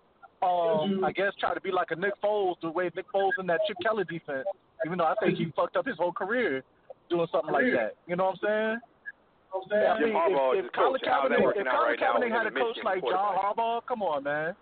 [0.43, 3.47] um, I guess, try to be like a Nick Foles, the way Nick Foles in
[3.47, 4.45] that Chip Kelly defense.
[4.85, 6.63] Even though I think he fucked up his whole career
[7.09, 7.93] doing something like that.
[8.07, 8.80] You know what I'm saying?
[9.53, 10.72] I mean, Harbaugh if, if.
[10.72, 11.99] Colin Kaepernick, if Colin right?
[11.99, 13.35] Kaepernick had a coach like John?
[13.35, 14.55] Harbaugh, come on, man.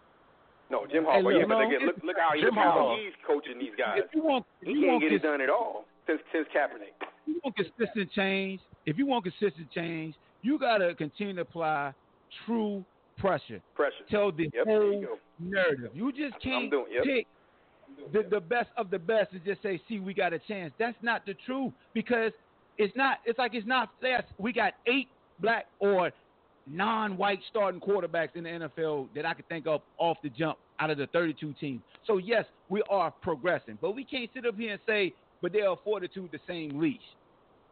[0.72, 1.23] No, Jim Hey, Harbaugh.
[1.23, 3.99] look, yeah, but know, look, look, how, he, Jim look how he's coaching these guys.
[4.03, 6.47] If you want, if He you can't want get it done at all since since
[6.56, 6.97] Kaepernick.
[6.99, 11.93] if you want consistent change, if you want consistent change, you gotta continue to apply
[12.45, 12.84] true
[13.19, 13.61] pressure.
[13.75, 14.03] Pressure.
[14.09, 15.91] Tell the Yep, there you whole narrative.
[15.93, 17.03] You just can't doing- yep.
[17.03, 17.27] pick
[18.13, 20.97] the, the best of the best and just say, "See, we got a chance." That's
[21.01, 22.31] not the truth because
[22.77, 23.19] it's not.
[23.25, 24.23] It's like it's not fair.
[24.37, 25.07] We got eight
[25.39, 26.11] black or
[26.67, 30.89] non-white starting quarterbacks in the NFL that I could think of off the jump out
[30.91, 31.81] of the 32 teams.
[32.05, 35.61] So yes, we are progressing, but we can't sit up here and say, "But they
[35.61, 37.01] are afforded to the same leash."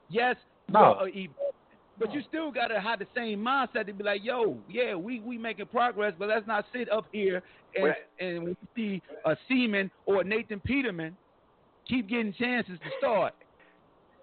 [0.09, 0.35] Yes,
[0.69, 0.97] No.
[1.01, 1.46] we're evolving,
[1.99, 5.37] but you still gotta have the same mindset to be like, "Yo, yeah, we we
[5.37, 7.41] making progress, but let's not sit up here
[7.75, 11.15] and and when you see a Siemian or a Nathan Peterman
[11.87, 13.33] keep getting chances to start."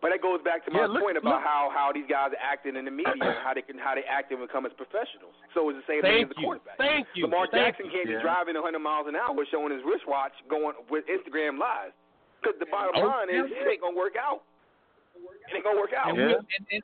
[0.00, 2.28] But that goes back to my Yeah, look- point about look- how, how these guys
[2.36, 4.72] are acting in the media and how they can how they act and become as
[4.76, 5.32] professionals.
[5.54, 6.44] So it's the same thing Thank as a you.
[6.46, 6.76] quarterback.
[6.76, 7.24] Thank you.
[7.24, 7.92] Lamar Thank Jackson you.
[7.92, 8.16] can't Yeah.
[8.18, 11.94] be driving 100 miles an hour showing his wristwatch going with Instagram lives.
[12.42, 14.42] Because the bottom Oh, line is it ain't gonna work out.
[15.14, 16.08] It ain't gonna work out.
[16.10, 16.26] And, Yeah.
[16.26, 16.82] we, and, and,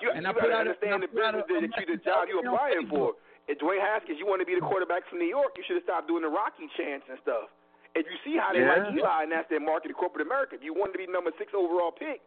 [0.00, 1.88] You, and you I put gotta out a- understand the and out business a- that
[1.88, 3.14] you, the job you're applying for.
[3.48, 5.84] If Dwayne Haskins, you want to be the quarterback from New York, you should have
[5.88, 7.48] stopped doing the Rocky chants and stuff.
[7.94, 8.84] If you see how they Yeah.
[8.84, 11.32] like Eli and that's their market in corporate America, if you wanted to be number
[11.38, 12.20] six overall pick,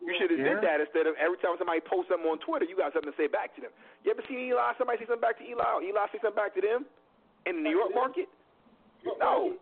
[0.00, 0.54] you should have Yeah.
[0.54, 3.16] did that instead of every time somebody posts something on Twitter, you got something to
[3.16, 3.70] say back to them.
[4.02, 4.74] You ever seen Eli?
[4.78, 5.72] Somebody say something back to Eli?
[5.74, 6.86] Or Eli say something back to them
[7.46, 8.28] in the New York market?
[9.20, 9.54] No.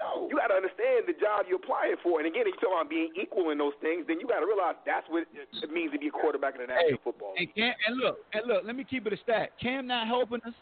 [0.00, 0.28] No.
[0.32, 2.18] You got to understand the job you're applying for.
[2.18, 4.48] And again, if you're talking about being equal in those things, then you got to
[4.48, 7.44] realize that's what it means to be a quarterback in the National Hey, Football And,
[7.44, 7.54] League.
[7.54, 9.52] Cam, and look, and look, let me keep it a stat.
[9.60, 10.56] Cam not helping us.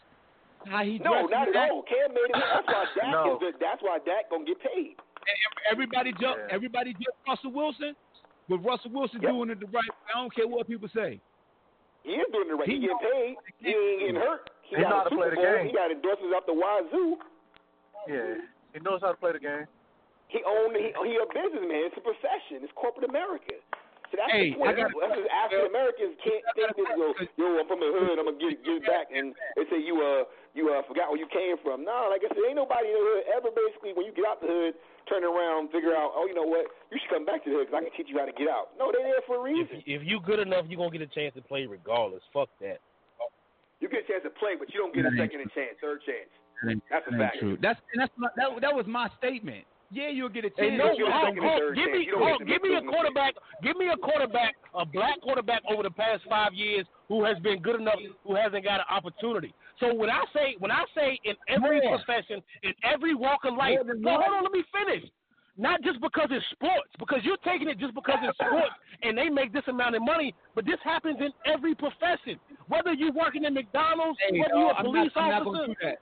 [0.67, 1.71] How he No, not at Dak.
[1.71, 1.87] all.
[1.87, 2.35] Cam made it.
[2.35, 3.35] That's why Dak No.
[3.35, 4.99] is the, that's why Dak gonna get paid.
[5.71, 6.35] Everybody jump.
[6.35, 6.51] Yeah.
[6.55, 7.95] Everybody jump Russell Wilson.
[8.51, 9.31] But Russell Wilson Yep.
[9.31, 10.03] doing it the right way.
[10.13, 11.21] I don't care what people say.
[12.03, 12.67] He is doing the right.
[12.67, 13.35] He, He getting paid.
[13.59, 14.49] He ain't getting hurt.
[14.67, 15.55] He, He know how got to a play Super the Bowl.
[15.55, 15.67] game.
[15.67, 17.17] He got endorsements up the wazoo.
[18.07, 18.35] Yeah,
[18.73, 19.65] he knows how to play the game.
[20.29, 20.77] He owned.
[20.77, 21.89] He, he a businessman.
[21.89, 22.61] It's a profession.
[22.61, 23.57] It's corporate America.
[24.09, 24.73] So that's Hey, the point.
[24.73, 26.89] I got- Us as African Americans can't think this.
[26.97, 28.17] Yo, yo, I'm from the hood.
[28.21, 30.25] I'm gonna get get back, and they say you uh
[30.57, 31.85] you uh forgot where you came from.
[31.85, 34.41] Nah, like I said, ain't nobody in the hood ever basically when you get out
[34.41, 34.73] the hood
[35.09, 37.65] turn around, figure out, oh, you know what, you should come back to the hood
[37.73, 38.77] because I can teach you how to get out.
[38.77, 39.81] No, they're there for a reason.
[39.89, 42.21] if you good enough, you're gonna get a chance to play regardless.
[42.29, 42.77] Fuck that.
[43.81, 46.29] You get a chance to play, but you don't get a second chance, third chance.
[46.63, 47.39] That's a That ain't fact.
[47.39, 47.57] true.
[47.61, 48.49] That's that's my, that.
[48.61, 49.65] That was my statement.
[49.91, 52.05] Yeah, you'll get a Hey, no, get a hold, second and hold, third give me,
[52.05, 53.33] You don't hold, get to give me a quarterback,
[53.63, 57.57] give me a quarterback, a black quarterback over the past five years who has been
[57.59, 59.51] good enough, who hasn't got an opportunity.
[59.79, 61.97] So when I say, when I say in every More.
[61.97, 64.21] profession, in every walk of life, More no, one.
[64.21, 65.09] hold on, let me finish.
[65.57, 68.69] Not just because it's sports, because you're taking it just because it's sports
[69.01, 72.39] and they make this amount of money, but this happens in every profession.
[72.67, 75.51] Whether you're working in McDonald's, Hey, whether dog, you're a I'm police I'm not officer,
[75.51, 75.97] gonna do that.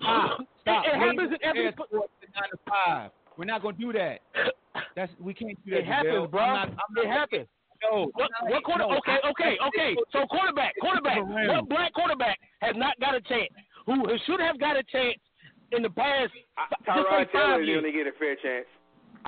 [0.00, 0.40] Stop.
[0.62, 0.84] Stop.
[0.84, 1.66] It, it We happens in every.
[1.66, 3.10] ain't sports to nine to five.
[3.36, 4.20] We're not gonna do that.
[4.96, 5.80] That's we can't do that.
[5.80, 6.40] It happens, bro.
[6.40, 7.46] I'm not, I'm not, it happens.
[7.84, 8.88] No, What, what quarter?
[8.88, 9.90] no, okay, okay, okay.
[10.08, 11.20] So quarterback, quarterback.
[11.20, 13.52] What black quarterback has not got a chance?
[13.84, 15.20] Who who should have got a chance
[15.76, 16.32] in the past?
[16.56, 17.82] I- f- just Tyrod say Taylor five years.
[17.84, 18.64] didn't get a fair chance.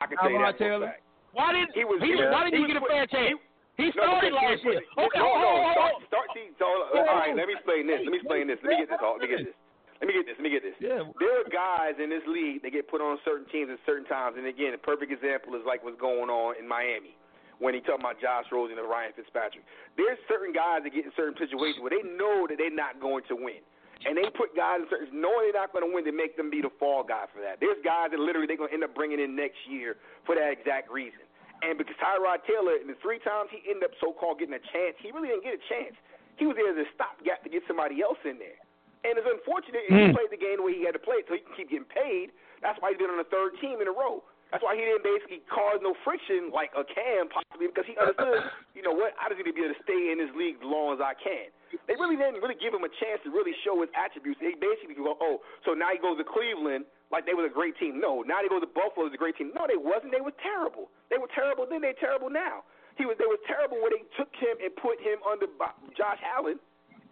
[0.00, 0.96] I can tell you that for Taylor?
[1.36, 2.32] Why didn't He was- he, yeah.
[2.32, 3.36] Why didn't He he, get a fair chance?
[3.76, 4.80] He No, started because last he- year.
[4.96, 6.06] no, Okay, no, hold on, hold start, on.
[6.08, 6.64] start, see, so,
[6.96, 8.00] all right, let me explain this.
[8.02, 8.58] Let me explain this.
[8.64, 8.98] Let me get this.
[9.04, 9.56] Let me get this.
[9.98, 10.38] Let me get this.
[10.38, 10.78] Let me get this.
[10.78, 11.02] Yeah.
[11.18, 14.38] There are guys in this league that get put on certain teams at certain times.
[14.38, 17.18] And again, a perfect example is like what's going on in Miami
[17.58, 19.66] when he talking about Josh Rosen and Ryan Fitzpatrick.
[19.98, 23.26] There's certain guys that get in certain situations where they know that they're not going
[23.26, 23.58] to win.
[24.06, 26.54] And they put guys in certain knowing they're not going to win to make them
[26.54, 27.58] be the fall guy for that.
[27.58, 30.54] There's guys that literally they're going to end up bringing in next year for that
[30.54, 31.26] exact reason.
[31.66, 34.94] And because Tyrod Taylor, in the three times he ended up so-called getting a chance,
[35.02, 35.98] he really didn't get a chance.
[36.38, 38.62] He was there as a stopgap to get somebody else in there.
[39.06, 40.14] And it's unfortunate he hmm.
[40.14, 41.86] played the game the way he had to play it so he can keep getting
[41.86, 42.34] paid.
[42.62, 44.26] That's why he's been on the third team in a row.
[44.50, 48.48] That's why he didn't basically cause no friction like a Cam possibly because he understood,
[48.76, 50.64] you know what, I just need to be able to stay in this league as
[50.64, 51.52] long as I can.
[51.84, 54.40] They really didn't really give him a chance to really show his attributes.
[54.40, 57.76] They basically go, oh, so now he goes to Cleveland like they was a great
[57.76, 58.00] team.
[58.00, 59.52] No, now they go to Buffalo as a great team.
[59.52, 60.16] No, they wasn't.
[60.16, 60.88] They were terrible.
[61.12, 61.84] They were terrible then.
[61.84, 62.64] They're terrible now.
[62.96, 63.16] He was.
[63.20, 65.48] They were terrible when they took him and put him under
[65.96, 66.60] Josh Allen,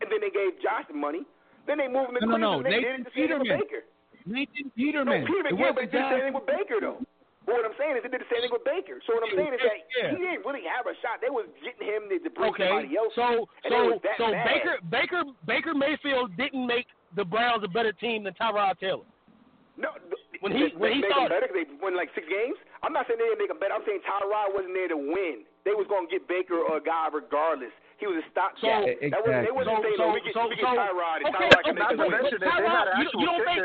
[0.00, 1.24] and then they gave Josh the money.
[1.66, 2.62] Then they moved him to No, no, no.
[2.62, 2.66] Cleveland.
[2.66, 3.60] They Nathan did the same thing with Peterman.
[3.60, 3.82] Baker.
[4.26, 5.18] Nathan No, Peterman.
[5.26, 7.00] Peterman, It yeah, but they did the same thing with Baker though.
[7.46, 8.98] But what I'm saying is they did the same thing with Baker.
[9.06, 10.10] So what I'm saying is that Yeah.
[10.10, 11.22] he didn't really have a shot.
[11.22, 13.14] They was getting him to, bring Okay, somebody else.
[13.14, 14.26] so so so.
[14.46, 19.06] Baker Baker Baker Mayfield didn't make the Browns a better team than Tyrod Taylor.
[19.78, 19.92] No,
[20.40, 22.56] When he- they, when he started- them better 'cause they won like six games.
[22.82, 23.74] I'm not saying they didn't make them better.
[23.74, 25.44] I'm saying Tyrod wasn't there to win.
[25.64, 27.72] They was gonna get Baker or a guy regardless.
[27.98, 28.84] He was a So stopgap.
[28.86, 29.08] exactly.
[29.10, 31.16] that wasn't, they wasn't So- saying, so- "Oh, we get, so- we get so- Tyrod,
[31.24, 33.60] and okay, Tyrod can okay, make us but- win." but Tyrod, you, you don't think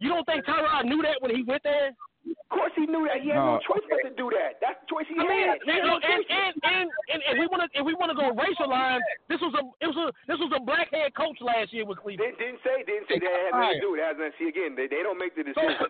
[0.00, 1.90] you don't think Tyrod knew that when he went there?
[2.28, 3.22] Of course, he knew that.
[3.24, 3.60] He had no, No.
[3.64, 4.60] choice but to do that.
[4.60, 5.58] That's the choice he I mean, had.
[5.64, 6.28] He had and, no and, choice.
[6.28, 9.00] and, and, and if we want to if we want to go racial line,
[9.32, 11.98] this was a it was a this was a black head coach last year with
[12.04, 12.36] Cleveland.
[12.36, 14.02] Didn't, didn't say, didn't say that had nothing to do with it.
[14.02, 14.34] It has nothing.
[14.38, 15.88] See again, they they don't make the decision.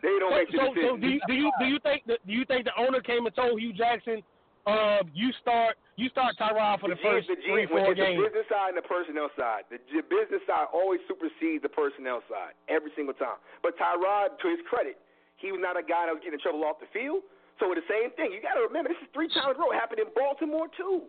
[0.00, 0.88] they don't So, make the so, decision.
[0.88, 3.26] so do you do you do you think that do you think the owner came
[3.26, 4.22] and told Hue Jackson,
[4.66, 7.92] uh, you start you start Tyrod for the, G- first the three G, when four
[7.92, 8.22] it's the games?
[8.24, 9.68] business side and the personnel side.
[9.70, 13.38] The G- business side always supersedes the personnel side every single time.
[13.62, 14.98] But Tyrod, to his credit,
[15.38, 17.22] he was not a guy that was getting in trouble off the field.
[17.62, 18.34] So it's the same thing.
[18.34, 19.70] You got to remember, this is three times in a row.
[19.70, 21.06] It happened in Baltimore too.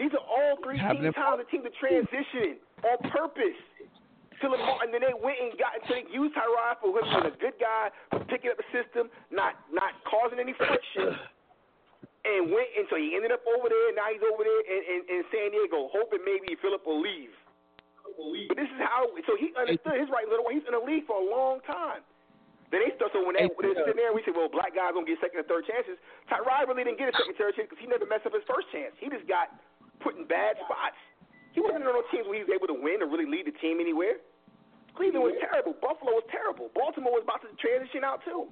[0.00, 2.56] These are all three Happened team in- times the team to transition
[2.86, 3.60] on purpose.
[4.42, 7.30] To Lamar, and then they went and got so they used Tyrod for him being
[7.30, 11.14] a good guy, for picking up the system, not not causing any friction
[12.24, 13.92] and went and so he ended up over there.
[13.92, 17.32] Now he's over there in, in, in San Diego, hoping maybe Philip will leave.
[18.48, 19.08] But this is how.
[19.28, 20.44] So he understood his right little.
[20.44, 20.60] Way.
[20.60, 22.04] He's in the league for a long time.
[22.72, 23.12] Then they start.
[23.12, 25.20] So when they when they're uh, sitting there, we say, well, black guys gonna get
[25.20, 26.00] second and third chances.
[26.30, 28.46] Tyrod really didn't get a second and third chance because he never messed up his
[28.48, 28.96] first chance.
[29.02, 29.52] He just got
[30.00, 30.98] put in bad spots.
[31.52, 33.54] He wasn't on no teams where he was able to win or really lead the
[33.62, 34.18] team anywhere.
[34.98, 35.74] Cleveland was terrible.
[35.78, 36.70] Buffalo was terrible.
[36.74, 38.50] Baltimore was about to transition out too.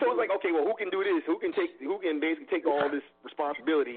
[0.00, 1.22] So it's like, okay, well, who can do this?
[1.26, 1.78] Who can take?
[1.80, 3.94] Who can basically take all this responsibility,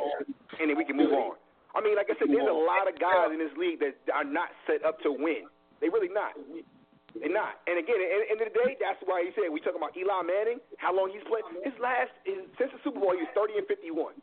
[0.60, 1.36] and then we can move on.
[1.76, 4.26] I mean, like I said, there's a lot of guys in this league that are
[4.26, 5.46] not set up to win.
[5.82, 6.34] They really not.
[7.18, 7.62] They're not.
[7.66, 9.98] And again, at the end of the day, that's why he said we talking about
[9.98, 11.46] Eli Manning, how long he's played.
[11.66, 14.14] His last, his, since the Super Bowl, he was 30 and 51.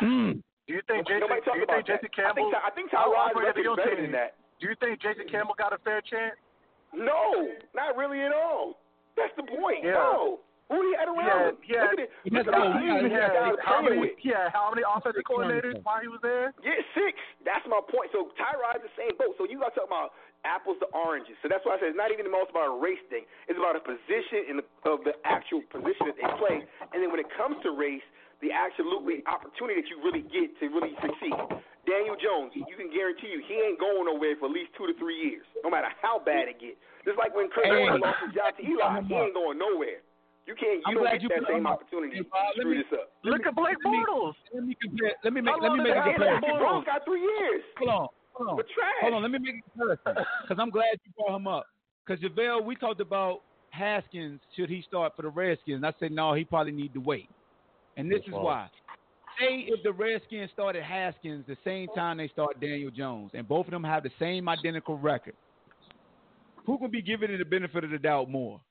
[0.00, 0.40] Hmm.
[0.66, 1.24] Do you think Jason?
[1.24, 2.28] Nobody Do you think Jason that.
[2.28, 4.04] I think, Ty- I think I'll Tyrod's record is better team.
[4.10, 4.36] than that.
[4.60, 6.36] Do you think Jason Campbell got a fair chance?
[6.92, 8.80] No, not really at all.
[9.86, 10.02] Yeah.
[10.02, 10.42] No.
[10.66, 11.62] Who he had around?
[11.62, 12.10] He had, Look at it.
[12.26, 14.02] Look at the he team he had, had how many?
[14.02, 16.50] had how many offensive coordinators while he was there?
[16.58, 17.14] Yeah, six.
[17.46, 18.10] That's my point.
[18.10, 19.38] So Tyrod's the same boat.
[19.38, 21.38] So you got to talk about apples to oranges.
[21.38, 23.30] So that's why I said it's not even the most about a race thing.
[23.46, 26.66] It's about a position in the, of the actual position that they play.
[26.90, 28.02] And then when it comes to race,
[28.42, 31.62] the absolutely opportunity that you really get to really succeed.
[31.86, 34.94] Daniel Jones, you can guarantee you he ain't going nowhere for at least two to
[34.98, 36.76] three years, no matter how bad it gets.
[37.06, 37.78] Just like when Kurt Hey.
[37.78, 40.02] Warner lost his job to Eli, he ain't going nowhere.
[40.46, 40.78] You can't.
[40.86, 41.78] You I'm don't get you that same up.
[41.82, 43.06] opportunity Hey, to Bob, let screw me- this up.
[43.26, 44.34] Look at Blake let Bortles.
[44.54, 45.14] Let me compare.
[45.22, 45.54] Let me make.
[45.58, 46.12] Let love me the make a guy.
[46.14, 46.44] comparison.
[46.46, 47.62] Andrew Brown's got three years.
[47.78, 48.06] Hold on.
[48.34, 48.56] Hold on.
[48.56, 48.98] But trash.
[49.02, 49.22] Hold on.
[49.22, 51.66] Let me make a comparison because I'm glad you brought him up.
[52.06, 54.40] Because JaVale, we talked about Haskins.
[54.54, 55.76] Should he start for the Redskins?
[55.82, 56.34] And I said no.
[56.34, 57.28] He probably need to wait.
[57.96, 58.68] And this is why.
[59.38, 63.66] Say if the Redskins started Haskins the same time they start Daniel Jones, and both
[63.66, 65.34] of them have the same identical record,
[66.64, 68.60] who can be given the benefit of the doubt more?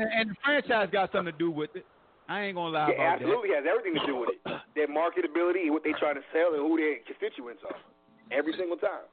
[0.00, 1.84] And, and the franchise got something to do with it.
[2.28, 4.38] I ain't gonna lie Yeah, about absolutely has everything to do with it.
[4.76, 7.74] Their marketability and what they try to sell and who their constituents are.
[8.30, 9.10] Every single time.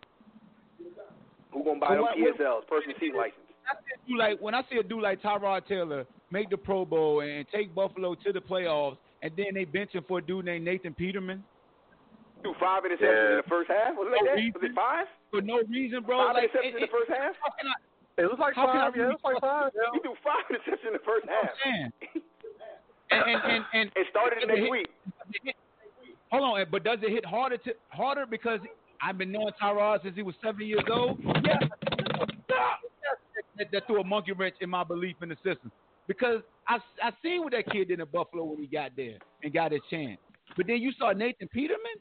[1.52, 3.42] Who gonna buy But them what- PSLs, personal seat license?
[3.66, 6.58] I see a dude like when I see a dude like Tyrod Taylor make the
[6.58, 10.22] Pro Bowl and take Buffalo to the playoffs, and then they bench him for a
[10.22, 11.44] dude named Nathan Peterman
[12.44, 13.32] Do five interceptions Yeah.
[13.32, 13.96] in the first half?
[13.96, 14.36] Was it like No that?
[14.38, 14.54] reason.
[14.62, 15.08] Was it five?
[15.32, 16.18] for no reason, bro.
[16.28, 17.34] Five like, interceptions it- in the first half?
[17.42, 17.74] how can I?
[18.18, 18.96] It was like How can I five.
[18.96, 19.72] Yeah, it was like five.
[19.94, 21.50] You do five interceptions in the first half.
[21.66, 21.92] Man.
[23.12, 24.88] And and and, and It started the it next hit- week.
[26.32, 28.60] Hold on, but does it hit harder to harder because
[29.02, 31.20] I've been knowing Tyrod since he was seven years old?
[31.24, 31.60] Yeah,
[33.58, 35.72] that, that threw a monkey wrench in my belief in the system
[36.08, 39.54] because I I seen what that kid did in Buffalo when he got there and
[39.54, 40.20] got his chance.
[40.58, 41.98] But then you saw Nathan Peterman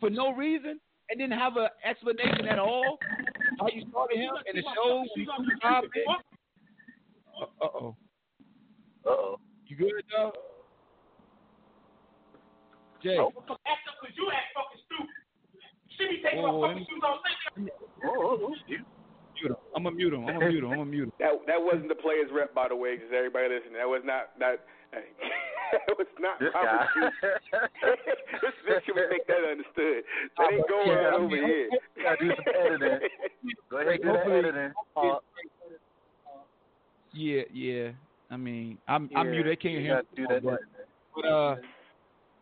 [0.00, 0.78] for no reason
[1.08, 2.98] and didn't have an explanation at all
[3.60, 6.04] how you started him and it showed when he threw the job in.
[7.42, 7.96] Uh oh.
[9.04, 9.40] Uh oh.
[9.66, 10.32] You good, dog?
[13.02, 13.16] Jay.
[13.18, 13.32] Oh.
[16.36, 16.86] Oh, let me-
[18.04, 18.84] Oh, oh, you-
[19.40, 19.56] mute him.
[19.76, 20.26] I'm gonna mute him.
[20.26, 20.70] I'm gonna mute him.
[20.70, 21.12] I'm gonna mute him.
[21.20, 23.74] That that wasn't the player's rep, by the way, because everybody listening.
[23.78, 24.64] That was not that.
[24.92, 26.86] that was not This proper guy.
[26.92, 27.14] speech.
[28.42, 30.04] this this should make that understood.
[30.38, 31.70] That ain't going Yeah, on I over mean, here.
[32.02, 33.00] gotta do some editing.
[33.70, 34.72] Go ahead, do the editing.
[34.96, 35.18] Uh,
[37.12, 37.90] Yeah, yeah.
[38.30, 39.52] I mean, I'm I'm yeah, muted.
[39.52, 40.02] They can't hear me.
[40.16, 40.60] do that But,
[41.14, 41.56] but uh,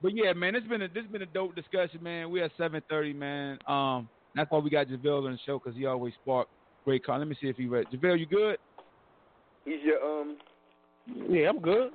[0.03, 2.31] but yeah, man, it's been a this has been a dope discussion, man.
[2.31, 3.59] We at 7:30, man.
[3.67, 6.49] Um, that's why we got Javale on the show because he always spark
[6.85, 7.19] great con.
[7.19, 7.87] Let me see if he read.
[7.93, 8.59] Javale, you good?
[9.65, 10.37] He's your um.
[11.07, 11.91] Yeah, I'm good.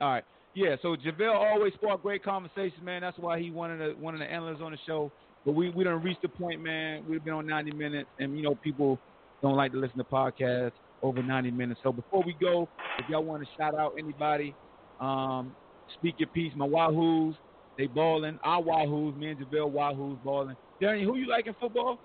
[0.00, 0.24] All right.
[0.54, 3.02] Yeah, so JaVale always spark great conversations, man.
[3.02, 5.12] That's why he one of the one of the analysts on the show.
[5.44, 7.04] But we we don't reach the point, man.
[7.06, 8.98] We've been on 90 minutes, and you know people
[9.42, 10.72] don't like to listen to podcasts
[11.02, 11.80] over 90 minutes.
[11.82, 12.68] So before we go,
[12.98, 14.54] if y'all want to shout out anybody,
[14.98, 15.52] um,
[15.98, 16.52] speak your piece.
[16.56, 17.36] My Wahoos,
[17.76, 18.38] they balling.
[18.42, 20.56] Our Wahoos, me and JaVale Wahoos balling.
[20.80, 21.98] Danny, who you like in football?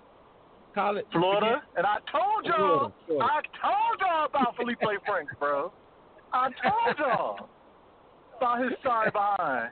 [0.74, 1.06] College?
[1.12, 3.28] Florida, and I told y'all, Florida, Florida.
[3.28, 5.72] I told y'all about Felipe Franks, bro.
[6.32, 7.48] I told y'all
[8.36, 9.70] about his sorry behind.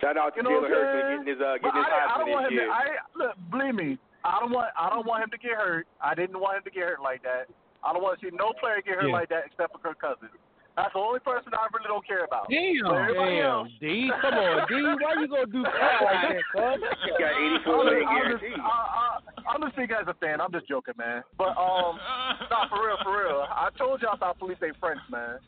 [0.00, 2.14] Shout out to You know what Jalen Hurts for getting his uh, getting his I,
[2.14, 2.66] I don't want this him year.
[2.66, 2.74] to.
[2.74, 2.84] I
[3.14, 3.90] look, believe me,
[4.26, 4.68] I don't want.
[4.78, 5.86] I don't want him to get hurt.
[6.02, 7.46] I didn't want him to get hurt like that.
[7.86, 9.14] I don't want to see no player get hurt Yeah.
[9.14, 10.34] like that except for Kirk Cousins.
[10.74, 12.50] That's the only person I really don't care about.
[12.50, 12.82] Damn.
[12.82, 16.82] But else, Damn, D, come on, D, why you gonna do crap like that, son?
[17.06, 18.58] He got 84 I'm just, I'm just, guaranteed.
[18.58, 20.40] I, I, I'm just speaking as a fan.
[20.40, 21.22] I'm just joking, man.
[21.38, 21.98] But um,
[22.50, 23.46] nah, for real, for real.
[23.48, 25.38] I told y'all about Felipe Franks, man.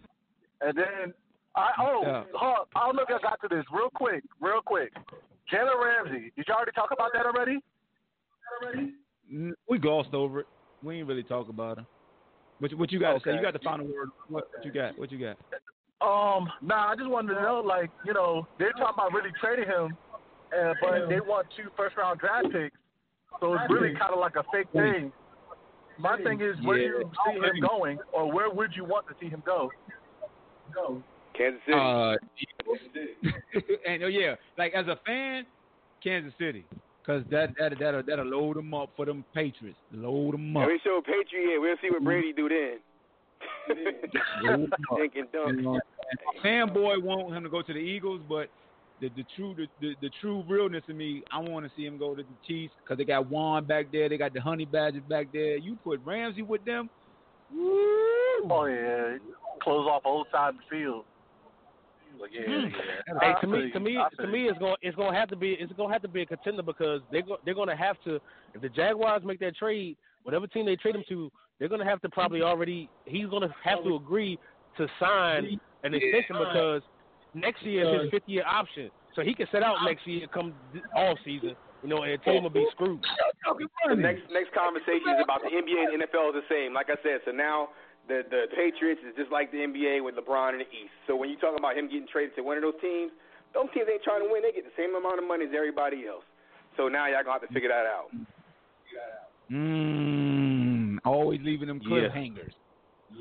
[0.60, 1.14] And then
[1.54, 2.24] I oh, Yeah.
[2.34, 4.92] huh, I don't know if y'all got to this real quick, real quick.
[5.52, 7.58] Jalen Ramsey, did y'all already talk about that already?
[8.62, 8.92] Already?
[9.68, 10.46] We glossed over it.
[10.82, 11.86] We ain't really talk about him.
[12.58, 13.34] What, you- what you got to say?
[13.34, 14.10] You got the final word.
[14.28, 14.98] What, what you got?
[14.98, 15.36] What you got?
[16.00, 19.64] Um, nah, I just wanted to know, like, you know, they're talking about really trading
[19.66, 19.96] him,
[20.52, 22.76] uh, but they want two first round draft picks,
[23.40, 25.12] so it's really kind of like a fake thing.
[25.98, 29.14] My thing is, where do you see him going, or where would you want to
[29.20, 29.70] see him go?
[30.74, 31.02] Go.
[31.36, 31.78] Kansas City.
[31.78, 32.14] Uh,
[33.88, 35.46] and oh yeah, like as a fan,
[36.02, 36.64] Kansas City,
[37.04, 39.78] cause that that that'll, that'll load them up for them Patriots.
[39.92, 40.62] Load them up.
[40.64, 41.60] and we show Patriot.
[41.60, 42.78] We'll see what Brady do then.
[44.42, 44.78] Load 'em up.
[44.98, 45.56] Dink and dunk.
[45.56, 45.80] You know,
[46.44, 48.48] fanboy want him to go to the Eagles, but
[49.00, 51.98] the the true the, the, the true realness of me, I want to see him
[51.98, 55.02] go to the Chiefs because they got Juan back there, they got the Honey Badgers
[55.08, 55.56] back there.
[55.56, 56.88] You put Ramsey with them,
[57.54, 59.18] Oh yeah,
[59.62, 61.04] close off both side of the field.
[62.20, 62.66] Like, yeah, Hmm.
[63.14, 63.18] yeah.
[63.20, 65.52] Hey, to me, to me, to me, it's gonna it's going to have to be,
[65.52, 67.96] it's going to have to be a contender because they're go, they're going to have
[68.04, 68.18] to,
[68.54, 71.86] if the Jaguars make that trade, whatever team they trade him to, they're going to
[71.86, 74.38] have to probably already, he's going to have to agree
[74.78, 76.82] to sign an extension because
[77.36, 80.54] next year is his fifth year option, so he can set out next year come
[80.94, 83.04] all season, you know, and the team will be screwed.
[83.88, 86.72] The next next conversation is about the NBA and NFL is the same.
[86.72, 87.68] Like I said, so now
[88.08, 90.94] the the Patriots is just like the NBA with LeBron in the East.
[91.06, 93.12] So when you talk about him getting traded to one of those teams,
[93.54, 94.42] those teams ain't trying to win.
[94.42, 96.24] They get the same amount of money as everybody else.
[96.76, 98.10] So now y'all gonna have to figure that out.
[99.50, 102.08] Mmm, always leaving them Yeah.
[102.08, 102.52] cliffhangers.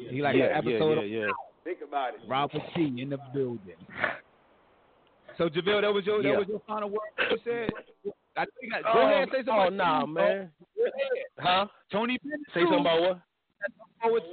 [0.10, 1.32] He like yeah, an episode yeah, yeah, yeah.
[1.66, 2.24] Think about it.
[2.24, 3.76] of Robert T in the building.
[5.38, 6.32] So Javale, that was your Yeah.
[6.34, 7.00] that was your final word.
[7.30, 7.70] You said.
[8.38, 9.54] I think I, go Oh, ahead, say something.
[9.54, 10.52] oh, about nah, Tony, man.
[10.78, 10.84] Go.
[11.40, 11.68] Huh?
[11.92, 12.40] Tony Bennett.
[12.54, 12.66] Say too.
[12.68, 13.20] something about what?
[14.04, 14.26] Oh, it's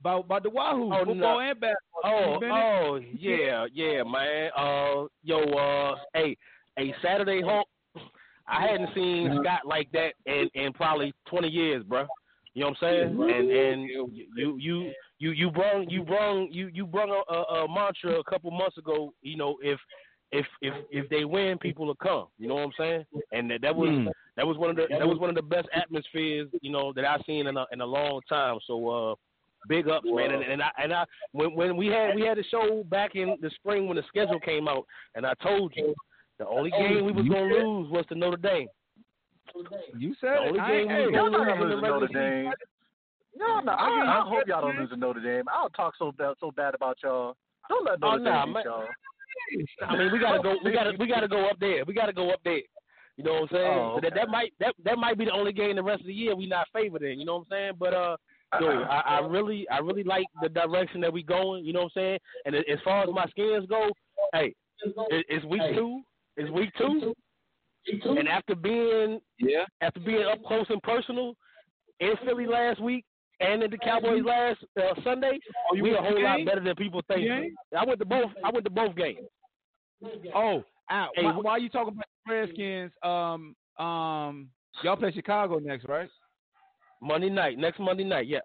[0.00, 1.40] about about the Wahoo Oh, football no.
[1.40, 2.00] and basketball.
[2.04, 4.50] Oh, oh, yeah, yeah, man.
[4.56, 6.36] Uh, yo, uh, hey,
[6.76, 7.68] hey, Saturday Hulk.
[8.48, 12.06] I hadn't seen Scott like that in in probably twenty years, bro.
[12.54, 13.22] You know what I'm saying?
[13.30, 13.88] And and
[14.34, 14.90] you you
[15.20, 18.76] you you brung you brung you you brung a, a, a mantra a couple months
[18.78, 19.12] ago.
[19.22, 19.78] You know, if
[20.32, 22.26] if if if they win, people will come.
[22.38, 23.04] You know what I'm saying?
[23.32, 24.08] And that, that was Hmm.
[24.36, 27.04] that was one of the that was one of the best atmospheres you know that
[27.04, 28.58] I've seen in a in a long time.
[28.66, 29.14] So uh,
[29.68, 30.30] big ups, man.
[30.32, 33.36] And, and I and I when when we had we had the show back in
[33.42, 35.94] the spring when the schedule came out, and I told you
[36.38, 38.68] the only game we was gonna lose was to Notre Dame.
[39.98, 40.48] You said it.
[40.48, 42.00] only I game ain't- we hey, was gonna lose gonna in the lose to Notre
[42.06, 42.44] regular season.
[42.44, 42.52] Dame.
[43.40, 45.44] No, no, I I, mean, I you hope y'all don't said- lose to Notre Dame.
[45.50, 47.36] I'll talk so bad, so bad about y'all.
[47.68, 48.62] Don't let Oh, Notre nah, Dame man.
[48.62, 49.88] beat y'all.
[49.88, 50.56] I mean, we gotta go.
[50.64, 51.84] We gotta we gotta go up there.
[51.84, 52.60] We gotta go up there.
[53.16, 53.78] You know what I'm saying?
[53.78, 56.06] Oh, So that that might that that might be the only game the rest of
[56.06, 57.18] the year we not favored in.
[57.18, 57.72] You know what I'm saying?
[57.78, 58.16] But uh,
[58.60, 61.64] yo, I, I really I really like the direction that we going.
[61.64, 62.18] You know what I'm saying?
[62.44, 63.88] And as far as my skins go,
[64.34, 64.54] hey,
[65.08, 66.02] it's week two.
[66.36, 67.14] It's week two.
[68.04, 69.64] And after being Yeah.
[69.80, 71.34] after being up close and personal
[72.00, 73.04] in Philly last week
[73.40, 75.38] and in the Cowboys last uh, Sunday,
[75.70, 77.26] Oh, you we a whole the lot better than people think.
[77.26, 77.54] game?
[77.76, 78.30] I went to both.
[78.44, 79.18] I went to both games.
[80.34, 81.10] Oh, out.
[81.14, 82.92] Hey, why, wh- why you talking about the Redskins?
[83.02, 83.54] Um,
[83.84, 84.50] um,
[84.82, 86.08] y'all play Chicago next, right?
[87.02, 88.40] Monday night, next Monday night, yeah.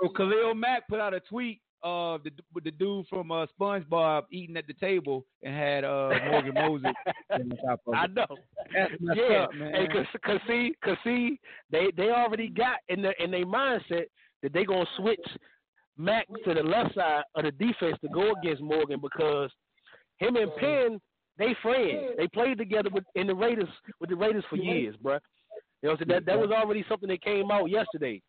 [0.00, 2.30] So Khalil Mack put out a tweet of the
[2.64, 6.92] the dude from uh, SpongeBob eating at the table and had uh, Morgan Moses
[7.30, 8.26] on the top of I know.
[8.74, 9.72] That's messed yeah, up, man.
[9.74, 11.38] Hey, cause, cause see, cause see,
[11.70, 14.06] they they already got in their in their mindset
[14.42, 15.24] that they gonna switch
[15.96, 19.50] Mack to the left side of the defense to go against Morgan because
[20.18, 21.00] him and Penn
[21.38, 22.14] they friends.
[22.16, 23.68] They played together with in the Raiders
[24.00, 25.18] with the Raiders for years, bruh.
[25.82, 28.22] You know, so that that was already something that came out yesterday.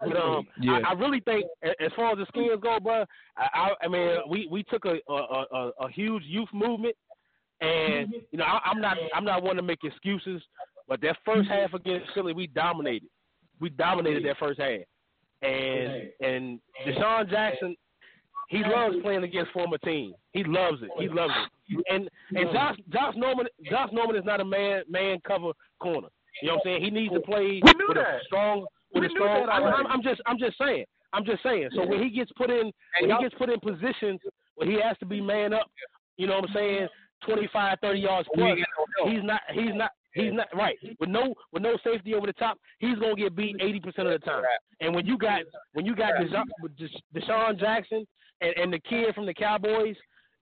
[0.00, 0.80] But um, Yeah.
[0.84, 3.04] I, I really think as far as the skins go, bro,
[3.36, 6.94] I, I, I mean, we we took a a, a a a huge youth movement,
[7.60, 10.42] and you know, I, I'm not I'm not one to make excuses,
[10.88, 13.08] but that first half against Philly, we dominated.
[13.60, 14.80] We dominated that first half,
[15.42, 17.76] and and DeSean Jackson,
[18.48, 20.14] he loves playing against former team.
[20.32, 20.90] He loves it.
[20.98, 21.32] He loves
[21.68, 21.84] it.
[21.90, 26.08] and and Josh Josh Norman Josh Norman is not a man man cover corner.
[26.42, 26.84] You know what I'm saying?
[26.84, 29.48] He needs to play We knew with a strong with a strong.
[29.48, 29.62] I'm.
[29.64, 30.84] I'm, I'm just I'm just saying.
[31.12, 31.68] I'm just saying.
[31.74, 34.20] So when he gets put in when he gets put in positions
[34.54, 35.66] where he has to be man up,
[36.16, 36.88] you know what I'm saying?
[37.26, 38.44] 25, 30 yards plus.
[38.50, 39.14] ain't got no help.
[39.16, 39.40] He's not.
[39.52, 39.90] He's not.
[40.12, 42.58] He's not right with no with no safety over the top.
[42.80, 44.42] He's gonna get beat eighty percent of the time.
[44.80, 45.42] And when you got
[45.72, 46.44] when you got Desha-
[46.80, 48.04] Desha- DeSean Jackson
[48.40, 49.94] and, and the kid from the Cowboys,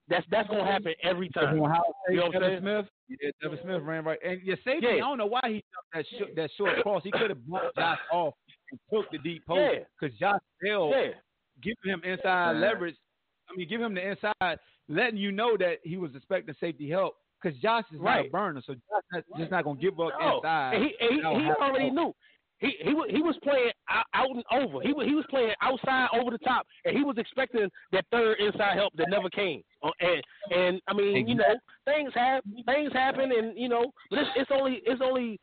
[0.09, 1.55] that's that's gonna happen every time.
[1.55, 2.61] You know what I'm Devin saying?
[2.61, 2.85] Smith.
[3.21, 4.19] Yeah, Devin Smith ran right.
[4.25, 4.95] And your safety, Yeah.
[4.95, 7.01] I don't know why he jumped that sh- that short cross.
[7.03, 8.33] He could have bumped Josh off
[8.71, 9.83] and took the deep post Yeah.
[9.99, 11.11] because Josh Bell Yeah.
[11.61, 12.59] giving him inside Yeah.
[12.59, 12.95] leverage.
[13.49, 17.15] I mean, give him the inside, letting you know that he was expecting safety help
[17.41, 20.37] because Josh is not a burner, so Josh not, just not gonna give up No.
[20.37, 20.73] inside.
[20.75, 21.93] And he and he, he already help.
[21.95, 22.15] knew.
[22.59, 24.81] He he was he was playing out, out and over.
[24.81, 28.37] He was he was playing outside over the top, and he was expecting that third
[28.39, 29.63] inside help that never came.
[29.81, 30.21] Uh, And
[30.51, 31.55] and I mean, you know,
[31.85, 35.39] things have things happen, and you know, but it's it's only it's only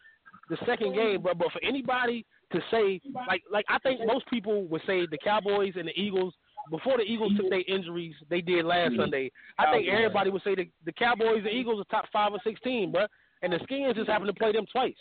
[0.51, 4.65] the second game, but but for anybody to say like like I think most people
[4.67, 6.35] would say the Cowboys and the Eagles
[6.71, 9.31] before the Eagles took their injuries they did last Sunday.
[9.59, 12.93] I think everybody would say the the Cowboys and Eagles are top five or sixteen,
[12.93, 13.11] but.
[13.43, 14.95] And the Skins just happened to play them twice.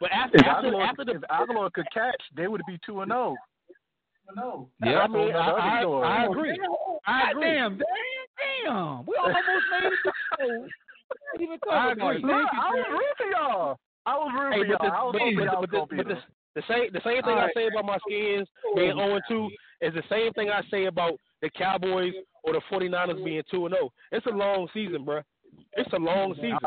[0.00, 3.00] But after If after, Aguilar, after the if Aguilar could catch, they would be two
[3.00, 3.36] and zero.
[4.36, 4.68] No.
[4.84, 6.60] Yeah, I mean, I, I, I agree.
[7.06, 7.44] I agree.
[7.44, 9.06] Damn, damn, damn.
[9.06, 9.98] We almost made it.
[10.04, 10.68] to the show.
[11.42, 12.16] Even I talking agree.
[12.16, 12.24] it.
[12.24, 13.78] No, I was rooting for y'all.
[14.04, 14.78] I was rooting Hey, for y'all.
[14.82, 16.20] the, I was but, hoping but, y'all but, was the, but the,
[16.60, 19.48] the same the same thing All I say about my skins being 0 and 2
[19.80, 22.12] is the same thing I say about the Cowboys
[22.42, 23.90] or the 49ers being 2 and 0.
[24.12, 25.22] It's a long season, bro.
[25.74, 26.58] It's a long season.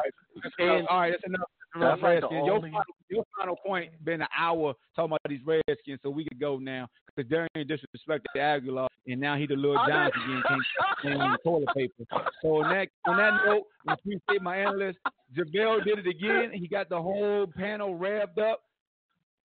[0.60, 1.49] And all right, that's enough.
[1.80, 2.45] That's like Redskins.
[2.45, 6.26] Your, only- final, your final point been an hour talking about these Redskins, so we
[6.26, 10.44] could go now because Darian disrespected Aguilar, and now he the little I Giants again,
[10.48, 10.62] can't
[11.02, 12.03] can't on the toilet paper.
[12.41, 14.99] So on that on that note, I appreciate my analyst.
[15.36, 16.52] JaVale did it again.
[16.53, 18.64] He got the whole panel revved up.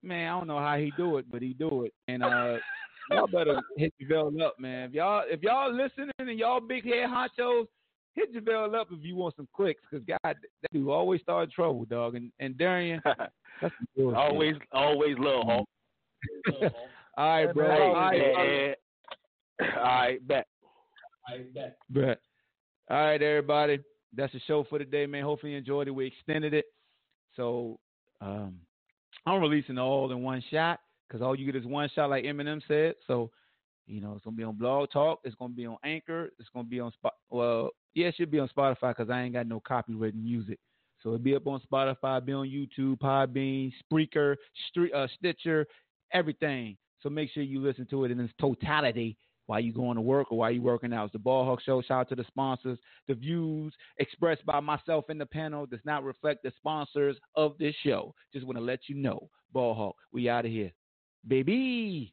[0.03, 1.95] Man, I don't know how he do it, but he do it.
[2.09, 2.57] And uh,
[3.11, 4.89] y'all better hit JaVale up, man.
[4.89, 7.67] If y'all if y'all listening and y'all big head honchos,
[8.17, 11.51] hit JaVale up if you want some clicks, because God, that dude always start in
[11.51, 12.17] trouble, dog.
[12.17, 13.21] And and Darian, that's
[13.61, 14.19] some bullshit.
[14.19, 15.69] always always love Hulk.
[17.17, 17.71] All right, bro.
[17.71, 18.75] Hey, All right, hey,
[19.59, 19.67] hey.
[19.77, 20.47] all right, bet.
[21.89, 22.21] Bet.
[22.91, 23.79] All right, everybody.
[24.15, 25.25] That's the show for today, man.
[25.25, 25.93] Hopefully you enjoyed it.
[25.93, 26.67] We extended it.
[27.37, 27.79] So
[28.21, 28.57] um,
[29.27, 32.61] I'm releasing all in one shot because all you get is one shot, like Eminem
[32.69, 32.95] said.
[33.07, 33.31] So,
[33.87, 35.21] you know, it's going to be on Blog Talk.
[35.25, 36.31] It's going to be on Anchor.
[36.39, 37.15] It's going to be on Spot.
[37.31, 40.59] Well, yeah, it should be on Spotify because I ain't got no copyrighted music.
[41.03, 44.37] So it'll be up on Spotify, be on YouTube, Podbean, Spreaker,
[44.71, 45.67] Stre- uh, Stitcher,
[46.13, 46.77] everything.
[47.01, 49.17] So make sure you listen to it in its totality
[49.47, 51.05] while you going to work or while you working out.
[51.05, 51.81] It's the Ball Hawk Show.
[51.81, 52.79] Shout out to the sponsors.
[53.09, 57.75] The views expressed by myself in the panel does not reflect the sponsors of this
[57.83, 58.15] show.
[58.35, 59.31] Just want to let you know.
[59.53, 60.73] Ball Hawk, we out of here.
[61.27, 62.13] Baby.